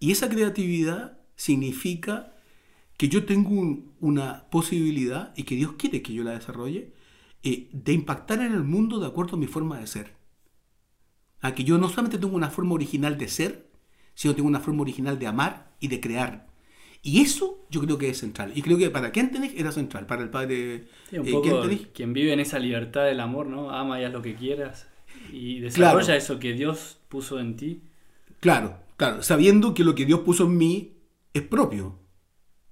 y 0.00 0.12
esa 0.12 0.28
creatividad 0.30 1.18
significa 1.36 2.34
que 2.98 3.08
yo 3.08 3.24
tengo 3.26 3.50
un- 3.50 3.92
una 4.00 4.48
posibilidad 4.50 5.34
y 5.36 5.44
que 5.44 5.56
Dios 5.56 5.72
quiere 5.78 6.02
que 6.02 6.14
yo 6.14 6.24
la 6.24 6.32
desarrolle 6.32 6.92
eh, 7.44 7.68
de 7.72 7.92
impactar 7.94 8.40
en 8.42 8.52
el 8.52 8.64
mundo 8.64 9.00
de 9.00 9.08
acuerdo 9.08 9.36
a 9.36 9.40
mi 9.40 9.48
forma 9.48 9.80
de 9.80 9.88
ser. 9.88 10.14
A 11.40 11.54
que 11.54 11.64
yo 11.64 11.78
no 11.78 11.88
solamente 11.88 12.18
tengo 12.18 12.36
una 12.36 12.50
forma 12.50 12.74
original 12.74 13.16
de 13.16 13.28
ser, 13.28 13.66
sino 14.14 14.34
tengo 14.34 14.48
una 14.48 14.60
forma 14.60 14.82
original 14.82 15.18
de 15.18 15.26
amar 15.26 15.72
y 15.80 15.88
de 15.88 16.00
crear. 16.00 16.48
Y 17.02 17.22
eso 17.22 17.66
yo 17.70 17.80
creo 17.80 17.96
que 17.96 18.10
es 18.10 18.18
central. 18.18 18.52
Y 18.54 18.60
creo 18.62 18.76
que 18.76 18.90
para 18.90 19.10
Kentenich 19.12 19.58
era 19.58 19.72
central, 19.72 20.06
para 20.06 20.22
el 20.22 20.28
padre 20.30 20.84
Sí, 21.08 21.18
un 21.18 21.26
eh, 21.26 21.30
poco 21.32 21.62
Kentenich. 21.62 21.92
quien 21.92 22.12
vive 22.12 22.32
en 22.34 22.40
esa 22.40 22.58
libertad 22.58 23.06
del 23.06 23.20
amor, 23.20 23.46
¿no? 23.46 23.70
Ama 23.70 24.00
y 24.00 24.04
haz 24.04 24.12
lo 24.12 24.20
que 24.22 24.34
quieras. 24.34 24.86
Y 25.32 25.60
desarrolla 25.60 26.04
Claro. 26.06 26.18
eso 26.18 26.38
que 26.38 26.52
Dios 26.52 26.98
puso 27.08 27.40
en 27.40 27.56
ti. 27.56 27.82
Claro, 28.40 28.78
claro, 29.00 29.22
sabiendo 29.22 29.72
que 29.72 29.82
lo 29.82 29.94
que 29.94 30.04
Dios 30.04 30.20
puso 30.20 30.44
en 30.44 30.58
mí 30.58 30.98
es 31.32 31.40
propio. 31.40 32.00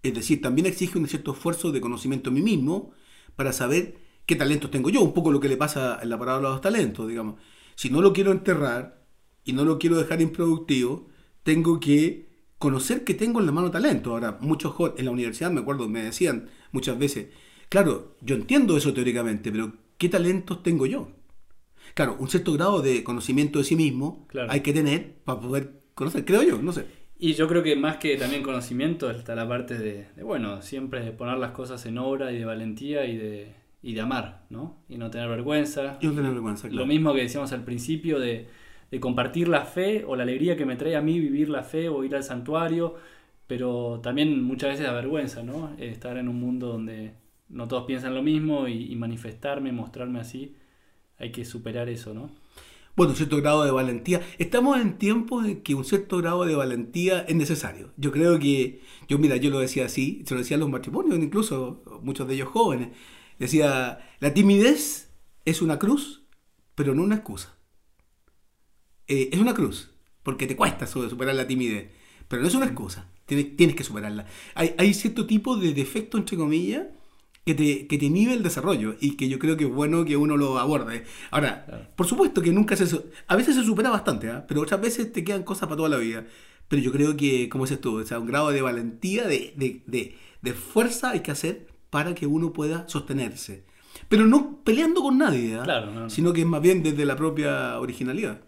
Es 0.03 0.13
decir, 0.13 0.43
también 0.43 0.67
exige 0.67 0.99
un 0.99 1.09
cierto 1.09 1.33
esfuerzo 1.33 1.73
de 1.73 1.81
conocimiento 1.81 2.29
en 2.29 2.35
mí 2.35 2.43
mismo 2.43 2.91
para 3.35 3.51
saber 3.51 3.97
qué 4.27 4.37
talentos 4.37 4.71
tengo 4.71 4.91
yo. 4.91 5.01
Un 5.01 5.15
poco 5.15 5.33
lo 5.33 5.41
que 5.41 5.49
le 5.49 5.57
pasa 5.57 5.99
en 6.03 6.11
la 6.11 6.19
parábola 6.19 6.49
de 6.49 6.55
los 6.57 6.61
talentos, 6.61 7.09
digamos. 7.09 7.37
Si 7.77 7.89
no 7.89 8.03
lo 8.03 8.13
quiero 8.13 8.31
enterrar 8.31 9.07
y 9.43 9.55
no 9.55 9.65
lo 9.65 9.79
quiero 9.79 9.97
dejar 9.97 10.21
improductivo, 10.21 11.09
tengo 11.45 11.81
que 11.81 12.29
conocer 12.59 13.05
que 13.05 13.15
tengo 13.15 13.41
en 13.41 13.47
la 13.47 13.53
mano 13.53 13.71
talento. 13.71 14.11
Ahora, 14.11 14.37
muchos 14.43 14.75
en 14.99 15.07
la 15.07 15.11
universidad, 15.11 15.51
me 15.51 15.63
acuerdo, 15.63 15.89
me 15.89 16.03
decían 16.03 16.51
muchas 16.73 16.99
veces, 16.99 17.29
claro, 17.71 18.17
yo 18.21 18.35
entiendo 18.35 18.77
eso 18.77 18.93
teóricamente, 18.93 19.51
pero 19.51 19.73
¿qué 19.97 20.11
talentos 20.11 20.63
tengo 20.63 20.85
yo? 20.85 21.09
Claro, 21.95 22.17
un 22.21 22.29
cierto 22.29 22.53
grado 22.53 22.83
de 22.83 23.03
conocimiento 23.03 23.61
de 23.61 23.65
sí 23.65 23.77
mismo 23.77 24.27
Claro. 24.29 24.53
hay 24.53 24.61
que 24.61 24.75
tener 24.75 25.23
para 25.25 25.41
poder 25.41 25.79
conocer, 25.99 26.25
creo 26.25 26.43
yo, 26.45 26.63
no 26.63 26.73
sé. 26.73 26.87
Y 27.19 27.35
yo 27.35 27.49
creo 27.49 27.65
que 27.65 27.75
más 27.75 27.97
que 27.97 28.17
también 28.17 28.45
conocimiento 28.45 29.11
está 29.11 29.35
la 29.35 29.49
parte 29.49 29.77
de, 29.77 30.07
de, 30.15 30.23
bueno, 30.23 30.63
siempre 30.63 31.05
de 31.05 31.11
poner 31.11 31.39
las 31.39 31.51
cosas 31.51 31.85
en 31.87 31.99
obra 31.99 32.31
y 32.31 32.39
de 32.39 32.45
valentía 32.45 33.05
y 33.07 33.17
de, 33.17 33.53
y 33.83 33.95
de 33.95 34.01
amar, 34.01 34.47
¿no? 34.49 34.77
Y 34.89 34.97
no 34.97 35.11
tener 35.11 35.29
vergüenza. 35.29 35.99
Y 36.01 36.07
no 36.07 36.15
tener 36.15 36.31
vergüenza, 36.31 36.69
claro. 36.69 36.83
Lo 36.83 36.87
mismo 36.87 37.13
que 37.13 37.23
decíamos 37.23 37.53
al 37.53 37.65
principio 37.65 38.21
de, 38.21 38.47
de 38.93 39.01
compartir 39.01 39.49
la 39.49 39.63
fe 39.65 40.05
o 40.07 40.15
la 40.15 40.23
alegría 40.23 40.57
que 40.57 40.65
me 40.65 40.77
trae 40.77 40.95
a 40.95 41.03
mí 41.03 41.19
vivir 41.19 41.49
la 41.49 41.65
fe 41.65 41.89
o 41.89 42.05
ir 42.05 42.15
al 42.15 42.23
santuario, 42.23 42.95
pero 43.49 43.99
también 44.01 44.41
muchas 44.41 44.71
veces 44.71 44.87
da 44.87 44.93
vergüenza, 44.93 45.43
¿no? 45.43 45.75
Estar 45.79 46.17
en 46.19 46.29
un 46.29 46.39
mundo 46.39 46.69
donde 46.69 47.15
no 47.49 47.67
todos 47.67 47.85
piensan 47.85 48.15
lo 48.15 48.23
mismo 48.23 48.69
y, 48.69 48.93
y 48.93 48.95
manifestarme, 48.95 49.73
mostrarme 49.73 50.21
así, 50.21 50.55
hay 51.19 51.33
que 51.33 51.45
superar 51.45 51.89
eso, 51.89 52.15
¿no? 52.15 52.31
Bueno, 52.99 53.13
un 53.13 53.17
cierto 53.17 53.37
grado 53.37 53.65
de 53.65 53.71
valentía. 53.71 54.21
Estamos 54.39 54.79
en 54.81 54.99
tiempos 54.99 55.47
en 55.47 55.63
que 55.63 55.75
un 55.77 55.85
cierto 55.85 56.19
grado 56.19 56.45
de 56.45 56.57
valentía 56.57 57.21
es 57.21 57.37
necesario. 57.37 57.93
Yo 57.97 58.11
creo 58.11 58.39
que, 58.41 58.83
yo 59.09 59.19
mira, 59.21 59.37
yo 59.37 59.51
lo 59.51 59.61
decía 59.61 59.87
así, 59.87 60.25
se 60.27 60.35
lo 60.35 60.41
decía 60.41 60.57
a 60.57 60.61
los 60.61 60.69
matrimonios, 60.69 61.17
incluso 61.19 61.83
muchos 62.03 62.27
de 62.27 62.35
ellos 62.35 62.49
jóvenes. 62.49 62.89
Decía, 63.39 64.01
la 64.19 64.35
timidez 64.35 65.13
es 65.45 65.63
una 65.63 65.79
cruz, 65.79 66.25
pero 66.75 66.93
no 66.95 67.05
una 67.05 67.15
excusa. 67.15 67.57
Eh, 69.07 69.31
es 69.33 69.39
una 69.41 69.55
cruz, 69.55 69.91
porque 70.23 70.47
te 70.47 70.57
cuesta 70.57 70.87
su- 70.87 71.09
superar 71.09 71.35
la 71.35 71.47
timidez, 71.47 71.91
pero 72.29 72.43
no 72.43 72.49
es 72.49 72.55
una 72.55 72.67
excusa. 72.67 73.11
Tienes, 73.27 73.57
tienes 73.57 73.77
que 73.77 73.85
superarla. 73.85 74.27
Hay, 74.55 74.75
hay 74.79 74.93
cierto 74.95 75.27
tipo 75.27 75.57
de 75.57 75.73
defecto, 75.73 76.19
entre 76.19 76.37
comillas, 76.37 76.87
que 77.49 77.55
te, 77.55 77.87
que 77.87 77.97
te 77.97 78.05
inhibe 78.05 78.35
el 78.35 78.43
desarrollo 78.43 78.97
y 79.01 79.17
que 79.17 79.29
yo 79.29 79.39
creo 79.39 79.57
que 79.57 79.65
es 79.65 79.71
bueno 79.71 80.05
que 80.05 80.17
uno 80.19 80.37
lo 80.37 80.59
aborde. 80.59 81.05
Ahora, 81.31 81.65
Claro. 81.65 81.87
por 81.97 82.07
supuesto 82.07 82.43
que 82.43 82.53
nunca 82.53 82.77
se... 82.77 82.85
A 83.27 83.37
veces 83.37 83.55
se 83.57 83.65
supera 83.65 83.89
bastante, 83.89 84.29
¿ah? 84.31 84.45
pero 84.47 84.61
otras 84.61 84.81
veces 84.81 85.11
te 85.13 85.25
quedan 85.25 85.43
cosas 85.45 85.69
para 85.69 85.77
toda 85.79 85.89
la 85.89 85.97
vida. 85.97 86.27
Pero 86.69 86.83
yo 86.83 86.93
creo 86.93 87.17
que, 87.17 87.49
como 87.49 87.65
dices 87.65 87.81
tú, 87.81 87.99
o 88.01 88.05
sea, 88.05 88.19
un 88.19 88.27
grado 88.27 88.51
de 88.51 88.61
valentía, 88.61 89.27
de, 89.27 89.55
de, 89.57 89.83
de, 89.87 90.15
de 90.43 90.53
fuerza 90.53 91.11
hay 91.11 91.21
que 91.21 91.31
hacer 91.31 91.67
para 91.89 92.15
que 92.15 92.27
uno 92.27 92.53
pueda 92.53 92.87
sostenerse. 92.89 93.65
Pero 94.11 94.27
no 94.27 94.61
peleando 94.65 95.01
con 95.01 95.17
nadie, 95.17 95.55
¿ah? 95.57 95.63
Claro, 95.65 95.87
no, 95.87 96.01
no. 96.01 96.11
sino 96.11 96.35
que 96.35 96.43
es 96.43 96.47
más 96.47 96.61
bien 96.61 96.83
desde 96.83 97.07
la 97.07 97.17
propia 97.17 97.81
originalidad. 97.81 98.43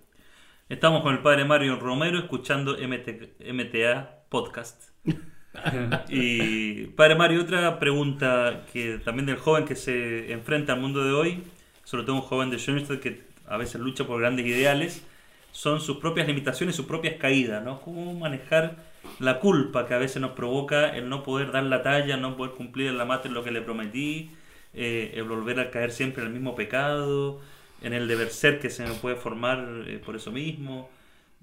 Estamos 0.68 1.02
con 1.02 1.14
el 1.14 1.22
padre 1.22 1.44
Mario 1.46 1.76
Romero 1.80 2.18
escuchando 2.18 2.76
MT 2.76 3.40
MTA 3.52 4.24
Podcast. 4.28 4.90
y 6.08 6.84
padre 6.88 7.14
Mario, 7.16 7.42
otra 7.42 7.78
pregunta 7.78 8.64
que 8.72 8.98
también 8.98 9.26
del 9.26 9.36
joven 9.36 9.64
que 9.64 9.76
se 9.76 10.32
enfrenta 10.32 10.74
al 10.74 10.80
mundo 10.80 11.04
de 11.04 11.12
hoy, 11.12 11.42
sobre 11.84 12.04
todo 12.04 12.16
un 12.16 12.22
joven 12.22 12.50
de 12.50 12.58
Schoenstatt 12.58 13.00
que 13.00 13.22
a 13.46 13.56
veces 13.56 13.80
lucha 13.80 14.06
por 14.06 14.20
grandes 14.20 14.46
ideales, 14.46 15.04
son 15.52 15.80
sus 15.80 15.96
propias 15.96 16.28
limitaciones, 16.28 16.76
sus 16.76 16.86
propias 16.86 17.16
caídas, 17.16 17.64
¿no? 17.64 17.80
Cómo 17.80 18.14
manejar 18.14 18.76
la 19.18 19.40
culpa 19.40 19.86
que 19.86 19.94
a 19.94 19.98
veces 19.98 20.22
nos 20.22 20.32
provoca 20.32 20.94
el 20.96 21.08
no 21.08 21.22
poder 21.22 21.50
dar 21.50 21.64
la 21.64 21.82
talla, 21.82 22.16
no 22.16 22.36
poder 22.36 22.54
cumplir 22.54 22.88
en 22.88 22.98
la 22.98 23.04
matriz 23.04 23.32
lo 23.32 23.42
que 23.42 23.50
le 23.50 23.60
prometí, 23.60 24.30
eh, 24.74 25.12
el 25.16 25.24
volver 25.24 25.58
a 25.58 25.70
caer 25.70 25.90
siempre 25.90 26.22
en 26.22 26.28
el 26.28 26.34
mismo 26.34 26.54
pecado, 26.54 27.40
en 27.82 27.92
el 27.92 28.06
deber 28.06 28.30
ser 28.30 28.60
que 28.60 28.70
se 28.70 28.86
me 28.86 28.94
puede 28.94 29.16
formar 29.16 29.84
eh, 29.86 29.98
por 30.04 30.14
eso 30.16 30.30
mismo. 30.30 30.88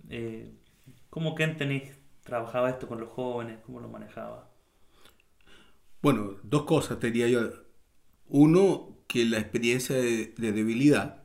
Eh, 0.09 0.49
¿Cómo 1.09 1.35
Ken 1.35 1.57
tenéis 1.57 1.96
trabajaba 2.27 2.69
esto 2.69 2.87
con 2.87 2.99
los 2.99 3.09
jóvenes? 3.09 3.59
¿Cómo 3.65 3.79
lo 3.79 3.87
manejaba? 3.89 4.49
Bueno, 6.01 6.35
dos 6.43 6.63
cosas 6.63 6.99
te 6.99 7.07
diría 7.07 7.27
yo. 7.27 7.49
Uno, 8.27 8.97
que 9.07 9.25
la 9.25 9.39
experiencia 9.39 9.95
de, 9.95 10.35
de 10.37 10.51
debilidad, 10.51 11.23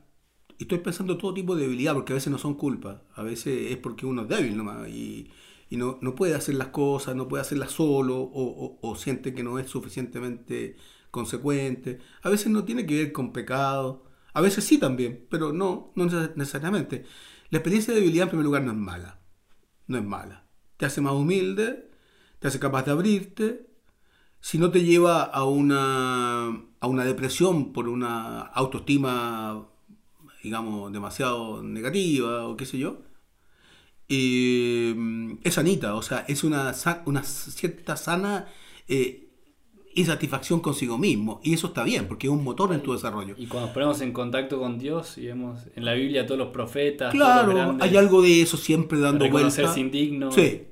y 0.57 0.63
estoy 0.63 0.79
pensando 0.79 1.17
todo 1.17 1.33
tipo 1.33 1.55
de 1.55 1.63
debilidad, 1.63 1.93
porque 1.93 2.13
a 2.13 2.15
veces 2.15 2.31
no 2.31 2.37
son 2.37 2.55
culpa, 2.55 3.03
a 3.15 3.23
veces 3.23 3.71
es 3.71 3.77
porque 3.77 4.05
uno 4.05 4.23
es 4.23 4.29
débil 4.29 4.55
nomás 4.57 4.87
y, 4.89 5.29
no, 5.71 5.97
no, 6.01 6.15
puede 6.15 6.35
hacer 6.35 6.55
las 6.55 6.67
cosas, 6.67 7.15
no 7.15 7.27
puede 7.27 7.41
hacerlas 7.41 7.71
solo 7.71 8.19
o, 8.19 8.43
o, 8.43 8.79
o, 8.81 8.95
siente 8.95 9.33
que 9.33 9.43
no 9.43 9.57
es 9.57 9.69
suficientemente 9.69 10.77
consecuente. 11.11 11.99
A 12.21 12.29
veces 12.29 12.47
no 12.51 12.63
tiene 12.63 12.85
que 12.85 12.95
ver 12.95 13.11
con 13.11 13.33
pecado, 13.33 14.05
a 14.33 14.41
veces 14.41 14.63
sí 14.65 14.77
también, 14.79 15.25
pero 15.29 15.51
no, 15.51 15.91
no 15.95 16.05
necesariamente. 16.35 17.05
La 17.49 17.57
experiencia 17.57 17.93
de 17.93 17.99
debilidad 17.99 18.25
en 18.25 18.29
primer 18.29 18.45
lugar 18.45 18.63
no 18.63 18.71
es 18.71 18.77
mala, 18.77 19.19
no 19.87 19.97
es 19.97 20.03
mala. 20.03 20.42
Te 20.83 20.87
hace 20.87 20.99
más 20.99 21.13
humilde, 21.13 21.89
te 22.39 22.49
hace 22.49 22.59
capaz 22.59 22.83
de 22.83 22.91
abrirte, 22.91 23.69
si 24.41 24.57
no 24.57 24.69
te 24.69 24.83
lleva 24.83 25.23
a 25.23 25.45
una, 25.45 26.47
a 26.81 26.87
una 26.87 27.05
depresión 27.05 27.71
por 27.71 27.87
una 27.87 28.41
autoestima 28.41 29.65
digamos, 30.43 30.91
demasiado 30.91 31.63
negativa 31.63 32.45
o 32.49 32.57
qué 32.57 32.65
sé 32.65 32.79
yo, 32.79 32.97
eh, 34.09 34.93
es 35.41 35.53
sanita, 35.53 35.95
o 35.95 36.01
sea, 36.01 36.25
es 36.27 36.43
una, 36.43 36.73
una 37.05 37.23
cierta 37.23 37.95
sana 37.95 38.49
eh, 38.89 39.29
insatisfacción 39.95 40.59
consigo 40.59 40.97
mismo. 40.97 41.39
Y 41.45 41.53
eso 41.53 41.67
está 41.67 41.85
bien, 41.85 42.09
porque 42.09 42.27
es 42.27 42.33
un 42.33 42.43
motor 42.43 42.73
en 42.73 42.81
tu 42.81 42.91
desarrollo. 42.91 43.35
Y 43.37 43.45
cuando 43.45 43.67
nos 43.67 43.73
ponemos 43.73 44.01
en 44.01 44.11
contacto 44.11 44.59
con 44.59 44.77
Dios 44.77 45.17
y 45.17 45.27
vemos 45.27 45.61
en 45.75 45.85
la 45.85 45.93
Biblia 45.93 46.25
todos 46.25 46.39
los 46.39 46.49
profetas. 46.49 47.13
Claro, 47.13 47.43
todos 47.43 47.53
los 47.53 47.55
grandes, 47.55 47.87
hay 47.87 47.95
algo 47.95 48.21
de 48.21 48.41
eso 48.41 48.57
siempre 48.57 48.99
dando 48.99 49.23
reconocerse 49.23 49.61
vuelta. 49.61 49.79
indigno. 49.79 50.31
Sí. 50.31 50.63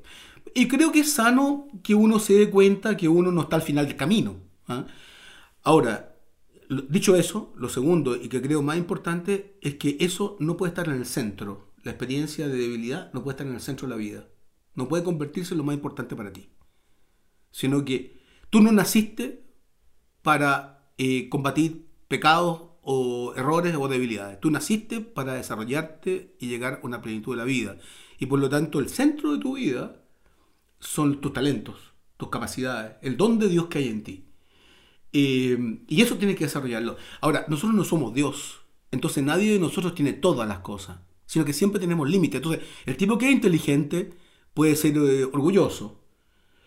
Y 0.54 0.68
creo 0.68 0.92
que 0.92 1.02
es 1.02 1.14
sano 1.14 1.68
que 1.84 1.96
uno 1.96 2.20
se 2.20 2.34
dé 2.34 2.50
cuenta 2.50 2.98
que 2.98 3.08
uno 3.08 3.32
no 3.32 3.42
está 3.42 3.56
al 3.56 3.62
final 3.62 3.88
del 3.88 3.96
camino. 3.96 4.36
¿ah? 4.68 4.86
Ahora, 5.64 6.12
Dicho 6.90 7.18
eso, 7.18 7.54
lo 7.58 7.68
segundo 7.68 8.16
y 8.16 8.30
que 8.30 8.42
creo 8.42 8.62
más 8.62 8.78
importante 8.78 9.58
es 9.60 9.76
que 9.76 9.98
eso 10.00 10.38
no 10.40 10.56
puede 10.56 10.70
estar 10.70 10.88
en 10.88 10.96
el 10.96 11.06
centro. 11.06 11.74
La 11.84 11.92
experiencia 11.92 12.48
de 12.48 12.56
debilidad 12.56 13.12
no 13.12 13.24
puede 13.24 13.34
estar 13.34 13.48
en 13.48 13.56
el 13.56 13.60
centro 13.60 13.88
de 13.88 13.94
la 13.94 13.98
vida. 13.98 14.30
No 14.76 14.88
puede 14.88 15.04
convertirse 15.04 15.54
en 15.54 15.58
lo 15.58 15.66
más 15.66 15.76
importante 15.76 16.16
para 16.16 16.32
ti. 16.32 16.48
Sino 17.52 17.84
que 17.84 18.22
tú 18.50 18.62
no 18.62 18.72
naciste 18.72 19.44
para 20.22 20.94
eh, 20.98 21.28
combatir 21.28 21.90
pecados 22.08 22.70
o 22.82 23.34
errores 23.36 23.76
o 23.76 23.90
debilidades. 23.90 24.40
Tú 24.40 24.50
naciste 24.50 25.02
para 25.02 25.34
desarrollarte 25.34 26.38
y 26.40 26.48
llegar 26.48 26.76
a 26.76 26.86
una 26.86 27.02
plenitud 27.02 27.34
de 27.34 27.38
la 27.38 27.44
vida. 27.44 27.80
Y 28.18 28.28
por 28.28 28.40
lo 28.40 28.48
tanto 28.48 28.80
el 28.80 28.88
centro 28.88 29.34
de 29.34 29.40
tu 29.40 29.58
vida 29.58 30.01
son 30.82 31.22
tus 31.22 31.32
talentos, 31.32 31.94
tus 32.18 32.30
capacidades, 32.30 32.98
el 33.02 33.16
don 33.16 33.40
de 33.40 33.48
Dios 33.48 33.68
que 33.68 33.78
hay 33.78 33.88
en 33.88 34.04
ti. 34.04 34.26
Eh, 35.14 35.84
y 35.88 36.02
eso 36.02 36.18
tiene 36.18 36.36
que 36.36 36.46
desarrollarlo. 36.46 36.98
Ahora, 37.22 37.46
nosotros 37.48 37.76
no 37.76 37.84
somos 37.84 38.14
Dios. 38.14 38.62
Entonces 38.92 39.24
nadie 39.24 39.54
de 39.54 39.60
nosotros 39.60 39.96
tiene 39.96 40.14
todas 40.14 40.48
las 40.48 40.60
cosas. 40.60 41.00
Sino 41.26 41.46
que 41.46 41.54
siempre 41.54 41.80
tenemos 41.80 42.10
límites. 42.10 42.38
Entonces, 42.38 42.64
el 42.86 42.98
tipo 42.98 43.18
que 43.18 43.28
es 43.28 43.32
inteligente 43.32 44.14
puede 44.54 44.76
ser 44.76 44.98
eh, 44.98 45.24
orgulloso. 45.26 46.02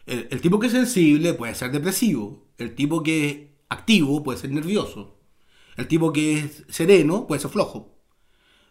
El, 0.07 0.29
el, 0.31 0.41
tipo 0.41 0.59
que 0.59 0.69
es 0.69 0.73
sensible 0.73 1.35
puede 1.35 1.55
ser 1.55 1.71
depresivo. 1.73 2.47
El 2.57 2.75
tipo 2.75 3.03
que 3.03 3.29
es 3.29 3.39
activo 3.69 4.23
puede 4.23 4.39
ser 4.39 4.51
nervioso. 4.51 5.19
El 5.77 5.89
tipo 5.89 6.13
que 6.13 6.39
es 6.39 6.65
sereno 6.69 7.27
puede 7.27 7.41
ser 7.41 7.51
flojo. 7.51 7.99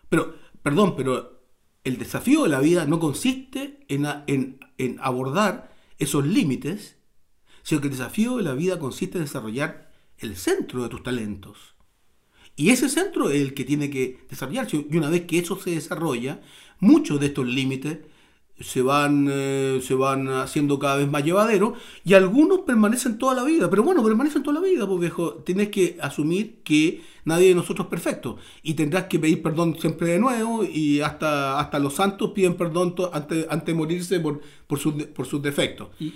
Pero, 0.09 0.35
perdón, 0.61 0.95
pero 0.95 1.42
el 1.83 1.97
desafío 1.97 2.43
de 2.43 2.49
la 2.49 2.59
vida 2.59 2.85
no 2.85 2.99
consiste 2.99 3.79
en, 3.87 4.05
en, 4.27 4.59
en 4.77 4.97
abordar 5.01 5.73
esos 5.99 6.25
límites 6.25 6.97
sino 7.63 7.79
que 7.81 7.87
el 7.87 7.93
desafío 7.93 8.37
de 8.37 8.43
la 8.43 8.53
vida 8.53 8.77
consiste 8.77 9.17
en 9.17 9.23
desarrollar 9.23 9.91
el 10.17 10.35
centro 10.35 10.83
de 10.83 10.89
tus 10.89 11.01
talentos. 11.01 11.75
Y 12.55 12.69
ese 12.69 12.89
centro 12.89 13.29
es 13.29 13.41
el 13.41 13.53
que 13.53 13.63
tiene 13.63 13.89
que 13.89 14.19
desarrollarse. 14.29 14.85
Y 14.89 14.97
una 14.97 15.09
vez 15.09 15.21
que 15.25 15.39
eso 15.39 15.59
se 15.59 15.71
desarrolla, 15.71 16.41
muchos 16.79 17.19
de 17.19 17.27
estos 17.27 17.47
límites 17.47 17.99
se 18.59 18.81
van, 18.81 19.27
eh, 19.29 19.79
se 19.81 19.93
van 19.95 20.27
haciendo 20.29 20.79
cada 20.79 20.97
vez 20.97 21.09
más 21.09 21.23
llevaderos 21.23 21.77
y 22.05 22.13
algunos 22.13 22.59
permanecen 22.61 23.17
toda 23.17 23.33
la 23.35 23.43
vida. 23.43 23.69
Pero 23.69 23.83
bueno, 23.83 24.03
permanecen 24.03 24.43
toda 24.43 24.59
la 24.59 24.65
vida, 24.65 24.87
porque 24.87 25.01
viejo, 25.07 25.35
tienes 25.45 25.69
que 25.69 25.97
asumir 26.01 26.61
que 26.63 27.01
nadie 27.25 27.49
de 27.49 27.55
nosotros 27.55 27.85
es 27.85 27.89
perfecto 27.89 28.37
y 28.61 28.73
tendrás 28.75 29.05
que 29.05 29.19
pedir 29.19 29.41
perdón 29.41 29.75
siempre 29.79 30.07
de 30.09 30.19
nuevo 30.19 30.63
y 30.63 31.01
hasta, 31.01 31.59
hasta 31.59 31.79
los 31.79 31.95
santos 31.95 32.31
piden 32.31 32.55
perdón 32.55 32.95
antes, 33.11 33.45
antes 33.49 33.67
de 33.67 33.73
morirse 33.73 34.19
por, 34.19 34.41
por, 34.67 34.79
sus, 34.79 34.93
por 35.05 35.25
sus 35.25 35.41
defectos. 35.41 35.89
Y, 35.99 36.13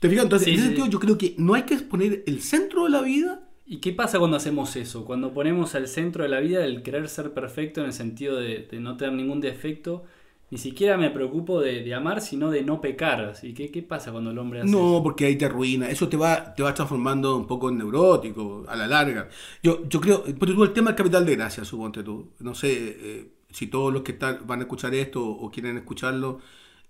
¿Te 0.00 0.08
fijas? 0.08 0.24
Entonces, 0.24 0.48
Sí, 0.48 0.50
en 0.50 0.54
ese 0.56 0.62
sí. 0.62 0.66
sentido, 0.66 0.86
yo 0.88 1.00
creo 1.00 1.18
que 1.18 1.34
no 1.38 1.54
hay 1.54 1.62
que 1.64 1.76
poner 1.78 2.24
el 2.26 2.40
centro 2.42 2.84
de 2.84 2.90
la 2.90 3.02
vida. 3.02 3.48
¿Y 3.66 3.78
qué 3.80 3.92
pasa 3.92 4.18
cuando 4.18 4.36
hacemos 4.36 4.76
eso? 4.76 5.04
Cuando 5.06 5.32
ponemos 5.32 5.74
al 5.74 5.88
centro 5.88 6.22
de 6.24 6.28
la 6.28 6.40
vida 6.40 6.64
el 6.64 6.82
querer 6.82 7.08
ser 7.08 7.32
perfecto 7.32 7.80
en 7.80 7.86
el 7.86 7.92
sentido 7.94 8.36
de, 8.36 8.66
de 8.70 8.80
no 8.80 8.96
tener 8.96 9.14
ningún 9.14 9.40
defecto. 9.40 10.04
Ni 10.50 10.58
siquiera 10.58 10.96
me 10.96 11.10
preocupo 11.10 11.60
de, 11.60 11.82
de 11.82 11.94
amar, 11.94 12.20
sino 12.22 12.50
de 12.50 12.62
no 12.62 12.80
pecar. 12.80 13.20
Así 13.24 13.54
que, 13.54 13.70
¿qué 13.70 13.82
pasa 13.82 14.12
cuando 14.12 14.30
el 14.30 14.38
hombre 14.38 14.60
hace 14.62 14.70
No, 14.70 14.78
eso? 14.84 15.02
porque 15.02 15.26
ahí 15.26 15.36
te 15.36 15.44
arruina. 15.44 15.90
Eso 15.90 16.08
te 16.08 16.16
va, 16.16 16.54
te 16.54 16.62
va 16.62 16.72
transformando 16.72 17.36
un 17.36 17.46
poco 17.46 17.68
en 17.68 17.76
neurótico 17.78 18.64
a 18.66 18.74
la 18.76 18.86
larga. 18.86 19.28
Yo, 19.62 19.86
yo 19.88 20.00
creo, 20.00 20.24
porque 20.38 20.54
tú 20.54 20.64
el 20.64 20.72
tema 20.72 20.90
del 20.90 20.96
capital 20.96 21.26
de 21.26 21.36
gracia, 21.36 21.64
suponte 21.64 22.02
tú. 22.02 22.32
No 22.40 22.54
sé 22.54 22.72
eh, 22.98 23.32
si 23.50 23.66
todos 23.66 23.92
los 23.92 24.02
que 24.02 24.12
están, 24.12 24.46
van 24.46 24.60
a 24.60 24.62
escuchar 24.62 24.94
esto 24.94 25.22
o 25.26 25.50
quieren 25.50 25.76
escucharlo 25.76 26.40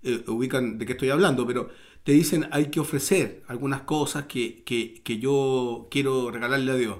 eh, 0.03 0.23
ubican 0.29 0.79
de 0.79 0.87
qué 0.87 0.93
estoy 0.93 1.11
hablando, 1.11 1.47
pero 1.47 1.69
te 2.05 2.13
dicen 2.13 2.49
hay 2.53 2.67
que 2.71 2.81
ofrecer 2.81 3.43
algunas 3.49 3.83
cosas 3.83 4.27
que, 4.27 4.63
que, 4.65 5.03
que 5.03 5.19
yo 5.19 5.89
quiero 5.91 6.31
regalarle 6.31 6.73
a 6.73 6.77
Dios. 6.77 6.99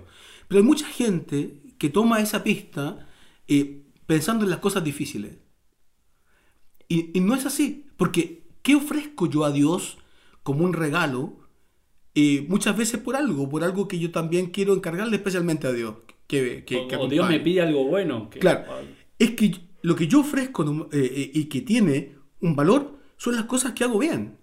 Pero 0.49 0.61
hay 0.61 0.67
mucha 0.67 0.87
gente 0.89 1.63
que 1.79 1.91
toma 1.91 2.21
esa 2.21 2.43
pista 2.45 3.09
eh, 3.49 3.83
pensando 4.07 4.45
en 4.45 4.51
las 4.51 4.61
cosas 4.61 4.83
difíciles. 4.85 5.37
Y, 6.89 7.17
y, 7.17 7.21
no 7.21 7.35
es 7.35 7.47
así, 7.47 7.87
porque 7.97 8.43
¿qué 8.63 8.75
ofrezco 8.75 9.27
yo 9.27 9.45
a 9.45 9.53
Dios 9.53 9.99
como 10.43 10.65
un 10.65 10.73
regalo? 10.73 11.39
Eh, 12.15 12.47
muchas 12.49 12.77
veces 12.77 13.01
por 13.01 13.17
algo, 13.17 13.49
por 13.49 13.65
algo 13.65 13.89
que 13.89 13.99
yo 13.99 14.11
también 14.13 14.47
quiero 14.51 14.75
encargarle 14.75 15.17
especialmente 15.17 15.67
a 15.67 15.73
Dios. 15.73 15.97
Que, 16.27 16.65
que, 16.65 16.77
o, 16.77 16.89
que 16.89 16.97
o 16.97 17.09
Dios 17.09 17.29
me 17.29 17.41
pide 17.41 17.61
algo 17.63 17.85
bueno. 17.87 18.31
que- 18.31 18.39
Claro, 18.39 18.65
es 19.19 19.33
que 19.33 19.53
lo 19.83 19.97
que 19.97 20.07
yo 20.07 20.21
ofrezco 20.21 20.89
eh, 20.93 21.11
eh, 21.15 21.31
y 21.35 21.45
que 21.47 21.61
tiene 21.63 22.15
un 22.41 22.55
valor 22.57 22.99
son 23.17 23.35
las 23.37 23.45
cosas 23.47 23.73
que 23.73 23.85
hago 23.85 23.99
bien. 23.99 24.37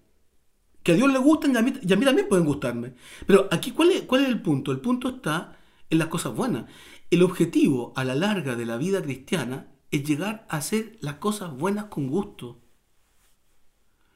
Que 0.83 0.93
a 0.93 0.95
Dios 0.95 1.11
le 1.11 1.19
gustan 1.19 1.53
y 1.53 1.57
a 1.57 1.61
mí, 1.61 1.73
y 1.81 1.93
a 1.93 1.95
mí 1.95 2.05
también 2.05 2.27
pueden 2.27 2.45
gustarme. 2.45 2.93
Pero 3.25 3.47
aquí, 3.51 3.71
¿cuál 3.71 3.91
es, 3.91 4.01
¿cuál 4.03 4.23
es 4.23 4.29
el 4.29 4.41
punto? 4.41 4.71
El 4.71 4.79
punto 4.79 5.09
está 5.09 5.57
en 5.89 5.97
las 5.99 6.07
cosas 6.07 6.33
buenas. 6.35 6.65
El 7.09 7.23
objetivo 7.23 7.93
a 7.95 8.03
la 8.03 8.15
larga 8.15 8.55
de 8.55 8.65
la 8.65 8.77
vida 8.77 9.01
cristiana 9.01 9.70
es 9.91 10.03
llegar 10.03 10.47
a 10.49 10.57
hacer 10.57 10.97
las 11.01 11.15
cosas 11.15 11.55
buenas 11.55 11.85
con 11.85 12.07
gusto. 12.07 12.61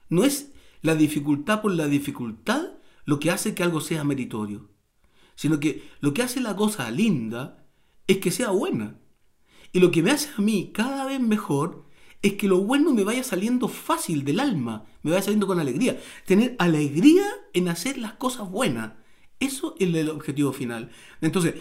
No 0.10 0.24
es 0.24 0.54
la 0.82 0.96
dificultad 0.96 1.62
por 1.62 1.74
la 1.74 1.88
dificultad 1.88 2.74
lo 3.06 3.20
que 3.20 3.32
hace 3.32 3.54
que 3.54 3.64
algo 3.64 3.82
sea 3.82 4.04
meritorio, 4.04 4.70
sino 5.36 5.60
que 5.60 5.90
lo 6.00 6.14
que 6.14 6.24
hace 6.24 6.40
la 6.40 6.56
cosa 6.56 6.90
linda 6.90 7.68
es 8.08 8.18
que 8.18 8.32
sea 8.32 8.50
buena. 8.50 9.00
Y 9.74 9.80
lo 9.80 9.92
que 9.92 10.02
me 10.02 10.12
hace 10.12 10.30
a 10.38 10.42
mí 10.42 10.72
cada 10.74 11.06
vez 11.06 11.20
mejor 11.20 11.86
es 12.22 12.34
que 12.34 12.48
lo 12.48 12.60
bueno 12.62 12.94
me 12.94 13.04
vaya 13.04 13.24
saliendo 13.24 13.68
fácil 13.68 14.24
del 14.24 14.40
alma, 14.40 14.86
me 15.04 15.12
vaya 15.12 15.24
saliendo 15.24 15.48
con 15.48 15.60
alegría. 15.60 16.00
Tener 16.26 16.56
alegría 16.58 17.26
en 17.54 17.68
hacer 17.68 17.98
las 17.98 18.14
cosas 18.14 18.50
buenas. 18.50 18.94
Eso 19.40 19.76
es 19.80 19.94
el 19.94 20.10
objetivo 20.10 20.54
final. 20.54 20.90
Entonces, 21.22 21.56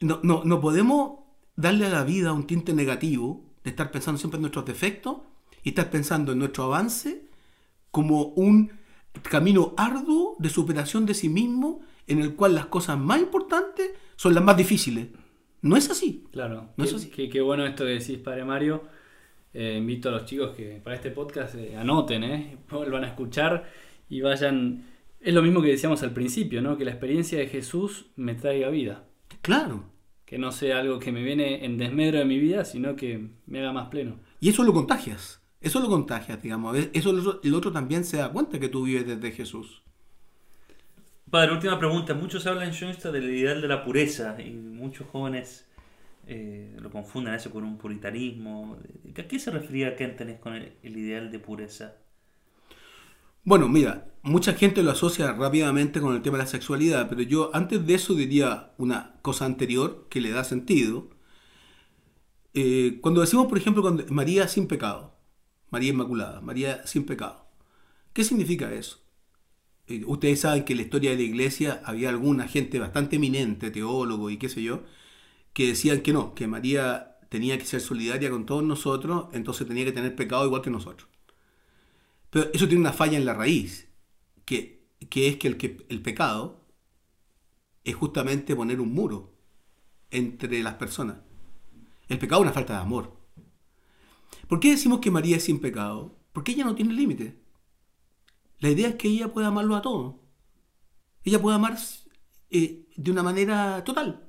no, 0.00 0.20
no, 0.22 0.42
no 0.44 0.60
podemos 0.60 1.20
darle 1.56 1.86
a 1.86 1.90
la 1.90 2.04
vida 2.04 2.32
un 2.32 2.46
tinte 2.46 2.74
negativo 2.74 3.51
de 3.64 3.70
estar 3.70 3.90
pensando 3.90 4.18
siempre 4.18 4.36
en 4.36 4.42
nuestros 4.42 4.64
defectos 4.64 5.18
y 5.62 5.70
estar 5.70 5.90
pensando 5.90 6.32
en 6.32 6.38
nuestro 6.38 6.64
avance 6.64 7.26
como 7.90 8.24
un 8.36 8.72
camino 9.22 9.74
arduo 9.76 10.36
de 10.38 10.48
superación 10.48 11.06
de 11.06 11.14
sí 11.14 11.28
mismo 11.28 11.80
en 12.06 12.20
el 12.20 12.34
cual 12.34 12.54
las 12.54 12.66
cosas 12.66 12.98
más 12.98 13.20
importantes 13.20 13.90
son 14.16 14.34
las 14.34 14.42
más 14.42 14.56
difíciles. 14.56 15.08
No 15.60 15.76
es 15.76 15.90
así. 15.90 16.24
Claro, 16.32 16.70
No 16.76 16.84
qué, 16.84 16.90
es 16.90 16.94
así. 16.94 17.10
qué- 17.10 17.28
qué 17.28 17.40
bueno 17.40 17.64
esto 17.66 17.84
que 17.84 17.90
decís, 17.90 18.18
Padre 18.18 18.44
Mario. 18.44 18.82
Eh, 19.54 19.76
invito 19.78 20.08
a 20.08 20.12
los 20.12 20.24
chicos 20.24 20.56
que 20.56 20.80
para 20.82 20.96
este 20.96 21.10
podcast 21.10 21.54
eh, 21.56 21.76
anoten, 21.76 22.24
eh, 22.24 22.56
vuelvan 22.70 23.04
a 23.04 23.08
escuchar 23.08 23.68
y 24.08 24.20
vayan. 24.22 24.86
Es 25.20 25.32
lo 25.34 25.42
mismo 25.42 25.62
que 25.62 25.68
decíamos 25.68 26.02
al 26.02 26.12
principio, 26.12 26.62
¿no? 26.62 26.76
Que 26.76 26.84
la 26.84 26.90
experiencia 26.90 27.38
de 27.38 27.46
Jesús 27.46 28.06
me 28.16 28.34
traiga 28.34 28.70
vida. 28.70 29.04
Claro. 29.42 29.84
Que 30.32 30.38
no 30.38 30.50
sea 30.50 30.78
algo 30.78 30.98
que 30.98 31.12
me 31.12 31.22
viene 31.22 31.62
en 31.62 31.76
desmedro 31.76 32.18
de 32.18 32.24
mi 32.24 32.38
vida, 32.38 32.64
sino 32.64 32.96
que 32.96 33.28
me 33.44 33.58
haga 33.58 33.70
más 33.74 33.88
pleno. 33.88 34.18
Y 34.40 34.48
eso 34.48 34.64
lo 34.64 34.72
contagias. 34.72 35.42
Eso 35.60 35.78
lo 35.78 35.88
contagias, 35.88 36.42
digamos. 36.42 36.74
Eso 36.94 37.10
el 37.10 37.18
otro, 37.18 37.40
el 37.44 37.54
otro 37.54 37.70
también 37.70 38.02
se 38.02 38.16
da 38.16 38.32
cuenta 38.32 38.58
que 38.58 38.70
tú 38.70 38.84
vives 38.84 39.06
desde 39.06 39.30
Jesús. 39.30 39.82
Padre, 41.30 41.52
última 41.52 41.78
pregunta. 41.78 42.14
Muchos 42.14 42.46
hablan 42.46 42.68
en 42.68 42.72
Schoenstatt 42.72 43.12
del 43.12 43.28
ideal 43.28 43.60
de 43.60 43.68
la 43.68 43.84
pureza 43.84 44.34
y 44.40 44.52
muchos 44.52 45.06
jóvenes 45.08 45.66
eh, 46.26 46.76
lo 46.80 46.90
confunden 46.90 47.34
eso 47.34 47.50
con 47.50 47.64
un 47.64 47.76
puritanismo. 47.76 48.78
¿A 49.14 49.22
qué 49.24 49.38
se 49.38 49.50
refería 49.50 49.96
Kentenich 49.96 50.40
con 50.40 50.54
el, 50.54 50.72
el, 50.82 50.96
ideal 50.96 51.30
de 51.30 51.38
pureza? 51.40 51.96
Bueno, 53.44 53.68
mira, 53.68 54.12
mucha 54.22 54.54
gente 54.54 54.82
lo 54.82 54.90
asocia 54.90 55.32
rápidamente 55.32 56.00
con 56.00 56.14
el 56.14 56.22
tema 56.22 56.38
de 56.38 56.44
la 56.44 56.50
sexualidad, 56.50 57.08
pero 57.08 57.22
yo 57.22 57.50
antes 57.54 57.84
de 57.86 57.94
eso 57.94 58.14
diría 58.14 58.72
una 58.78 59.18
cosa 59.22 59.44
anterior 59.46 60.06
que 60.10 60.20
le 60.20 60.30
da 60.30 60.44
sentido. 60.44 61.08
Eh, 62.54 62.98
cuando 63.00 63.20
decimos, 63.20 63.46
por 63.46 63.58
ejemplo, 63.58 63.82
cuando 63.82 64.04
María 64.08 64.46
sin 64.48 64.66
pecado, 64.66 65.16
María 65.70 65.90
Inmaculada, 65.90 66.40
María 66.40 66.86
sin 66.86 67.04
pecado, 67.06 67.46
¿qué 68.12 68.24
significa 68.24 68.72
eso? 68.74 69.00
Eh, 69.88 70.04
ustedes 70.06 70.40
saben 70.40 70.64
que 70.64 70.74
en 70.74 70.78
la 70.78 70.84
historia 70.84 71.10
de 71.12 71.16
la 71.18 71.22
iglesia 71.22 71.82
había 71.84 72.10
alguna 72.10 72.48
gente 72.48 72.78
bastante 72.78 73.16
eminente, 73.16 73.70
teólogo 73.70 74.30
y 74.30 74.38
qué 74.38 74.48
sé 74.48 74.62
yo, 74.62 74.84
que 75.54 75.68
decían 75.68 76.02
que 76.02 76.12
no, 76.14 76.34
que 76.34 76.48
María 76.48 77.18
tenía 77.30 77.58
que 77.58 77.66
ser 77.66 77.80
solidaria 77.82 78.30
con 78.30 78.46
todos 78.46 78.64
nosotros, 78.64 79.28
entonces 79.34 79.68
tenía 79.68 79.86
que 79.86 79.92
tener 79.92 80.16
pecado 80.16 80.46
igual 80.46 80.62
que 80.62 80.70
nosotros. 80.70 81.08
Pero 82.32 82.48
eso 82.54 82.66
tiene 82.66 82.80
una 82.80 82.94
falla 82.94 83.18
en 83.18 83.26
la 83.26 83.34
raíz, 83.34 83.90
que, 84.46 84.88
que 85.10 85.28
es 85.28 85.36
que 85.36 85.48
el, 85.48 85.58
que 85.58 85.84
el 85.90 86.00
pecado 86.00 86.64
es 87.84 87.94
justamente 87.94 88.56
poner 88.56 88.80
un 88.80 88.94
muro 88.94 89.34
entre 90.10 90.62
las 90.62 90.76
personas. 90.76 91.18
El 92.08 92.18
pecado 92.18 92.40
es 92.40 92.46
una 92.46 92.54
falta 92.54 92.72
de 92.72 92.80
amor. 92.80 93.20
¿Por 94.48 94.60
qué 94.60 94.70
decimos 94.70 95.00
que 95.00 95.10
María 95.10 95.36
es 95.36 95.44
sin 95.44 95.60
pecado? 95.60 96.18
Porque 96.32 96.52
ella 96.52 96.64
no 96.64 96.74
tiene 96.74 96.94
límite. 96.94 97.38
La 98.60 98.70
idea 98.70 98.88
es 98.88 98.94
que 98.94 99.08
ella 99.08 99.30
pueda 99.30 99.48
amarlo 99.48 99.76
a 99.76 99.82
todos. 99.82 100.14
Ella 101.24 101.42
puede 101.42 101.56
amar 101.56 101.76
eh, 102.48 102.86
de 102.96 103.10
una 103.10 103.22
manera 103.22 103.84
total. 103.84 104.26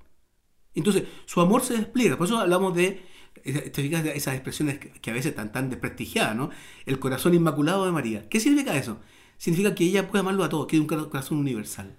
Entonces, 0.73 1.05
su 1.25 1.39
amor 1.39 1.61
se 1.61 1.77
despliega. 1.77 2.17
Por 2.17 2.27
eso 2.27 2.37
hablamos 2.37 2.75
de 2.75 3.01
esas 3.43 4.33
expresiones 4.33 4.79
que 4.79 5.11
a 5.11 5.13
veces 5.13 5.31
están 5.31 5.51
tan 5.51 5.69
desprestigiadas, 5.69 6.35
¿no? 6.35 6.49
El 6.85 6.99
corazón 6.99 7.33
inmaculado 7.33 7.85
de 7.85 7.91
María. 7.91 8.27
¿Qué 8.29 8.39
significa 8.39 8.77
eso? 8.77 8.99
Significa 9.37 9.75
que 9.75 9.83
ella 9.83 10.09
puede 10.09 10.21
amarlo 10.21 10.43
a 10.43 10.49
todos, 10.49 10.67
que 10.67 10.77
es 10.77 10.81
un 10.81 10.87
corazón 10.87 11.37
universal. 11.39 11.97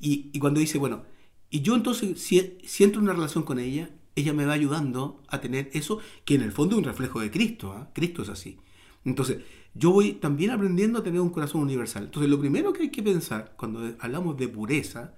Y, 0.00 0.30
y 0.32 0.38
cuando 0.38 0.60
dice, 0.60 0.78
bueno, 0.78 1.04
y 1.50 1.60
yo 1.60 1.74
entonces, 1.74 2.20
si, 2.20 2.58
si, 2.64 2.84
entro 2.84 3.00
en 3.00 3.04
una 3.04 3.14
relación 3.14 3.44
con 3.44 3.58
ella, 3.58 3.90
ella 4.14 4.32
me 4.32 4.46
va 4.46 4.54
ayudando 4.54 5.22
a 5.28 5.40
tener 5.40 5.70
eso, 5.74 6.00
que 6.24 6.34
en 6.34 6.42
el 6.42 6.52
fondo 6.52 6.74
es 6.74 6.78
un 6.78 6.84
reflejo 6.84 7.20
de 7.20 7.30
Cristo. 7.30 7.76
¿eh? 7.78 7.86
Cristo 7.92 8.22
es 8.22 8.28
así. 8.30 8.58
Entonces, 9.04 9.38
yo 9.74 9.90
voy 9.90 10.14
también 10.14 10.50
aprendiendo 10.50 10.98
a 10.98 11.02
tener 11.02 11.20
un 11.20 11.30
corazón 11.30 11.60
universal. 11.62 12.04
Entonces, 12.04 12.30
lo 12.30 12.40
primero 12.40 12.72
que 12.72 12.84
hay 12.84 12.90
que 12.90 13.02
pensar 13.02 13.54
cuando 13.56 13.94
hablamos 14.00 14.36
de 14.36 14.48
pureza 14.48 15.14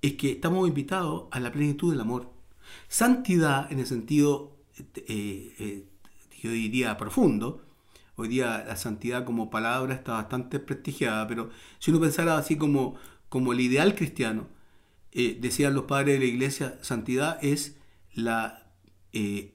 es 0.00 0.14
que 0.14 0.32
estamos 0.32 0.66
invitados 0.66 1.24
a 1.30 1.40
la 1.40 1.52
plenitud 1.52 1.90
del 1.90 2.00
amor. 2.00 2.32
Santidad, 2.88 3.70
en 3.70 3.78
el 3.78 3.86
sentido, 3.86 4.56
eh, 4.96 5.54
eh, 5.58 5.84
yo 6.42 6.50
diría, 6.50 6.96
profundo, 6.96 7.62
hoy 8.16 8.28
día 8.28 8.64
la 8.66 8.76
santidad 8.76 9.24
como 9.24 9.50
palabra 9.50 9.94
está 9.94 10.12
bastante 10.12 10.58
prestigiada, 10.58 11.26
pero 11.26 11.50
si 11.78 11.90
uno 11.90 12.00
pensara 12.00 12.36
así 12.36 12.56
como, 12.56 12.96
como 13.28 13.52
el 13.52 13.60
ideal 13.60 13.94
cristiano, 13.94 14.48
eh, 15.12 15.38
decían 15.40 15.74
los 15.74 15.84
padres 15.84 16.14
de 16.14 16.26
la 16.26 16.32
iglesia, 16.32 16.78
santidad 16.82 17.38
es 17.44 17.78
la 18.14 18.72
eh, 19.12 19.54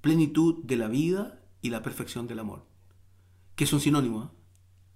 plenitud 0.00 0.62
de 0.64 0.76
la 0.76 0.88
vida 0.88 1.40
y 1.62 1.70
la 1.70 1.82
perfección 1.82 2.26
del 2.26 2.38
amor, 2.38 2.64
que 3.56 3.66
son 3.66 3.80
sinónimos. 3.80 4.26
¿eh? 4.26 4.30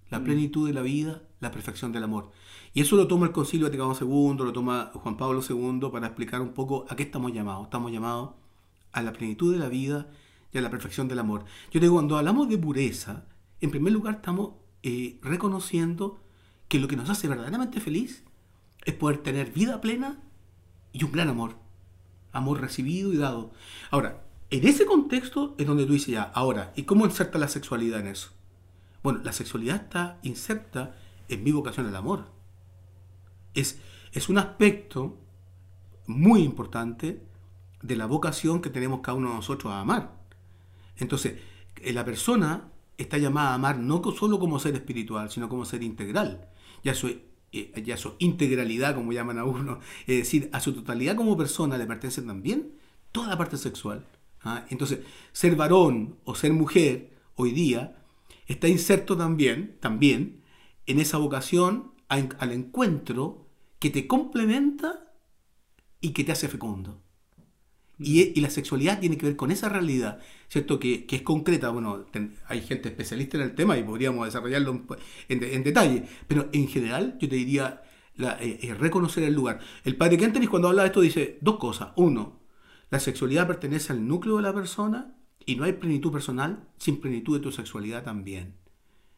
La 0.09 0.19
mm. 0.19 0.23
plenitud 0.23 0.67
de 0.67 0.73
la 0.73 0.81
vida, 0.81 1.23
la 1.39 1.51
perfección 1.51 1.91
del 1.91 2.03
amor. 2.03 2.31
Y 2.73 2.81
eso 2.81 2.95
lo 2.95 3.07
toma 3.07 3.25
el 3.25 3.31
Concilio 3.31 3.65
Vaticano 3.65 3.95
II, 3.99 4.45
lo 4.45 4.53
toma 4.53 4.91
Juan 4.93 5.17
Pablo 5.17 5.41
II 5.47 5.89
para 5.91 6.07
explicar 6.07 6.41
un 6.41 6.53
poco 6.53 6.85
a 6.89 6.95
qué 6.95 7.03
estamos 7.03 7.33
llamados. 7.33 7.65
Estamos 7.65 7.91
llamados 7.91 8.31
a 8.93 9.01
la 9.01 9.13
plenitud 9.13 9.51
de 9.51 9.59
la 9.59 9.69
vida 9.69 10.07
y 10.53 10.57
a 10.57 10.61
la 10.61 10.69
perfección 10.69 11.07
del 11.07 11.19
amor. 11.19 11.45
Yo 11.71 11.79
digo, 11.79 11.95
cuando 11.95 12.17
hablamos 12.17 12.47
de 12.47 12.57
pureza, 12.57 13.25
en 13.59 13.71
primer 13.71 13.91
lugar 13.91 14.15
estamos 14.15 14.53
eh, 14.83 15.19
reconociendo 15.21 16.21
que 16.67 16.79
lo 16.79 16.87
que 16.87 16.95
nos 16.95 17.09
hace 17.09 17.27
verdaderamente 17.27 17.79
feliz 17.79 18.23
es 18.85 18.93
poder 18.93 19.17
tener 19.17 19.51
vida 19.51 19.81
plena 19.81 20.21
y 20.91 21.03
un 21.03 21.11
gran 21.11 21.29
amor. 21.29 21.55
Amor 22.31 22.61
recibido 22.61 23.13
y 23.13 23.17
dado. 23.17 23.51
Ahora, 23.91 24.23
en 24.49 24.67
ese 24.67 24.85
contexto 24.85 25.55
es 25.57 25.65
donde 25.65 25.85
tú 25.85 25.93
dices 25.93 26.13
ya, 26.13 26.23
ahora, 26.23 26.73
¿y 26.75 26.83
cómo 26.83 27.05
inserta 27.05 27.39
la 27.39 27.47
sexualidad 27.47 27.99
en 27.99 28.07
eso? 28.07 28.29
Bueno, 29.01 29.21
la 29.23 29.33
sexualidad 29.33 29.77
está 29.77 30.19
inserta 30.21 30.95
en 31.27 31.43
mi 31.43 31.51
vocación 31.51 31.87
al 31.87 31.95
amor. 31.95 32.25
Es, 33.53 33.79
es 34.11 34.29
un 34.29 34.37
aspecto 34.37 35.17
muy 36.05 36.43
importante 36.43 37.21
de 37.83 37.95
la 37.95 38.07
vocación 38.07 38.61
que 38.61 38.71
tenemos 38.71 39.01
cada 39.01 39.17
uno 39.17 39.29
de 39.29 39.35
nosotros 39.35 39.71
a 39.71 39.81
amar. 39.81 40.15
Entonces, 40.97 41.39
eh, 41.81 41.93
la 41.93 42.03
persona 42.03 42.71
está 42.97 43.17
llamada 43.17 43.49
a 43.49 43.55
amar 43.55 43.77
no 43.77 44.01
solo 44.17 44.39
como 44.39 44.57
ser 44.57 44.73
espiritual, 44.73 45.29
sino 45.29 45.49
como 45.49 45.65
ser 45.65 45.83
integral. 45.83 46.49
Ya 46.83 46.95
su, 46.95 47.09
eh, 47.51 47.83
ya 47.85 47.97
su 47.97 48.15
integralidad, 48.19 48.95
como 48.95 49.11
llaman 49.11 49.37
a 49.37 49.43
uno, 49.43 49.79
es 50.07 50.17
decir, 50.17 50.49
a 50.53 50.59
su 50.59 50.73
totalidad 50.73 51.15
como 51.15 51.37
persona 51.37 51.77
le 51.77 51.85
pertenece 51.85 52.21
también 52.21 52.71
toda 53.11 53.27
la 53.27 53.37
parte 53.37 53.57
sexual. 53.57 54.07
¿ah? 54.43 54.65
Entonces, 54.69 54.99
ser 55.33 55.55
varón 55.55 56.17
o 56.23 56.35
ser 56.35 56.53
mujer 56.53 57.11
hoy 57.35 57.51
día 57.51 57.97
está 58.47 58.67
inserto 58.67 59.17
también, 59.17 59.77
también 59.81 60.41
en 60.85 60.99
esa 60.99 61.17
vocación 61.17 61.91
al 62.07 62.51
encuentro 62.51 63.47
que 63.79 63.89
te 63.89 64.07
complementa 64.07 65.11
y 65.99 66.11
que 66.11 66.23
te 66.23 66.31
hace 66.31 66.47
fecundo. 66.47 67.01
Y, 68.03 68.33
y, 68.35 68.41
la 68.41 68.49
sexualidad 68.49 68.99
tiene 68.99 69.17
que 69.17 69.25
ver 69.25 69.35
con 69.35 69.51
esa 69.51 69.69
realidad, 69.69 70.19
¿cierto? 70.49 70.79
Que, 70.79 71.05
que 71.05 71.17
es 71.17 71.21
concreta. 71.21 71.69
Bueno, 71.69 72.05
ten, 72.11 72.35
hay 72.47 72.61
gente 72.61 72.89
especialista 72.89 73.37
en 73.37 73.43
el 73.43 73.55
tema 73.55 73.77
y 73.77 73.83
podríamos 73.83 74.25
desarrollarlo 74.25 74.85
en, 75.29 75.43
en 75.43 75.63
detalle, 75.63 76.03
pero 76.27 76.49
en 76.51 76.67
general 76.67 77.17
yo 77.19 77.29
te 77.29 77.35
diría 77.35 77.83
la, 78.15 78.37
eh, 78.41 78.75
reconocer 78.79 79.23
el 79.23 79.33
lugar. 79.33 79.59
El 79.83 79.95
padre 79.95 80.17
Kentenich 80.17 80.49
cuando 80.49 80.69
habla 80.69 80.83
de 80.83 80.87
esto 80.87 81.01
dice 81.01 81.37
dos 81.41 81.57
cosas. 81.57 81.89
Uno, 81.95 82.39
la 82.89 82.99
sexualidad 82.99 83.47
pertenece 83.47 83.93
al 83.93 84.07
núcleo 84.07 84.37
de 84.37 84.43
la 84.43 84.53
persona 84.53 85.15
y 85.45 85.55
no 85.55 85.63
hay 85.63 85.73
plenitud 85.73 86.11
personal 86.11 86.67
sin 86.77 87.01
plenitud 87.01 87.37
de 87.37 87.43
tu 87.43 87.51
sexualidad 87.51 88.03
también. 88.03 88.55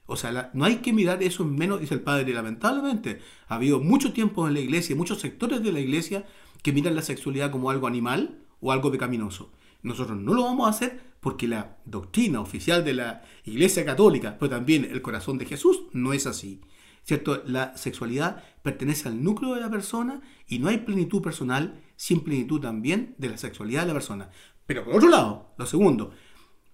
O 0.08 0.16
sea, 0.16 0.32
la, 0.32 0.52
no 0.54 0.66
hay 0.66 0.78
que 0.78 0.94
mirar 0.94 1.24
eso 1.24 1.44
en 1.44 1.56
menos, 1.56 1.80
dice 1.80 1.96
el 1.96 2.02
padre, 2.02 2.32
lamentablemente 2.34 3.22
ha 3.48 3.56
habido 3.56 3.80
mucho 3.80 4.14
tiempo 4.14 4.48
en 4.48 4.54
la 4.54 4.60
iglesia, 4.60 4.96
muchos 4.96 5.20
sectores 5.20 5.64
de 5.64 5.72
la 5.72 5.80
iglesia 5.80 6.26
que 6.62 6.72
miran 6.72 6.96
la 6.96 7.02
sexualidad 7.02 7.52
como 7.52 7.72
algo 7.72 7.88
animal 7.88 8.45
o 8.60 8.72
algo 8.72 8.92
pecaminoso. 8.92 9.52
Nosotros 9.82 10.18
no 10.18 10.34
lo 10.34 10.44
vamos 10.44 10.68
a 10.68 10.72
hacer 10.72 11.16
porque 11.20 11.48
la 11.48 11.78
doctrina 11.86 12.40
oficial 12.40 12.84
de 12.84 12.94
la 12.94 13.24
Iglesia 13.44 13.86
Católica, 13.86 14.38
pero 14.40 14.50
también 14.50 14.86
el 14.86 15.02
corazón 15.02 15.38
de 15.38 15.46
Jesús, 15.46 15.84
no 15.92 16.14
es 16.14 16.28
así. 16.28 16.62
¿Cierto? 17.04 17.44
La 17.46 17.78
sexualidad 17.78 18.44
pertenece 18.64 19.08
al 19.08 19.24
núcleo 19.24 19.54
de 19.54 19.62
la 19.62 19.70
persona 19.70 20.22
y 20.48 20.58
no 20.58 20.70
hay 20.70 20.78
plenitud 20.78 21.22
personal 21.22 21.82
sin 21.96 22.22
plenitud 22.22 22.60
también 22.60 23.16
de 23.20 23.30
la 23.30 23.38
sexualidad 23.38 23.82
de 23.82 23.88
la 23.88 23.94
persona. 23.94 24.30
Pero 24.66 24.84
por 24.84 24.96
otro 24.96 25.10
lado, 25.10 25.54
lo 25.58 25.66
segundo, 25.66 26.12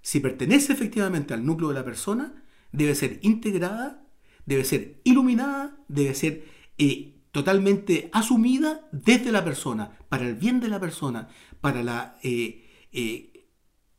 si 0.01 0.19
pertenece 0.19 0.73
efectivamente 0.73 1.33
al 1.33 1.45
núcleo 1.45 1.69
de 1.69 1.75
la 1.75 1.85
persona, 1.85 2.43
debe 2.71 2.95
ser 2.95 3.19
integrada, 3.21 4.07
debe 4.45 4.63
ser 4.63 5.01
iluminada, 5.03 5.77
debe 5.87 6.15
ser 6.15 6.45
eh, 6.77 7.20
totalmente 7.31 8.09
asumida 8.13 8.87
desde 8.91 9.31
la 9.31 9.43
persona, 9.43 9.97
para 10.09 10.27
el 10.27 10.35
bien 10.35 10.59
de 10.59 10.67
la 10.67 10.79
persona, 10.79 11.29
para 11.61 11.81
la 11.81 12.17
eh, 12.23 12.87
eh, 12.91 13.47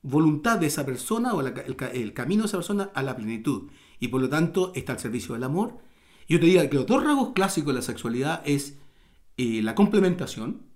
voluntad 0.02 0.58
de 0.58 0.66
esa 0.66 0.84
persona 0.84 1.32
o 1.34 1.40
el, 1.40 2.12
camino 2.12 2.42
de 2.42 2.46
esa 2.46 2.58
persona 2.58 2.90
a 2.94 3.02
la 3.02 3.16
plenitud. 3.16 3.70
Y 3.98 4.08
por 4.08 4.20
lo 4.20 4.28
tanto 4.28 4.72
está 4.74 4.92
al 4.92 4.98
servicio 4.98 5.34
del 5.34 5.44
amor. 5.44 5.78
Yo 6.28 6.38
te 6.38 6.46
diría 6.46 6.68
que 6.68 6.76
los 6.76 6.86
dos 6.86 7.02
rasgos 7.02 7.32
clásicos 7.32 7.68
de 7.68 7.80
la 7.80 7.82
sexualidad 7.82 8.42
es 8.44 8.78
eh, 9.36 9.62
la 9.62 9.74
complementación, 9.74 10.66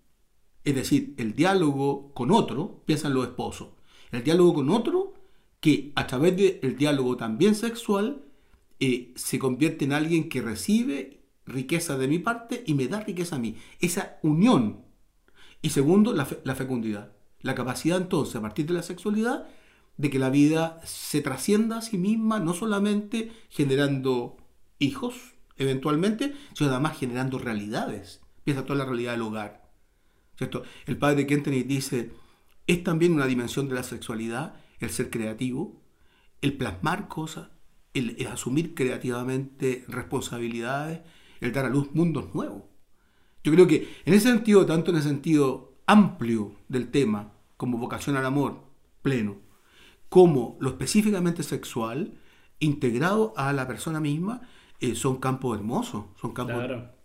es 0.64 0.75
decir, 0.75 1.14
el 1.19 1.35
diálogo 1.35 2.12
con 2.14 2.31
otro, 2.31 2.83
piensan 2.87 3.14
los 3.14 3.27
esposos, 3.27 3.69
el 4.11 4.25
diálogo 4.25 4.55
con 4.55 4.71
otro 4.71 5.14
que 5.61 5.92
a 5.95 6.07
través 6.07 6.37
del 6.37 6.77
diálogo 6.77 7.16
también 7.16 7.55
sexual 7.55 8.23
se 9.14 9.38
convierte 9.38 9.87
en 9.87 9.92
alguien 9.92 10.29
que 10.29 10.42
recibe 10.42 11.26
riqueza 11.47 11.97
de 11.97 12.09
mi 12.09 12.19
parte 12.19 12.63
y 12.67 12.75
me 12.75 12.89
da 12.89 13.01
riqueza 13.01 13.37
a 13.37 13.39
mí. 13.39 13.57
Esa 13.81 14.19
unión 14.23 14.85
y 15.63 15.71
segundo, 15.71 16.13
la, 16.13 16.27
fe, 16.27 16.41
la, 16.45 16.55
fecundidad. 16.55 17.13
La 17.41 17.55
capacidad 17.55 17.99
entonces, 17.99 18.37
a 18.37 18.41
partir 18.41 18.67
de 18.67 18.75
la 18.75 18.83
sexualidad, 18.83 19.47
de 19.97 20.11
que 20.11 20.19
la 20.19 20.31
vida 20.31 20.81
se 20.85 21.23
trascienda 21.23 21.79
a 21.79 21.83
sí 21.83 21.99
misma, 21.99 22.39
no 22.41 22.53
solamente 22.53 23.33
generando 23.49 24.37
hijos, 24.79 25.35
eventualmente, 25.57 26.35
sino 26.55 26.71
además 26.71 26.99
generando 26.99 27.39
realidades. 27.39 28.21
Piensa 28.45 28.65
toda 28.65 28.81
la 28.81 28.85
realidad 28.85 29.13
del 29.13 29.23
hogar. 29.23 29.71
¿cierto? 30.37 30.65
El 30.85 30.99
padre 30.99 31.27
Kentenich 31.27 31.67
dice, 31.67 32.13
es 32.67 32.85
también 32.85 33.13
una 33.13 33.27
dimensión 33.27 33.69
de 33.69 33.75
la 33.75 33.83
sexualidad 33.83 34.55
el 34.79 34.91
ser 34.91 35.09
creativo, 35.09 35.83
el 36.43 36.57
plasmar 36.57 37.09
cosas, 37.09 37.49
el, 37.95 38.17
el 38.19 38.27
asumir 38.27 38.75
creativamente 38.75 39.85
responsabilidades, 39.89 41.01
el 41.40 41.53
dar 41.53 41.66
a 41.66 41.70
luz 41.70 41.88
mundos 41.94 42.35
nuevos. 42.35 42.62
Yo 43.44 43.53
creo 43.53 43.66
que 43.66 43.88
en 44.05 44.14
ese 44.14 44.29
sentido, 44.29 44.66
tanto 44.66 44.90
en 44.90 44.96
el 44.96 45.03
sentido 45.03 45.79
amplio 45.87 46.57
del 46.68 46.90
tema, 46.90 47.33
como 47.57 47.79
vocación 47.79 48.16
al 48.16 48.27
amor 48.27 48.64
pleno, 49.03 49.37
como 50.09 50.57
lo 50.61 50.70
específicamente 50.70 51.42
sexual, 51.42 52.18
integrado 52.59 53.33
a 53.37 53.53
la 53.53 53.66
persona 53.66 54.01
misma, 54.01 54.42
eh, 54.81 54.94
son 54.94 55.18
campos 55.18 55.57
hermosos, 55.57 56.07
son 56.20 56.33
campos... 56.33 56.57
Claro. 56.57 56.96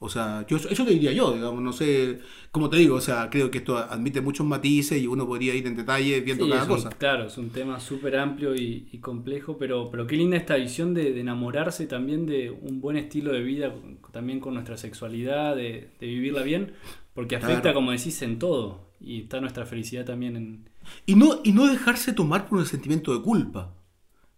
O 0.00 0.08
sea, 0.08 0.46
yo, 0.46 0.58
eso 0.58 0.84
te 0.84 0.92
diría 0.92 1.12
yo, 1.12 1.32
digamos, 1.34 1.60
no 1.60 1.72
sé, 1.72 2.20
como 2.52 2.70
te 2.70 2.76
digo, 2.76 2.94
o 2.96 3.00
sea, 3.00 3.28
creo 3.30 3.50
que 3.50 3.58
esto 3.58 3.76
admite 3.78 4.20
muchos 4.20 4.46
matices 4.46 5.02
y 5.02 5.08
uno 5.08 5.26
podría 5.26 5.54
ir 5.56 5.66
en 5.66 5.74
detalle 5.76 6.20
viendo 6.20 6.44
Sí, 6.44 6.50
cada 6.50 6.62
es 6.62 6.68
un- 6.68 6.74
cosa. 6.76 6.90
claro, 6.90 7.24
es 7.26 7.36
un 7.36 7.50
tema 7.50 7.80
súper 7.80 8.16
amplio 8.16 8.54
y, 8.54 8.88
y 8.92 8.98
complejo, 8.98 9.58
pero, 9.58 9.90
pero 9.90 10.06
qué 10.06 10.14
linda 10.16 10.36
esta 10.36 10.54
visión 10.54 10.94
de, 10.94 11.12
de 11.12 11.20
enamorarse 11.20 11.86
también 11.88 12.26
de 12.26 12.50
un 12.50 12.80
buen 12.80 12.96
estilo 12.96 13.32
de 13.32 13.40
vida, 13.42 13.74
también 14.12 14.38
con 14.38 14.54
nuestra 14.54 14.76
sexualidad, 14.76 15.56
de, 15.56 15.90
de 15.98 16.06
vivirla 16.06 16.42
bien, 16.42 16.74
porque 17.12 17.34
afecta, 17.34 17.62
Claro. 17.62 17.74
como 17.74 17.90
decís, 17.90 18.22
en 18.22 18.38
todo. 18.38 18.86
Y 19.00 19.22
está 19.22 19.40
nuestra 19.40 19.66
felicidad 19.66 20.04
también 20.04 20.36
en... 20.36 20.68
Y 21.06 21.16
no, 21.16 21.40
y 21.42 21.50
no 21.52 21.66
dejarse 21.66 22.12
tomar 22.12 22.48
por 22.48 22.58
un 22.58 22.66
sentimiento 22.66 23.12
de 23.16 23.22
culpa, 23.22 23.74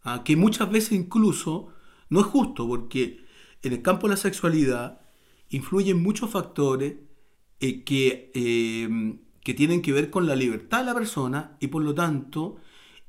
ah, 0.05 0.23
que 0.25 0.37
muchas 0.37 0.71
veces 0.71 0.93
incluso 0.93 1.69
no 2.09 2.21
es 2.21 2.27
justo, 2.27 2.67
porque 2.67 3.21
en 3.63 3.73
el 3.75 3.83
campo 3.83 4.07
de 4.09 4.15
la 4.15 4.17
sexualidad 4.17 5.00
influyen 5.51 6.03
muchos 6.03 6.31
factores 6.31 6.95
eh, 7.61 7.85
que, 7.85 8.33
eh, 8.35 9.19
que 9.45 9.55
tienen 9.55 9.83
que 9.83 9.93
ver 9.93 10.11
con 10.11 10.27
la 10.27 10.35
libertad 10.35 10.79
de 10.81 10.87
la 10.87 10.95
persona 10.95 11.57
y 11.61 11.67
por 11.67 11.83
lo 11.83 11.95
tanto 11.95 12.57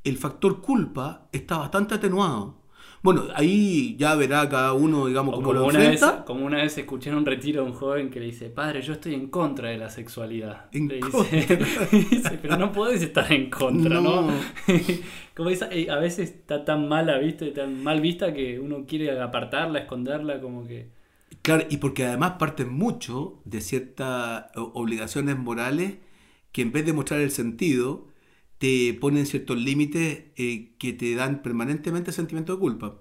el 0.03 0.17
factor 0.17 0.61
culpa 0.61 1.29
está 1.31 1.57
bastante 1.57 1.95
atenuado. 1.95 2.61
Bueno, 3.03 3.23
ahí 3.33 3.95
ya 3.97 4.13
verá 4.13 4.47
cada 4.47 4.73
uno, 4.73 5.07
digamos, 5.07 5.33
cómo 5.33 5.47
como, 5.47 5.59
lo 5.59 5.65
una 5.65 5.79
vez, 5.79 6.01
enfrenta. 6.01 6.23
como 6.23 6.45
una 6.45 6.57
vez 6.57 6.77
escuché 6.77 7.09
en 7.09 7.15
un 7.15 7.25
retiro 7.25 7.61
a 7.61 7.65
un 7.65 7.73
joven 7.73 8.11
que 8.11 8.19
le 8.19 8.27
dice, 8.27 8.49
padre, 8.49 8.81
yo 8.83 8.93
estoy 8.93 9.15
en 9.15 9.27
contra 9.27 9.69
de 9.69 9.79
la 9.79 9.89
sexualidad. 9.89 10.67
En 10.71 10.87
Le 10.87 10.99
dice, 11.91 12.37
pero 12.39 12.57
no 12.57 12.71
podés 12.71 13.01
estar 13.01 13.31
en 13.31 13.49
contra, 13.49 13.99
¿no? 13.99 14.21
No. 14.21 14.33
como 15.35 15.49
esa, 15.49 15.69
eh, 15.71 15.89
a 15.89 15.97
veces 15.97 16.29
está 16.29 16.63
tan 16.63 16.87
mala 16.87 17.17
vista, 17.17 17.43
y 17.45 17.53
tan 17.53 17.81
mal 17.81 18.01
vista 18.01 18.33
que 18.33 18.59
uno 18.59 18.85
quiere 18.87 19.19
apartarla, 19.19 19.79
esconderla, 19.79 20.39
como 20.39 20.67
que... 20.67 21.00
Claro, 21.41 21.65
y 21.69 21.77
porque 21.77 22.05
además 22.05 22.33
parten 22.37 22.69
mucho 22.71 23.41
de 23.45 23.61
ciertas 23.61 24.45
obligaciones 24.55 25.37
morales 25.37 25.95
que 26.51 26.61
en 26.61 26.71
vez 26.71 26.85
de 26.85 26.93
mostrar 26.93 27.21
el 27.21 27.31
sentido, 27.31 28.07
te 28.59 28.93
ponen 28.99 29.25
ciertos 29.25 29.57
límites 29.57 30.25
eh, 30.37 30.75
que 30.77 30.93
te 30.93 31.15
dan 31.15 31.41
permanentemente 31.41 32.11
sentimiento 32.11 32.53
de 32.53 32.59
culpa. 32.59 32.97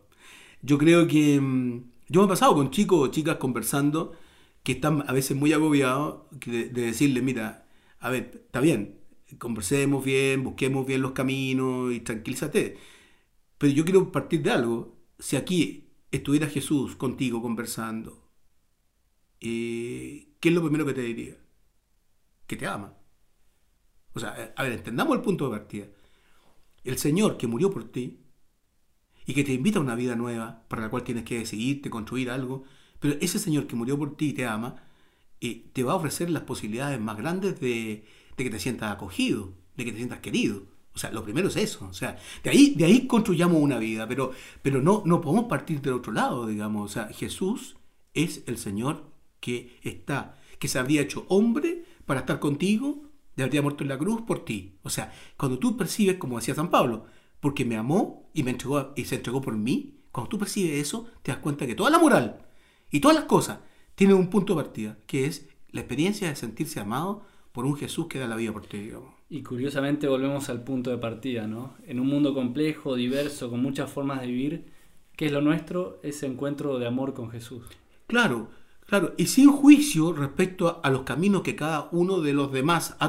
Yo 0.62 0.79
creo 0.79 1.07
que 1.09 1.40
mm, 1.40 1.85
yo 2.09 2.21
me 2.23 2.27
he 2.27 2.29
pasado 2.31 2.55
con 2.55 2.71
chicos 2.71 3.01
o 3.09 3.12
chicas 3.12 3.37
conversando 3.38 4.12
que 4.62 4.73
están 4.73 5.05
a 5.09 5.12
veces 5.12 5.37
muy 5.37 5.53
agobiados 5.53 6.23
de, 6.47 6.69
de 6.71 6.83
decirle, 6.83 7.23
mira, 7.23 7.66
a 8.01 8.11
ver, 8.11 8.43
está 8.47 8.61
bien, 8.61 9.01
conversemos 9.38 10.05
bien, 10.05 10.45
busquemos 10.45 10.87
bien 10.87 11.03
los 11.03 11.12
caminos 11.12 11.93
y 11.95 12.01
tranquilízate. 12.01 12.79
Pero 13.59 13.73
yo 13.73 13.85
quiero 13.85 14.11
partir 14.12 14.43
de 14.43 14.51
algo. 14.51 14.97
Si 15.19 15.37
aquí 15.37 15.89
estuviera 16.11 16.49
Jesús 16.49 16.96
contigo 16.96 17.42
conversando, 17.42 18.31
eh, 19.40 20.29
¿qué 20.40 20.49
es 20.49 20.55
lo 20.55 20.62
primero 20.62 20.87
que 20.87 20.94
te 20.94 21.03
diría? 21.03 21.37
Que 22.46 22.57
te 22.57 22.66
ama. 22.66 22.96
O 24.12 24.20
sea, 24.20 24.35
eh, 24.38 24.53
a 24.57 24.62
ver, 24.64 24.73
entendamos 24.73 25.16
el 25.16 25.23
punto 25.23 25.49
de 25.49 25.59
partida. 25.59 25.87
El 26.85 26.99
Señor 26.99 27.37
que 27.37 27.46
murió 27.46 27.70
por 27.70 27.90
ti 27.90 28.20
y 29.27 29.35
que 29.35 29.44
te 29.44 29.53
invita 29.53 29.79
a 29.79 29.83
una 29.83 29.94
vida 29.94 30.16
nueva 30.16 30.64
para 30.68 30.83
la 30.83 30.90
cual 30.90 31.05
tienes 31.05 31.25
que 31.25 31.38
decidirte, 31.38 31.90
construir 31.90 32.31
algo, 32.31 32.64
pero 32.99 33.14
ese 33.20 33.38
Señor 33.38 33.66
que 33.66 33.77
murió 33.77 33.99
por 33.99 34.16
ti 34.16 34.31
y 34.31 34.33
te 34.33 34.46
ama, 34.46 34.83
eh, 35.40 35.70
te 35.73 35.85
va 35.85 35.92
a 35.92 35.96
ofrecer 35.96 36.31
las 36.31 36.42
posibilidades 36.42 37.01
más 37.01 37.16
grandes 37.16 37.61
de, 37.61 38.05
de 38.37 38.44
que 38.44 38.51
te 38.51 38.59
sientas 38.59 38.92
acogido, 38.92 39.55
de 39.77 39.85
que 39.85 39.92
te 39.92 39.99
sientas 39.99 40.20
querido. 40.20 40.64
O 41.01 41.03
sea, 41.03 41.13
lo 41.13 41.25
primero 41.25 41.49
es 41.49 41.57
eso. 41.57 41.87
O 41.89 41.95
sea, 41.95 42.19
de 42.45 42.51
ahí, 42.51 42.75
de 42.77 42.85
ahí 42.85 43.07
construyamos 43.07 43.57
una 43.63 43.79
vida, 43.79 44.07
pero, 44.07 44.33
pero 44.61 44.83
no, 44.83 45.03
no 45.07 45.23
podemos 45.23 45.47
partir 45.47 45.81
del 45.81 45.95
otro 45.95 46.13
lado, 46.13 46.47
digamos. 46.47 46.91
O 46.91 46.93
sea, 46.93 47.07
Jesús 47.07 47.79
es 48.13 48.43
el 48.47 48.59
Señor 48.59 49.11
que 49.41 49.79
está, 49.83 50.39
que 50.59 50.69
se 50.69 50.79
habría 50.79 51.01
hecho 51.01 51.25
hombre 51.29 51.87
para 52.05 52.21
estar 52.21 52.39
contigo, 52.39 53.05
y 53.35 53.41
habría 53.41 53.63
muerto 53.63 53.83
en 53.83 53.89
la 53.89 53.97
cruz 53.97 54.21
por 54.21 54.45
ti. 54.45 54.75
O 54.83 54.91
sea, 54.91 55.11
cuando 55.39 55.59
tú 55.59 55.79
percibes, 55.79 56.19
como 56.19 56.37
decía 56.37 56.55
San 56.55 56.69
Pablo, 56.69 57.07
porque 57.41 57.65
me 57.65 57.79
amó 57.79 58.29
y 58.35 58.43
me 58.43 58.51
entregó 58.51 58.93
y 58.95 59.07
se 59.07 59.15
entregó 59.15 59.41
por 59.41 59.57
mí, 59.57 60.03
cuando 60.13 60.29
tú 60.29 60.39
percibes 60.39 60.87
eso, 60.87 61.07
te 61.23 61.33
das 61.33 61.41
cuenta 61.41 61.67
que 61.67 61.75
toda 61.75 61.89
la 61.89 61.99
moral 61.99 62.47
y 62.91 63.01
todas 63.01 63.17
las 63.17 63.25
cosas 63.25 63.61
tienen 63.95 64.19
un 64.19 64.29
punto 64.29 64.55
de 64.55 64.63
partida, 64.63 64.99
que 65.07 65.25
es 65.25 65.49
la 65.71 65.81
experiencia 65.81 66.29
de 66.29 66.37
sentirse 66.37 66.79
amado 66.79 67.25
por 67.53 67.65
un 67.65 67.75
Jesús 67.75 68.07
que 68.09 68.19
da 68.19 68.29
la 68.29 68.37
vida 68.37 68.53
por 68.53 68.67
ti, 68.67 68.77
digamos. 68.77 69.20
Y 69.31 69.43
curiosamente 69.43 70.09
volvemos 70.09 70.49
al 70.51 70.64
punto 70.64 70.90
de 70.90 70.99
partida, 70.99 71.47
¿no? 71.47 71.77
En 71.87 72.01
un 72.01 72.09
mundo 72.09 72.35
complejo, 72.35 72.97
diverso, 72.97 73.49
con 73.49 73.62
muchas 73.62 73.88
formas 73.90 74.21
de 74.21 74.27
vivir, 74.27 74.64
¿qué 75.16 75.27
es 75.27 75.33
lo 75.33 75.40
nuestro? 75.40 76.01
Ese 76.03 76.27
encuentro 76.27 76.79
de 76.81 76.87
amor 76.88 77.14
con 77.14 77.31
Jesús. 77.31 77.62
Claro, 78.09 78.51
claro, 78.87 79.14
y 79.16 79.27
sin 79.27 79.53
juicio 79.53 80.12
respecto 80.12 80.81
a, 80.83 80.90
los 80.90 81.03
caminos 81.03 81.43
que 81.43 81.55
cada 81.55 81.88
uno 81.93 82.21
de 82.21 82.33
los 82.33 82.51
demás 82.53 82.97
ha, 82.99 83.07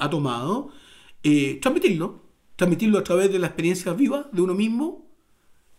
ha- 0.00 0.10
tomado, 0.10 0.70
eh, 1.22 1.58
transmitirlo, 1.62 2.22
transmitirlo 2.56 2.98
a 2.98 3.04
través 3.04 3.30
de 3.30 3.38
la 3.38 3.46
experiencia 3.46 3.92
viva 3.92 4.28
de 4.32 4.42
uno 4.42 4.54
mismo 4.54 5.06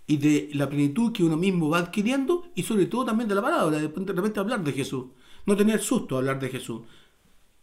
y 0.08 0.18
de 0.18 0.50
la 0.54 0.70
plenitud 0.70 1.12
que 1.12 1.24
uno 1.24 1.36
mismo 1.36 1.70
va 1.70 1.80
adquiriendo 1.80 2.46
y 2.56 2.64
sobre 2.64 2.86
todo 2.86 3.06
también 3.06 3.28
de 3.28 3.36
la 3.36 3.42
palabra, 3.42 3.78
de 3.80 3.88
repente 3.88 4.40
hablar 4.40 4.64
de 4.64 4.72
Jesús, 4.72 5.08
no 5.46 5.58
tener 5.58 5.82
susto 5.82 6.16
a 6.16 6.20
hablar 6.20 6.40
de 6.40 6.50
Jesús. 6.50 6.82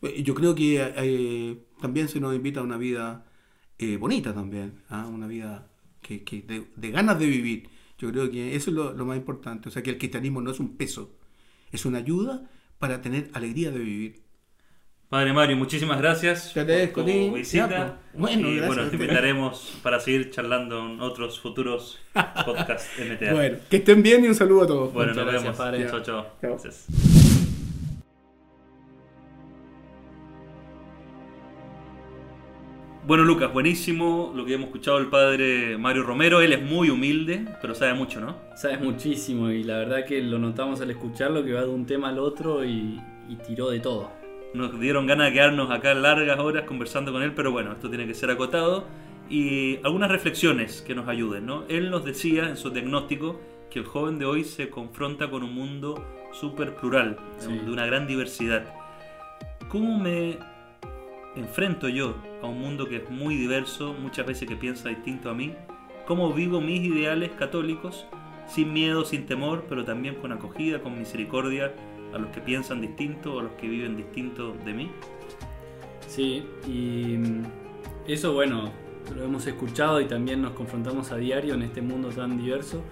Eh, 0.06 0.22
Yo 0.22 0.34
creo 0.34 0.54
que 0.54 0.80
eh, 0.96 1.58
también 1.80 2.08
se 2.08 2.20
nos 2.20 2.34
invita 2.34 2.60
a 2.60 2.62
una 2.62 2.76
vida 2.76 3.24
eh, 3.78 3.96
bonita 3.96 4.32
también, 4.34 4.82
¿ah? 4.88 5.06
una 5.06 5.26
vida 5.26 5.68
que, 6.00 6.22
que 6.24 6.42
de, 6.42 6.66
de 6.76 6.90
ganas 6.90 7.18
de 7.18 7.26
vivir. 7.26 7.68
Yo 7.98 8.10
creo 8.10 8.30
que 8.30 8.54
eso 8.56 8.70
es 8.70 8.76
lo, 8.76 8.92
lo 8.92 9.04
más 9.06 9.16
importante. 9.16 9.68
O 9.68 9.72
sea, 9.72 9.82
que 9.82 9.90
el 9.90 9.98
cristianismo 9.98 10.40
no 10.40 10.50
es 10.50 10.60
un 10.60 10.76
peso, 10.76 11.16
es 11.72 11.84
una 11.84 11.98
ayuda 11.98 12.48
para 12.78 13.00
tener 13.02 13.30
alegría 13.32 13.70
de 13.70 13.78
vivir. 13.78 14.24
Padre 15.08 15.32
Mario, 15.32 15.56
muchísimas 15.56 15.98
gracias 15.98 16.52
Te 16.52 16.60
agradezco 16.60 17.04
por 17.04 17.12
tu 17.12 17.34
visita. 17.34 18.00
Bueno, 18.14 18.48
y 18.50 18.58
bueno, 18.58 18.88
te 18.88 18.96
invitaremos 18.96 19.78
para 19.82 20.00
seguir 20.00 20.30
charlando 20.30 20.84
en 20.90 21.00
otros 21.00 21.38
futuros 21.40 22.00
podcasts 22.44 22.90
MTA. 22.98 23.32
Bueno, 23.32 23.58
que 23.70 23.76
estén 23.76 24.02
bien 24.02 24.24
y 24.24 24.28
un 24.28 24.34
saludo 24.34 24.64
a 24.64 24.66
todos. 24.66 24.92
Bueno, 24.92 25.12
Muchas 25.12 25.24
nos 25.24 25.32
gracias, 25.32 25.42
vemos. 25.42 25.56
padre. 25.56 25.86
Chao. 25.88 26.02
Chao. 26.02 26.26
Gracias. 26.42 27.23
Bueno, 33.06 33.24
Lucas, 33.24 33.52
buenísimo 33.52 34.32
lo 34.34 34.46
que 34.46 34.54
hemos 34.54 34.68
escuchado 34.68 34.96
del 34.98 35.08
padre 35.08 35.76
Mario 35.76 36.04
Romero. 36.04 36.40
Él 36.40 36.54
es 36.54 36.62
muy 36.62 36.88
humilde, 36.88 37.44
pero 37.60 37.74
sabe 37.74 37.92
mucho, 37.92 38.18
¿no? 38.20 38.36
Sabes 38.56 38.80
muchísimo 38.80 39.50
y 39.50 39.62
la 39.62 39.76
verdad 39.78 40.06
que 40.06 40.22
lo 40.22 40.38
notamos 40.38 40.80
al 40.80 40.90
escucharlo 40.90 41.44
que 41.44 41.52
va 41.52 41.60
de 41.62 41.68
un 41.68 41.84
tema 41.84 42.08
al 42.08 42.18
otro 42.18 42.64
y, 42.64 42.98
y 43.28 43.36
tiró 43.46 43.68
de 43.68 43.80
todo. 43.80 44.10
Nos 44.54 44.80
dieron 44.80 45.06
ganas 45.06 45.26
de 45.28 45.32
quedarnos 45.34 45.70
acá 45.70 45.92
largas 45.92 46.38
horas 46.38 46.64
conversando 46.64 47.12
con 47.12 47.22
él, 47.22 47.32
pero 47.34 47.50
bueno, 47.52 47.72
esto 47.72 47.90
tiene 47.90 48.06
que 48.06 48.14
ser 48.14 48.30
acotado. 48.30 48.84
Y 49.28 49.76
algunas 49.84 50.10
reflexiones 50.10 50.80
que 50.82 50.94
nos 50.94 51.06
ayuden, 51.08 51.44
¿no? 51.44 51.64
Él 51.68 51.90
nos 51.90 52.04
decía 52.04 52.48
en 52.48 52.56
su 52.56 52.70
diagnóstico 52.70 53.38
que 53.70 53.80
el 53.80 53.84
joven 53.84 54.18
de 54.18 54.24
hoy 54.24 54.44
se 54.44 54.70
confronta 54.70 55.28
con 55.28 55.42
un 55.42 55.52
mundo 55.54 56.02
súper 56.32 56.74
plural, 56.76 57.18
Sí. 57.38 57.52
de 57.52 57.70
una 57.70 57.84
gran 57.84 58.06
diversidad. 58.06 58.64
¿Cómo 59.68 59.98
me 59.98 60.38
enfrento 61.36 61.88
yo 61.88 62.16
a 62.42 62.46
un 62.46 62.60
mundo 62.60 62.88
que 62.88 62.96
es 62.96 63.10
muy 63.10 63.36
diverso, 63.36 63.94
muchas 63.94 64.26
veces 64.26 64.48
que 64.48 64.56
piensa 64.56 64.88
distinto 64.88 65.30
a 65.30 65.34
mí? 65.34 65.54
¿Cómo 66.06 66.32
vivo 66.32 66.60
mis 66.60 66.80
ideales 66.82 67.30
católicos 67.32 68.06
sin 68.46 68.72
miedo, 68.72 69.04
sin 69.04 69.26
temor, 69.26 69.64
pero 69.68 69.84
también 69.84 70.16
con 70.16 70.32
acogida, 70.32 70.80
con 70.80 70.98
misericordia 70.98 71.72
a 72.12 72.18
los 72.18 72.30
que 72.30 72.40
piensan 72.40 72.80
distinto, 72.80 73.40
a 73.40 73.44
los 73.44 73.52
que 73.52 73.66
viven 73.68 73.96
distinto 73.96 74.54
de 74.64 74.72
mí? 74.74 74.90
Sí, 76.06 76.44
y 76.68 77.16
mm, 77.18 77.42
eso 78.06 78.34
bueno, 78.34 78.70
lo 79.16 79.24
hemos 79.24 79.46
escuchado 79.46 80.00
y 80.00 80.04
también 80.06 80.42
nos 80.42 80.52
confrontamos 80.52 81.10
a 81.10 81.16
diario 81.16 81.54
en 81.54 81.62
este 81.62 81.82
mundo 81.82 82.10
tan 82.10 82.38
diverso. 82.38 82.82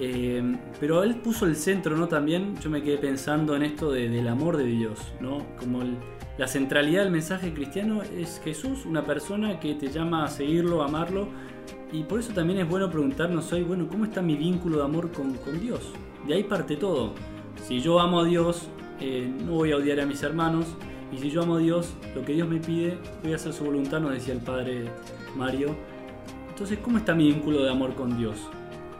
Eh, 0.00 0.42
pero 0.80 1.04
él 1.04 1.14
puso 1.16 1.46
el 1.46 1.54
centro, 1.54 1.96
¿no? 1.96 2.08
También 2.08 2.56
yo 2.60 2.68
me 2.68 2.82
quedé 2.82 2.98
pensando 2.98 3.54
en 3.54 3.62
esto 3.62 3.92
de- 3.92 4.08
del 4.08 4.26
amor 4.26 4.56
de 4.56 4.64
Dios, 4.64 5.12
¿no? 5.20 5.46
Como 5.56 5.82
el, 5.82 5.96
la 6.36 6.48
centralidad 6.48 7.02
del 7.04 7.12
mensaje 7.12 7.54
cristiano 7.54 8.02
es 8.02 8.40
Jesús, 8.42 8.86
una 8.86 9.04
persona 9.04 9.60
que 9.60 9.74
te 9.74 9.88
llama 9.88 10.24
a 10.24 10.28
seguirlo, 10.28 10.82
a 10.82 10.86
amarlo. 10.86 11.28
Y 11.92 12.02
por 12.02 12.18
eso 12.18 12.32
también 12.32 12.58
es 12.58 12.68
bueno 12.68 12.90
preguntarnos 12.90 13.52
hoy, 13.52 13.62
bueno, 13.62 13.86
¿cómo 13.88 14.04
está 14.04 14.20
mi 14.20 14.34
vínculo 14.34 14.78
de 14.78 14.84
amor 14.84 15.12
con, 15.12 15.32
Dios? 15.60 15.92
De 16.26 16.34
ahí 16.34 16.42
parte 16.42 16.76
todo. 16.76 17.12
Si 17.62 17.80
yo 17.80 18.00
amo 18.00 18.20
a 18.20 18.24
Dios, 18.24 18.68
eh, 19.00 19.32
no 19.46 19.52
voy 19.52 19.70
a 19.70 19.76
odiar 19.76 20.00
a 20.00 20.06
mis 20.06 20.24
hermanos. 20.24 20.66
Y 21.12 21.18
si 21.18 21.30
yo 21.30 21.42
amo 21.42 21.56
a 21.56 21.58
Dios, 21.58 21.94
lo 22.16 22.24
que 22.24 22.32
Dios 22.32 22.48
me 22.48 22.58
pide, 22.58 22.98
voy 23.22 23.32
a 23.32 23.36
hacer 23.36 23.52
su 23.52 23.64
voluntad, 23.64 24.00
nos 24.00 24.10
decía 24.10 24.34
el 24.34 24.40
padre 24.40 24.86
Mario. 25.36 25.76
Entonces, 26.48 26.80
¿cómo 26.82 26.98
está 26.98 27.14
mi 27.14 27.28
vínculo 27.28 27.62
de 27.62 27.70
amor 27.70 27.94
con 27.94 28.18
Dios? 28.18 28.38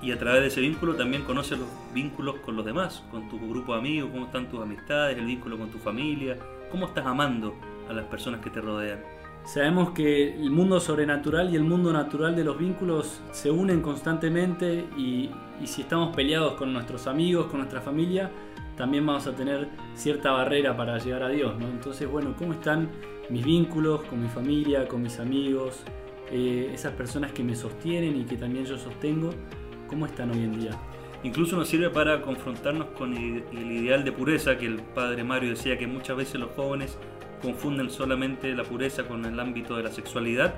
Y 0.01 0.13
a 0.13 0.19
través 0.19 0.43
de 0.43 0.47
ese 0.49 0.61
vínculo 0.61 0.95
también 0.95 1.25
conoces 1.25 1.59
los 1.59 1.69
vínculos 1.93 2.37
con 2.45 2.55
los 2.55 2.65
demás, 2.65 3.03
con 3.11 3.29
tu 3.29 3.41
grupo 3.49 3.73
de 3.73 3.81
amigos, 3.81 4.11
cómo 4.13 4.27
están 4.27 4.49
tus 4.49 4.61
amistades, 4.61 5.19
el 5.19 5.25
vínculo 5.25 5.59
con 5.59 5.71
tu 5.71 5.79
familia, 5.79 6.39
cómo 6.75 6.87
estás 6.87 7.07
amando 7.07 7.55
a 7.89 7.93
las 7.93 8.05
personas 8.07 8.41
que 8.41 8.51
te 8.51 8.61
rodean. 8.61 8.99
Sabemos 9.45 9.91
que 9.91 10.35
el 10.35 10.51
mundo 10.51 10.81
sobrenatural 10.81 11.53
y 11.53 11.57
el 11.57 11.63
mundo 11.63 11.93
natural 11.93 12.35
de 12.35 12.43
los 12.43 12.59
vínculos 12.59 13.23
se 13.31 13.49
unen 13.49 13.81
constantemente 13.81 14.85
y, 14.97 15.31
y 15.63 15.67
si 15.69 15.83
estamos 15.83 16.17
peleados 16.17 16.55
con 16.55 16.73
nuestros 16.73 17.07
amigos, 17.07 17.47
con 17.47 17.59
nuestra 17.59 17.81
familia, 17.81 18.29
también 18.77 19.07
vamos 19.07 19.25
a 19.29 19.37
tener 19.37 19.69
cierta 19.95 20.33
barrera 20.33 20.77
para 20.77 20.99
llegar 20.99 21.23
a 21.23 21.29
Dios, 21.29 21.57
¿no? 21.61 21.69
Entonces, 21.69 22.11
bueno, 22.11 22.35
¿cómo 22.37 22.55
están 22.55 22.91
mis 23.31 23.45
vínculos 23.45 24.03
con 24.03 24.21
mi 24.21 24.29
familia, 24.29 24.89
con 24.89 25.01
mis 25.01 25.21
amigos, 25.21 25.85
eh, 26.33 26.73
esas 26.75 26.93
personas 26.95 27.31
que 27.31 27.45
me 27.45 27.55
sostienen 27.55 28.17
y 28.17 28.25
que 28.25 28.37
también 28.37 28.65
yo 28.65 28.77
sostengo? 28.77 29.31
¿Cómo 29.87 30.07
están 30.07 30.33
hoy 30.33 30.39
en 30.39 30.59
día? 30.59 30.73
Incluso 31.25 31.57
nos 31.57 31.69
sirve 31.69 31.89
para 31.89 32.21
confrontarnos 32.21 32.89
con 32.89 33.17
el 33.17 33.73
ideal 33.73 34.05
de 34.05 34.13
pureza 34.13 34.59
que 34.59 34.67
el 34.67 34.77
padre 34.77 35.25
Mario 35.25 35.51
decía 35.51 35.79
que 35.79 35.87
muchas 35.87 36.19
veces 36.19 36.39
los 36.39 36.51
jóvenes 36.51 36.99
confunden 37.41 37.91
solamente 37.91 38.55
la 38.55 38.63
pureza 38.63 39.05
con 39.05 39.25
el 39.25 39.41
ámbito 39.41 39.75
de 39.77 39.85
la 39.85 39.91
sexualidad, 39.91 40.55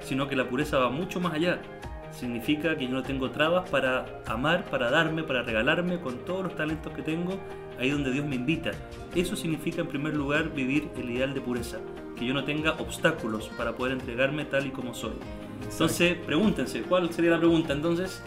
sino 0.00 0.26
que 0.26 0.34
la 0.34 0.48
pureza 0.48 0.78
va 0.78 0.90
mucho 0.90 1.20
más 1.20 1.34
allá. 1.34 1.62
Significa 2.10 2.76
que 2.76 2.86
yo 2.86 2.90
no 2.90 3.04
tengo 3.04 3.30
trabas 3.30 3.70
para 3.70 4.22
amar, 4.26 4.64
para 4.64 4.90
darme, 4.90 5.22
para 5.22 5.42
regalarme 5.42 6.00
con 6.00 6.24
todos 6.24 6.42
los 6.42 6.56
talentos 6.56 6.92
que 6.92 7.02
tengo, 7.02 7.38
ahí 7.78 7.90
donde 7.90 8.10
Dios 8.10 8.26
me 8.26 8.34
invita. 8.34 8.72
Eso 9.14 9.36
significa 9.36 9.82
en 9.82 9.86
primer 9.86 10.16
lugar 10.16 10.52
vivir 10.52 10.88
el 10.96 11.10
ideal 11.10 11.32
de 11.32 11.40
pureza, 11.40 11.78
que 12.16 12.26
yo 12.26 12.34
no 12.34 12.42
tenga 12.42 12.72
obstáculos 12.72 13.50
para 13.56 13.76
poder 13.76 13.92
entregarme 13.92 14.44
tal 14.46 14.66
y 14.66 14.70
como 14.70 14.94
soy. 14.94 15.12
Entonces, 15.62 16.16
pregúntense, 16.26 16.82
¿cuál 16.82 17.12
sería 17.12 17.32
la 17.32 17.38
pregunta 17.38 17.72
entonces? 17.72 18.22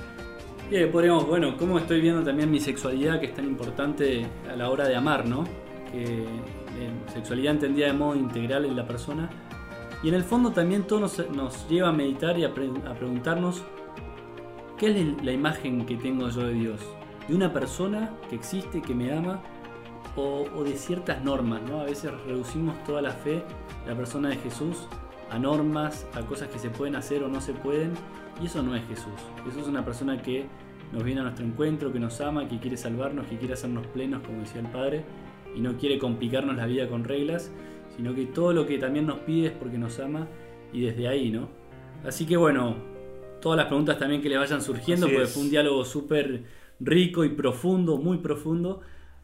Y 0.73 0.85
podríamos, 0.85 1.27
bueno, 1.27 1.57
¿cómo 1.57 1.77
estoy 1.77 1.99
viendo 1.99 2.23
también 2.23 2.49
mi 2.49 2.61
sexualidad 2.61 3.19
que 3.19 3.25
es 3.25 3.33
tan 3.33 3.43
importante 3.43 4.25
a 4.49 4.55
la 4.55 4.69
hora 4.69 4.87
de 4.87 4.95
amar, 4.95 5.27
¿no? 5.27 5.43
Que 5.91 6.23
eh, 6.23 6.25
sexualidad 7.13 7.55
entendida 7.55 7.87
de 7.87 7.93
modo 7.93 8.15
integral 8.15 8.63
en 8.63 8.77
la 8.77 8.87
persona. 8.87 9.29
Y 10.01 10.07
en 10.07 10.15
el 10.15 10.23
fondo 10.23 10.51
también 10.51 10.83
todo 10.83 11.01
nos, 11.01 11.29
nos 11.31 11.67
lleva 11.67 11.89
a 11.89 11.91
meditar 11.91 12.39
y 12.39 12.45
a, 12.45 12.53
pre- 12.53 12.71
a 12.87 12.93
preguntarnos 12.93 13.63
qué 14.77 14.91
es 14.91 15.23
la 15.25 15.33
imagen 15.33 15.85
que 15.85 15.97
tengo 15.97 16.29
yo 16.29 16.43
de 16.45 16.53
Dios. 16.53 16.79
De 17.27 17.35
una 17.35 17.51
persona 17.51 18.11
que 18.29 18.37
existe, 18.37 18.81
que 18.81 18.95
me 18.95 19.11
ama, 19.11 19.41
o, 20.15 20.45
o 20.55 20.63
de 20.63 20.77
ciertas 20.77 21.21
normas, 21.21 21.61
¿no? 21.69 21.81
A 21.81 21.83
veces 21.83 22.11
reducimos 22.25 22.81
toda 22.85 23.01
la 23.01 23.11
fe, 23.11 23.43
la 23.85 23.93
persona 23.93 24.29
de 24.29 24.37
Jesús, 24.37 24.87
a 25.29 25.37
normas, 25.37 26.07
a 26.13 26.21
cosas 26.21 26.47
que 26.47 26.59
se 26.59 26.69
pueden 26.69 26.95
hacer 26.95 27.23
o 27.23 27.27
no 27.27 27.41
se 27.41 27.51
pueden, 27.51 27.91
y 28.41 28.45
eso 28.45 28.63
no 28.63 28.75
es 28.75 28.83
Jesús. 28.87 29.13
Jesús 29.45 29.63
es 29.63 29.67
una 29.67 29.85
persona 29.85 30.21
que 30.21 30.45
nos 30.91 31.03
viene 31.03 31.21
a 31.21 31.23
nuestro 31.23 31.45
encuentro, 31.45 31.91
que 31.93 31.99
nos 31.99 32.19
ama, 32.21 32.47
que 32.47 32.59
quiere 32.59 32.77
salvarnos, 32.77 33.27
que 33.27 33.37
quiere 33.37 33.53
hacernos 33.53 33.87
plenos, 33.87 34.21
como 34.25 34.39
decía 34.39 34.61
el 34.61 34.67
Padre, 34.67 35.03
y 35.55 35.61
no 35.61 35.77
quiere 35.77 35.97
complicarnos 35.99 36.55
la 36.57 36.65
vida 36.65 36.87
con 36.87 37.03
reglas, 37.03 37.51
sino 37.95 38.13
que 38.15 38.25
todo 38.25 38.53
lo 38.53 38.65
que 38.65 38.77
también 38.77 39.05
nos 39.05 39.19
pide 39.19 39.47
es 39.47 39.53
porque 39.53 39.77
nos 39.77 39.99
ama 39.99 40.27
y 40.73 40.81
desde 40.81 41.07
ahí, 41.07 41.29
¿no? 41.29 41.49
Así 42.05 42.25
que 42.25 42.37
bueno, 42.37 42.75
todas 43.41 43.57
las 43.57 43.67
preguntas 43.67 43.99
también 43.99 44.21
que 44.21 44.29
le 44.29 44.37
vayan 44.37 44.61
surgiendo, 44.61 45.05
Así 45.05 45.15
porque 45.15 45.27
es. 45.27 45.33
fue 45.33 45.43
un 45.43 45.49
diálogo 45.49 45.85
súper 45.85 46.43
rico 46.79 47.23
y 47.23 47.29
profundo, 47.29 47.97
muy 47.97 48.17
profundo. 48.17 48.81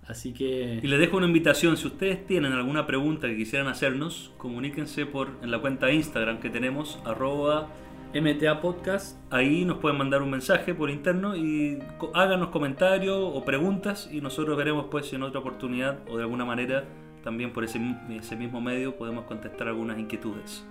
Así 0.07 0.33
que 0.33 0.79
Y 0.81 0.87
les 0.87 0.99
dejo 0.99 1.17
una 1.17 1.27
invitación, 1.27 1.75
si 1.75 1.87
ustedes 1.87 2.25
tienen 2.25 2.53
alguna 2.53 2.87
pregunta 2.87 3.27
que 3.27 3.35
quisieran 3.35 3.67
hacernos, 3.67 4.31
comuníquense 4.37 5.05
por 5.05 5.31
en 5.41 5.51
la 5.51 5.59
cuenta 5.59 5.87
de 5.87 5.95
Instagram 5.95 6.39
que 6.39 6.49
tenemos, 6.49 6.99
arroba, 7.03 7.69
MTA 8.13 8.61
Podcast, 8.61 9.17
ahí 9.31 9.65
nos 9.65 9.77
pueden 9.77 9.97
mandar 9.97 10.21
un 10.21 10.29
mensaje 10.31 10.73
por 10.73 10.89
interno 10.89 11.35
y 11.35 11.79
háganos 12.13 12.49
comentarios 12.49 13.17
o 13.19 13.43
preguntas 13.45 14.09
y 14.11 14.21
nosotros 14.21 14.57
veremos 14.57 14.85
pues 14.89 15.07
si 15.07 15.15
en 15.15 15.23
otra 15.23 15.39
oportunidad 15.39 15.99
o 16.09 16.17
de 16.17 16.23
alguna 16.23 16.45
manera 16.45 16.85
también 17.23 17.51
por 17.51 17.63
ese, 17.63 17.79
ese 18.09 18.35
mismo 18.35 18.61
medio 18.61 18.95
podemos 18.95 19.25
contestar 19.25 19.67
algunas 19.67 19.99
inquietudes. 19.99 20.65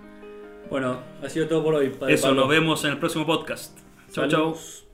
bueno, 0.69 0.99
ha 1.23 1.29
sido 1.29 1.47
todo 1.47 1.63
por 1.63 1.75
hoy. 1.75 1.89
Padre 1.89 2.15
Eso, 2.15 2.27
Pablo. 2.27 2.41
nos 2.41 2.49
vemos 2.49 2.83
en 2.85 2.91
el 2.91 2.97
próximo 2.97 3.25
podcast. 3.25 3.77
Chao, 4.11 4.27
chao. 4.27 4.86